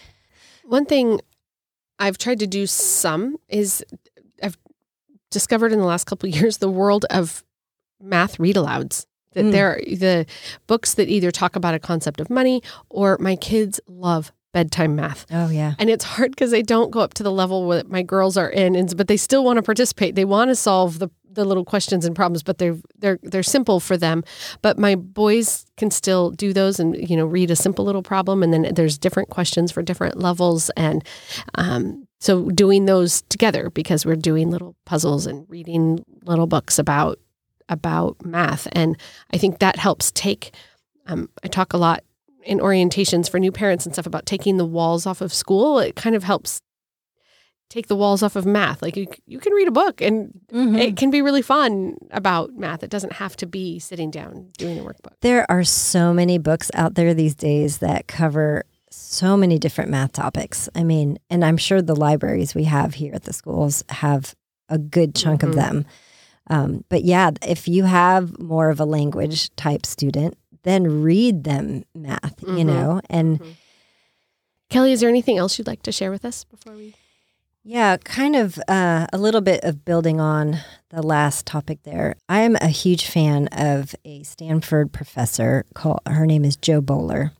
One 0.63 0.85
thing 0.85 1.19
I've 2.01 2.17
tried 2.17 2.39
to 2.39 2.47
do 2.47 2.65
some 2.65 3.37
is 3.47 3.85
I've 4.41 4.57
discovered 5.29 5.71
in 5.71 5.79
the 5.79 5.85
last 5.85 6.05
couple 6.05 6.27
years 6.37 6.57
the 6.57 6.69
world 6.69 7.05
of 7.09 7.43
math 8.01 8.39
read 8.39 8.55
alouds. 8.55 9.05
That 9.33 9.45
mm. 9.45 9.51
there 9.53 9.75
are 9.75 9.79
the 9.79 10.25
books 10.67 10.95
that 10.95 11.07
either 11.07 11.31
talk 11.31 11.55
about 11.55 11.73
a 11.73 11.79
concept 11.79 12.19
of 12.19 12.29
money 12.29 12.61
or 12.89 13.17
my 13.19 13.37
kids 13.37 13.79
love 13.87 14.33
bedtime 14.51 14.95
math. 14.95 15.25
Oh 15.31 15.49
yeah. 15.49 15.75
And 15.79 15.89
it's 15.89 16.03
hard 16.03 16.31
because 16.31 16.51
they 16.51 16.61
don't 16.61 16.91
go 16.91 16.99
up 16.99 17.13
to 17.13 17.23
the 17.23 17.31
level 17.31 17.69
that 17.69 17.89
my 17.89 18.01
girls 18.01 18.35
are 18.35 18.49
in, 18.49 18.75
and, 18.75 18.95
but 18.97 19.07
they 19.07 19.15
still 19.15 19.45
want 19.45 19.55
to 19.55 19.63
participate. 19.63 20.15
They 20.15 20.25
want 20.25 20.49
to 20.49 20.55
solve 20.55 20.99
the 20.99 21.09
the 21.33 21.45
little 21.45 21.65
questions 21.65 22.05
and 22.05 22.15
problems, 22.15 22.43
but 22.43 22.57
they're 22.57 22.77
they're 22.97 23.19
they're 23.23 23.43
simple 23.43 23.79
for 23.79 23.97
them. 23.97 24.23
But 24.61 24.77
my 24.77 24.95
boys 24.95 25.65
can 25.77 25.91
still 25.91 26.31
do 26.31 26.53
those 26.53 26.79
and 26.79 27.09
you 27.09 27.15
know 27.17 27.25
read 27.25 27.51
a 27.51 27.55
simple 27.55 27.85
little 27.85 28.03
problem, 28.03 28.43
and 28.43 28.53
then 28.53 28.73
there's 28.73 28.97
different 28.97 29.29
questions 29.29 29.71
for 29.71 29.81
different 29.81 30.17
levels, 30.17 30.69
and 30.71 31.05
um, 31.55 32.07
so 32.19 32.49
doing 32.49 32.85
those 32.85 33.23
together 33.23 33.69
because 33.69 34.05
we're 34.05 34.15
doing 34.15 34.51
little 34.51 34.75
puzzles 34.85 35.25
and 35.25 35.49
reading 35.49 36.03
little 36.23 36.47
books 36.47 36.77
about 36.77 37.19
about 37.69 38.23
math, 38.25 38.67
and 38.73 38.97
I 39.33 39.37
think 39.37 39.59
that 39.59 39.77
helps 39.77 40.11
take. 40.11 40.53
Um, 41.07 41.29
I 41.43 41.47
talk 41.47 41.73
a 41.73 41.77
lot 41.77 42.03
in 42.43 42.59
orientations 42.59 43.29
for 43.29 43.39
new 43.39 43.51
parents 43.51 43.85
and 43.85 43.93
stuff 43.93 44.05
about 44.05 44.25
taking 44.25 44.57
the 44.57 44.65
walls 44.65 45.05
off 45.05 45.21
of 45.21 45.33
school. 45.33 45.79
It 45.79 45.95
kind 45.95 46.15
of 46.15 46.23
helps 46.23 46.61
take 47.71 47.87
the 47.87 47.95
walls 47.95 48.21
off 48.21 48.35
of 48.35 48.45
math. 48.45 48.81
Like 48.81 48.97
you, 48.97 49.07
you 49.25 49.39
can 49.39 49.53
read 49.53 49.67
a 49.67 49.71
book 49.71 50.01
and 50.01 50.31
mm-hmm. 50.51 50.75
it 50.75 50.97
can 50.97 51.09
be 51.09 51.21
really 51.21 51.41
fun 51.41 51.95
about 52.11 52.53
math. 52.53 52.83
It 52.83 52.89
doesn't 52.89 53.13
have 53.13 53.37
to 53.37 53.45
be 53.45 53.79
sitting 53.79 54.11
down 54.11 54.49
doing 54.57 54.77
a 54.77 54.83
workbook. 54.83 55.13
There 55.21 55.49
are 55.49 55.63
so 55.63 56.13
many 56.13 56.37
books 56.37 56.69
out 56.73 56.95
there 56.95 57.13
these 57.13 57.33
days 57.33 57.77
that 57.77 58.07
cover 58.07 58.65
so 58.91 59.37
many 59.37 59.57
different 59.57 59.89
math 59.89 60.11
topics. 60.11 60.67
I 60.75 60.83
mean, 60.83 61.17
and 61.29 61.45
I'm 61.45 61.55
sure 61.55 61.81
the 61.81 61.95
libraries 61.95 62.53
we 62.53 62.65
have 62.65 62.93
here 62.93 63.13
at 63.15 63.23
the 63.23 63.31
schools 63.31 63.85
have 63.87 64.35
a 64.67 64.77
good 64.77 65.15
chunk 65.15 65.39
mm-hmm. 65.39 65.49
of 65.51 65.55
them. 65.55 65.85
Um, 66.47 66.83
but 66.89 67.05
yeah, 67.05 67.31
if 67.47 67.69
you 67.69 67.85
have 67.85 68.37
more 68.37 68.69
of 68.69 68.81
a 68.81 68.85
language 68.85 69.55
type 69.55 69.85
student, 69.85 70.37
then 70.63 71.01
read 71.01 71.45
them 71.45 71.85
math, 71.95 72.35
mm-hmm. 72.41 72.57
you 72.57 72.65
know? 72.65 72.99
And 73.09 73.39
mm-hmm. 73.39 73.51
Kelley, 74.69 74.91
is 74.91 74.99
there 74.99 75.09
anything 75.09 75.37
else 75.37 75.57
you'd 75.57 75.67
like 75.67 75.83
to 75.83 75.91
share 75.93 76.11
with 76.11 76.25
us 76.25 76.43
before 76.43 76.73
we? 76.73 76.95
Yeah, 77.63 77.97
kind 77.97 78.35
of 78.35 78.57
uh, 78.67 79.05
a 79.13 79.17
little 79.19 79.41
bit 79.41 79.63
of 79.63 79.85
building 79.85 80.19
on 80.19 80.57
the 80.89 81.03
last 81.03 81.45
topic 81.45 81.83
there. 81.83 82.15
I 82.27 82.39
am 82.41 82.55
a 82.55 82.69
huge 82.69 83.05
fan 83.05 83.47
of 83.49 83.93
a 84.03 84.23
Stanford 84.23 84.91
professor 84.91 85.65
called, 85.75 85.99
her 86.07 86.25
name 86.25 86.43
is 86.43 86.55
Jo 86.55 86.81
Boaler, 86.81 87.33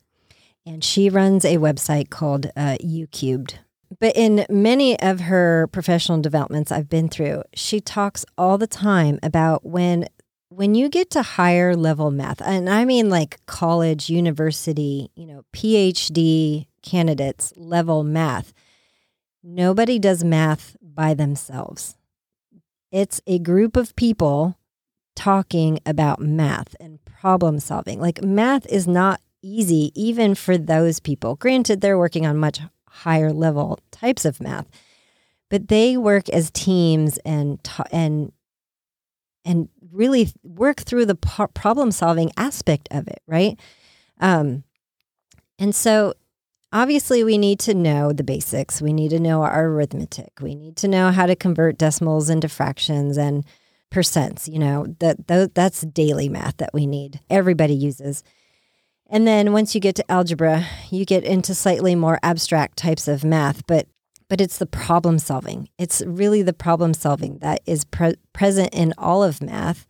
and 0.63 0.83
she 0.83 1.09
runs 1.09 1.43
a 1.43 1.57
website 1.57 2.11
called 2.11 2.51
uh, 2.55 2.77
Cubed. 3.11 3.55
But 3.99 4.15
in 4.15 4.45
many 4.47 4.97
of 4.99 5.21
her 5.21 5.67
professional 5.71 6.21
developments 6.21 6.71
I've 6.71 6.87
been 6.87 7.09
through, 7.09 7.41
she 7.55 7.81
talks 7.81 8.23
all 8.37 8.59
the 8.59 8.67
time 8.67 9.19
about 9.23 9.65
when 9.65 10.07
when 10.49 10.75
you 10.75 10.89
get 10.89 11.09
to 11.11 11.21
higher 11.23 11.75
level 11.75 12.11
math, 12.11 12.41
and 12.41 12.69
I 12.69 12.85
mean 12.85 13.09
like 13.09 13.39
college, 13.47 14.09
university, 14.09 15.09
you 15.15 15.25
know, 15.25 15.45
PhD 15.53 16.67
candidates 16.83 17.53
level 17.55 18.03
math, 18.03 18.53
nobody 19.43 19.99
does 19.99 20.23
math 20.23 20.75
by 20.81 21.13
themselves. 21.13 21.95
It's 22.91 23.21
a 23.25 23.39
group 23.39 23.77
of 23.77 23.95
people 23.95 24.57
talking 25.15 25.79
about 25.85 26.19
math 26.19 26.75
and 26.79 27.03
problem 27.05 27.59
solving. 27.59 27.99
Like 27.99 28.23
math 28.23 28.65
is 28.67 28.87
not 28.87 29.21
easy 29.41 29.91
even 29.95 30.35
for 30.35 30.57
those 30.57 30.99
people. 30.99 31.35
Granted, 31.35 31.81
they're 31.81 31.97
working 31.97 32.25
on 32.25 32.37
much 32.37 32.59
higher 32.87 33.31
level 33.31 33.79
types 33.91 34.25
of 34.25 34.41
math, 34.41 34.67
but 35.49 35.67
they 35.69 35.97
work 35.97 36.29
as 36.29 36.51
teams 36.51 37.17
and 37.19 37.59
and 37.91 38.31
and 39.43 39.69
really 39.91 40.31
work 40.43 40.81
through 40.81 41.05
the 41.05 41.15
problem 41.15 41.91
solving 41.91 42.31
aspect 42.37 42.87
of 42.91 43.07
it, 43.07 43.21
right? 43.27 43.59
Um, 44.19 44.63
and 45.57 45.73
so 45.73 46.13
obviously 46.71 47.23
we 47.23 47.37
need 47.37 47.59
to 47.59 47.73
know 47.73 48.13
the 48.13 48.23
basics. 48.23 48.81
We 48.81 48.93
need 48.93 49.09
to 49.09 49.19
know 49.19 49.43
our 49.43 49.65
arithmetic. 49.65 50.33
We 50.41 50.55
need 50.55 50.77
to 50.77 50.87
know 50.87 51.11
how 51.11 51.25
to 51.25 51.35
convert 51.35 51.77
decimals 51.77 52.29
into 52.29 52.49
fractions 52.49 53.17
and 53.17 53.45
percents, 53.91 54.51
you 54.51 54.59
know, 54.59 54.95
that, 54.99 55.27
that 55.27 55.53
that's 55.53 55.81
daily 55.81 56.29
math 56.29 56.57
that 56.57 56.73
we 56.73 56.85
need. 56.85 57.19
Everybody 57.29 57.73
uses. 57.73 58.23
And 59.07 59.27
then 59.27 59.51
once 59.51 59.75
you 59.75 59.81
get 59.81 59.95
to 59.95 60.11
algebra, 60.11 60.65
you 60.89 61.03
get 61.03 61.25
into 61.25 61.53
slightly 61.53 61.95
more 61.95 62.17
abstract 62.23 62.77
types 62.77 63.07
of 63.07 63.23
math, 63.23 63.67
but 63.67 63.87
but 64.29 64.39
it's 64.39 64.59
the 64.59 64.65
problem 64.65 65.19
solving. 65.19 65.67
It's 65.77 66.01
really 66.07 66.41
the 66.41 66.53
problem 66.53 66.93
solving 66.93 67.39
that 67.39 67.59
is 67.65 67.83
pre- 67.83 68.15
present 68.31 68.69
in 68.73 68.93
all 68.97 69.25
of 69.25 69.41
math, 69.41 69.85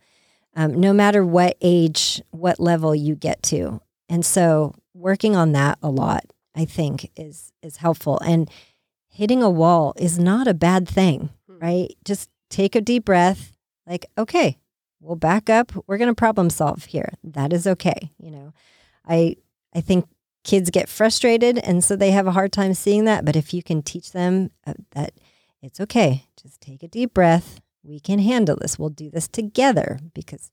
um, 0.56 0.74
no 0.80 0.92
matter 0.92 1.24
what 1.24 1.56
age, 1.60 2.20
what 2.32 2.58
level 2.58 2.92
you 2.92 3.14
get 3.14 3.40
to. 3.44 3.80
And 4.08 4.26
so, 4.26 4.74
working 4.94 5.36
on 5.36 5.52
that 5.52 5.78
a 5.80 5.88
lot, 5.88 6.24
I 6.54 6.64
think, 6.64 7.10
is 7.16 7.52
is 7.62 7.78
helpful. 7.78 8.18
And 8.20 8.50
hitting 9.08 9.42
a 9.42 9.50
wall 9.50 9.94
is 9.96 10.18
not 10.18 10.48
a 10.48 10.54
bad 10.54 10.88
thing, 10.88 11.30
hmm. 11.48 11.58
right? 11.58 11.96
Just 12.04 12.30
take 12.50 12.74
a 12.74 12.80
deep 12.80 13.04
breath. 13.04 13.56
Like, 13.86 14.06
okay, 14.16 14.58
we'll 15.00 15.16
back 15.16 15.50
up. 15.50 15.72
We're 15.86 15.98
going 15.98 16.08
to 16.08 16.14
problem 16.14 16.50
solve 16.50 16.84
here. 16.84 17.14
That 17.24 17.52
is 17.52 17.66
okay. 17.66 18.12
You 18.18 18.30
know, 18.30 18.52
I 19.06 19.36
I 19.74 19.80
think 19.80 20.06
kids 20.44 20.70
get 20.70 20.88
frustrated 20.88 21.58
and 21.58 21.84
so 21.84 21.94
they 21.94 22.10
have 22.10 22.26
a 22.26 22.32
hard 22.32 22.52
time 22.52 22.74
seeing 22.74 23.04
that 23.04 23.24
but 23.24 23.36
if 23.36 23.54
you 23.54 23.62
can 23.62 23.82
teach 23.82 24.12
them 24.12 24.50
uh, 24.66 24.74
that 24.90 25.12
it's 25.62 25.80
okay 25.80 26.24
just 26.40 26.60
take 26.60 26.82
a 26.82 26.88
deep 26.88 27.14
breath 27.14 27.60
we 27.84 28.00
can 28.00 28.18
handle 28.18 28.56
this 28.56 28.78
we'll 28.78 28.88
do 28.88 29.08
this 29.08 29.28
together 29.28 30.00
because 30.14 30.50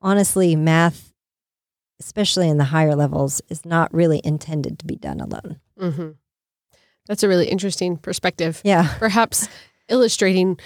honestly 0.00 0.54
math 0.54 1.11
especially 2.04 2.48
in 2.48 2.58
the 2.58 2.64
higher 2.64 2.94
levels 2.94 3.40
is 3.48 3.64
not 3.64 3.92
really 3.92 4.20
intended 4.24 4.78
to 4.78 4.86
be 4.86 4.96
done 4.96 5.20
alone 5.20 5.60
mm-hmm. 5.78 6.10
that's 7.06 7.22
a 7.22 7.28
really 7.28 7.48
interesting 7.48 7.96
perspective 7.96 8.60
yeah 8.64 8.94
perhaps 8.98 9.48
illustrating 9.88 10.58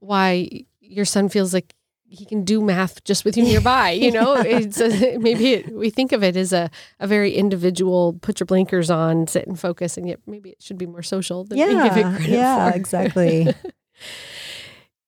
why 0.00 0.48
your 0.80 1.04
son 1.04 1.28
feels 1.28 1.54
like 1.54 1.74
he 2.12 2.26
can 2.26 2.44
do 2.44 2.60
math 2.60 3.02
just 3.04 3.24
with 3.24 3.36
you 3.36 3.42
nearby. 3.42 3.90
You 3.90 4.10
know, 4.12 4.36
it's 4.36 4.80
a, 4.80 5.16
maybe 5.16 5.54
it, 5.54 5.74
we 5.74 5.88
think 5.90 6.12
of 6.12 6.22
it 6.22 6.36
as 6.36 6.52
a, 6.52 6.70
a 7.00 7.06
very 7.06 7.32
individual. 7.32 8.12
Put 8.20 8.38
your 8.38 8.46
blinkers 8.46 8.90
on, 8.90 9.26
sit 9.26 9.46
and 9.46 9.58
focus, 9.58 9.96
and 9.96 10.06
yet 10.06 10.20
maybe 10.26 10.50
it 10.50 10.62
should 10.62 10.78
be 10.78 10.86
more 10.86 11.02
social 11.02 11.44
than 11.44 11.58
yeah, 11.58 11.68
we 11.68 11.88
give 11.88 11.96
it 11.96 12.16
credit 12.16 12.28
yeah, 12.28 12.74
exactly. 12.74 13.48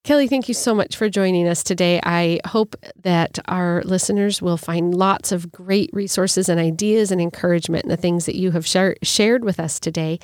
Kelley, 0.05 0.28
thank 0.28 0.48
you 0.48 0.55
so 0.55 0.74
much 0.74 0.96
for 0.96 1.09
joining 1.09 1.48
us 1.48 1.62
today. 1.62 1.98
I 2.02 2.38
hope 2.44 2.76
that 3.05 3.38
our 3.46 3.82
listeners 3.86 4.42
will 4.42 4.59
find 4.59 4.94
lots 4.94 5.32
of 5.32 5.50
great 5.50 5.88
resources 5.94 6.50
and 6.50 6.61
ideas 6.61 7.11
and 7.11 7.22
encouragement 7.22 7.84
in 7.84 7.88
the 7.88 7.96
things 7.96 8.26
that 8.26 8.36
you 8.36 8.50
have 8.50 8.66
share, 8.66 8.96
shared 9.02 9.46
with 9.46 9.59
us 9.59 9.80
today. 9.80 10.18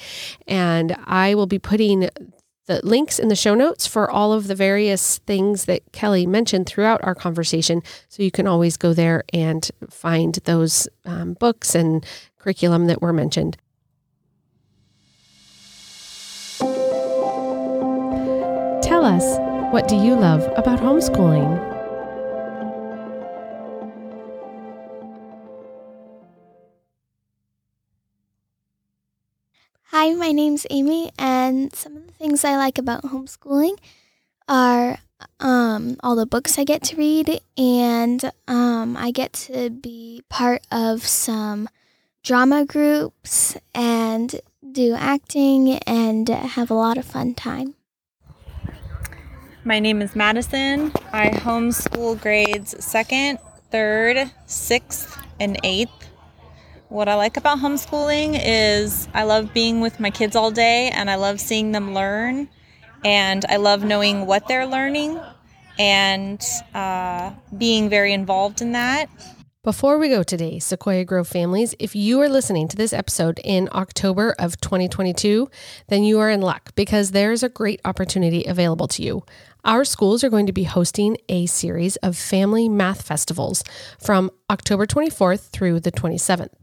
And 0.46 0.94
I 1.06 1.34
will 1.34 1.46
be 1.46 1.58
putting 1.58 2.10
the 2.66 2.82
links 2.84 3.18
in 3.18 3.28
the 3.28 3.34
show 3.34 3.54
notes 3.54 3.86
for 3.86 4.10
all 4.10 4.34
of 4.34 4.48
the 4.48 4.54
various 4.54 5.16
things 5.20 5.64
that 5.64 5.80
Kelley 5.92 6.26
mentioned 6.26 6.66
throughout 6.66 7.02
our 7.02 7.14
conversation. 7.14 7.82
So 8.10 8.22
you 8.22 8.30
can 8.30 8.46
always 8.46 8.76
go 8.76 8.92
there 8.92 9.24
and 9.32 9.70
find 9.88 10.34
those 10.44 10.88
um, 11.06 11.32
books 11.40 11.74
and 11.74 12.04
curriculum 12.38 12.86
that 12.88 13.00
were 13.00 13.14
mentioned. 13.14 13.56
Tell 18.82 19.06
us, 19.06 19.49
what 19.70 19.86
do 19.86 19.94
you 19.94 20.16
love 20.16 20.42
about 20.56 20.80
homeschooling? 20.80 21.56
Hi, 29.92 30.12
my 30.14 30.32
name's 30.32 30.66
Amy, 30.70 31.12
and 31.16 31.72
some 31.72 31.96
of 31.96 32.04
the 32.04 32.12
things 32.14 32.44
I 32.44 32.56
like 32.56 32.78
about 32.78 33.04
homeschooling 33.04 33.78
are 34.48 34.98
um, 35.38 35.96
all 36.00 36.16
the 36.16 36.26
books 36.26 36.58
I 36.58 36.64
get 36.64 36.82
to 36.84 36.96
read, 36.96 37.40
and 37.56 38.32
um, 38.48 38.96
I 38.96 39.12
get 39.12 39.32
to 39.34 39.70
be 39.70 40.24
part 40.28 40.66
of 40.72 41.06
some 41.06 41.68
drama 42.24 42.64
groups 42.64 43.56
and 43.72 44.40
do 44.72 44.94
acting 44.94 45.78
and 45.86 46.28
have 46.28 46.72
a 46.72 46.74
lot 46.74 46.98
of 46.98 47.04
fun 47.04 47.34
time. 47.34 47.76
My 49.62 49.78
name 49.78 50.00
is 50.00 50.16
Madison. 50.16 50.90
I 51.12 51.28
homeschool 51.28 52.18
grades 52.20 52.82
second, 52.82 53.38
third, 53.70 54.30
sixth, 54.46 55.22
and 55.38 55.58
eighth. 55.62 56.08
What 56.88 57.08
I 57.08 57.14
like 57.14 57.36
about 57.36 57.58
homeschooling 57.58 58.40
is 58.42 59.06
I 59.12 59.24
love 59.24 59.52
being 59.52 59.82
with 59.82 60.00
my 60.00 60.11
kids 60.11 60.34
all 60.34 60.50
day 60.50 60.90
and 60.94 61.11
I 61.11 61.16
love 61.16 61.40
seeing 61.40 61.72
them 61.72 61.92
learn. 61.92 62.48
and 63.04 63.44
I 63.48 63.56
love 63.56 63.84
knowing 63.84 64.26
what 64.26 64.48
they're 64.48 64.66
learning 64.66 65.20
and 65.78 66.42
uh, 66.74 67.32
being 67.56 67.88
very 67.88 68.12
involved 68.12 68.61
in 68.62 68.72
that. 68.72 69.08
Before 69.62 69.98
we 69.98 70.08
go 70.08 70.22
today, 70.22 70.58
Sequoia 70.58 71.04
Grove 71.04 71.28
families, 71.28 71.74
if 71.78 71.94
you 71.94 72.18
are 72.22 72.30
listening 72.30 72.66
to 72.68 72.78
this 72.78 72.94
episode 72.94 73.38
in 73.44 73.68
October 73.72 74.34
of 74.38 74.58
2022, 74.62 75.50
then 75.88 76.02
you 76.02 76.18
are 76.18 76.30
in 76.30 76.40
luck 76.40 76.74
because 76.74 77.11
there's 77.11 77.42
a 77.42 77.50
great 77.50 77.78
opportunity 77.84 78.44
available 78.44 78.88
to 78.88 79.02
you. 79.02 79.22
Our 79.64 79.84
schools 79.84 80.24
are 80.24 80.30
going 80.30 80.46
to 80.46 80.52
be 80.52 80.64
hosting 80.64 81.18
a 81.28 81.44
series 81.44 81.96
of 81.96 82.16
family 82.16 82.68
math 82.68 83.02
festivals 83.02 83.62
from 83.98 84.30
October 84.48 84.86
24th 84.86 85.50
through 85.50 85.80
the 85.80 85.92
27th. 85.92 86.54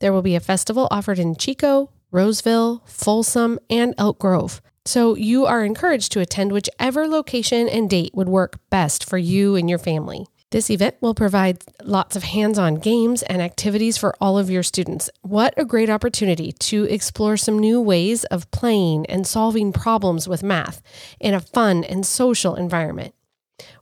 There 0.00 0.12
will 0.12 0.22
be 0.22 0.34
a 0.34 0.40
festival 0.40 0.88
offered 0.90 1.20
in 1.20 1.36
Chico, 1.36 1.90
Roseville, 2.10 2.82
Folsom, 2.86 3.60
and 3.68 3.94
Elk 3.98 4.18
Grove. 4.18 4.60
So 4.84 5.14
you 5.14 5.46
are 5.46 5.64
encouraged 5.64 6.10
to 6.12 6.20
attend 6.20 6.50
whichever 6.50 7.06
location 7.06 7.68
and 7.68 7.88
date 7.88 8.14
would 8.14 8.28
work 8.28 8.58
best 8.68 9.08
for 9.08 9.18
you 9.18 9.54
and 9.54 9.70
your 9.70 9.78
family. 9.78 10.26
This 10.50 10.68
event 10.68 10.96
will 11.00 11.14
provide 11.14 11.62
lots 11.84 12.16
of 12.16 12.24
hands 12.24 12.58
on 12.58 12.80
games 12.80 13.22
and 13.22 13.40
activities 13.40 13.96
for 13.96 14.16
all 14.20 14.36
of 14.36 14.50
your 14.50 14.64
students. 14.64 15.08
What 15.22 15.54
a 15.56 15.64
great 15.64 15.88
opportunity 15.88 16.50
to 16.50 16.84
explore 16.84 17.36
some 17.36 17.56
new 17.56 17.80
ways 17.80 18.24
of 18.24 18.50
playing 18.50 19.06
and 19.06 19.24
solving 19.24 19.72
problems 19.72 20.26
with 20.26 20.42
math 20.42 20.82
in 21.20 21.34
a 21.34 21.40
fun 21.40 21.84
and 21.84 22.04
social 22.04 22.56
environment. 22.56 23.14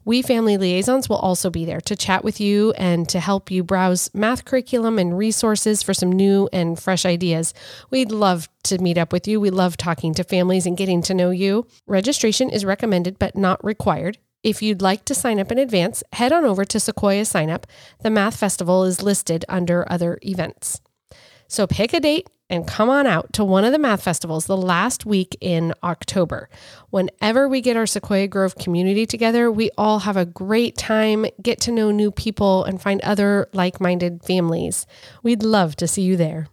We 0.05 0.21
family 0.21 0.59
liaisons 0.59 1.09
will 1.09 1.17
also 1.17 1.49
be 1.49 1.65
there 1.65 1.81
to 1.83 1.97
chat 1.97 2.23
with 2.23 2.39
you 2.39 2.73
and 2.73 3.09
to 3.09 3.21
help 3.21 3.51
you 3.51 3.65
browse 3.65 4.11
math 4.13 4.45
curriculum 4.45 4.99
and 4.99 5.17
resources 5.17 5.83
for 5.83 5.95
some 5.95 6.13
new 6.13 6.51
and 6.53 6.79
fresh 6.79 7.07
ideas. 7.07 7.55
We'd 7.91 8.13
love 8.13 8.47
to 8.65 8.77
meet 8.79 8.99
up 8.99 9.11
with 9.11 9.27
you. 9.27 9.41
We 9.41 9.51
love 9.51 9.79
talking 9.79 10.13
to 10.15 10.25
families 10.25 10.67
and 10.67 10.77
getting 10.77 11.01
to 11.03 11.15
know 11.15 11.31
you. 11.31 11.67
Registration 11.87 12.51
is 12.51 12.67
recommended 12.67 13.19
but 13.19 13.37
not 13.37 13.65
required. 13.65 14.19
If 14.43 14.63
you'd 14.63 14.83
like 14.83 15.05
to 15.07 15.15
sign 15.15 15.41
up 15.41 15.51
in 15.51 15.59
advance, 15.59 16.05
head 16.13 16.33
on 16.33 16.45
over 16.45 16.65
to 16.65 16.79
Sequoia 16.79 17.25
Sign 17.25 17.51
Up. 17.51 17.67
The 18.03 18.11
Math 18.11 18.37
Festival 18.37 18.85
is 18.85 19.03
listed 19.03 19.45
under 19.49 19.91
other 19.91 20.19
events. 20.23 20.81
So 21.49 21.67
pick 21.67 21.93
a 21.93 21.99
date 21.99 22.29
and 22.49 22.67
come 22.67 22.89
on 22.89 23.07
out 23.07 23.33
to 23.35 23.45
one 23.45 23.65
of 23.65 23.73
the 23.73 23.79
math 23.79 24.03
festivals 24.03 24.47
the 24.47 24.57
last 24.57 25.05
week 25.05 25.37
in 25.41 25.75
October. 25.83 26.49
Whenever 26.91 27.49
we 27.49 27.61
get 27.61 27.77
our 27.77 27.87
Sequoia 27.87 28.29
Grove 28.29 28.57
community 28.57 29.07
together, 29.07 29.51
we 29.51 29.71
all 29.77 30.01
have 30.01 30.17
a 30.17 30.25
great 30.25 30.77
time, 30.77 31.27
get 31.43 31.61
to 31.63 31.73
know 31.73 31.91
new 31.91 32.11
people, 32.11 32.65
and 32.65 32.81
find 32.81 33.01
other 33.03 33.49
like 33.53 33.81
minded 33.81 34.23
families. 34.23 34.87
We'd 35.23 35.43
love 35.43 35.77
to 35.77 35.89
see 35.89 36.03
you 36.03 36.17
there. 36.17 36.49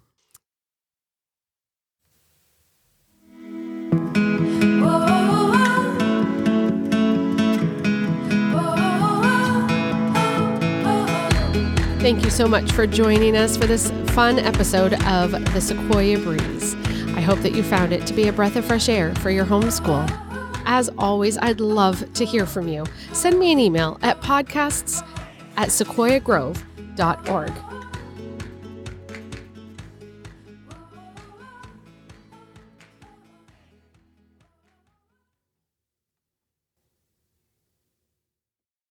Thank 12.06 12.24
you 12.24 12.30
so 12.30 12.48
much 12.48 12.72
for 12.72 12.86
joining 12.86 13.36
us 13.36 13.58
for 13.58 13.66
this 13.66 13.90
fun 14.12 14.38
episode 14.38 14.94
of 15.06 15.32
the 15.56 15.60
Sequoia 15.60 16.20
Breeze. 16.20 16.76
I 17.16 17.20
hope 17.20 17.40
that 17.40 17.56
you 17.56 17.64
found 17.64 17.94
it 17.94 18.06
to 18.06 18.14
be 18.14 18.28
a 18.28 18.32
breath 18.32 18.56
of 18.56 18.64
fresh 18.64 18.90
air 18.90 19.16
for 19.16 19.32
your 19.32 19.44
homeschool. 19.44 20.08
As 20.68 20.88
always, 21.00 21.40
I'd 21.40 21.60
love 21.60 22.14
to 22.14 22.24
hear 22.24 22.46
from 22.46 22.68
you. 22.68 22.86
Send 23.12 23.40
me 23.40 23.52
an 23.52 23.58
email 23.58 23.98
at 24.04 24.22
podcasts 24.22 25.04
at 25.58 25.70
sequoiagrove.org. 25.70 27.75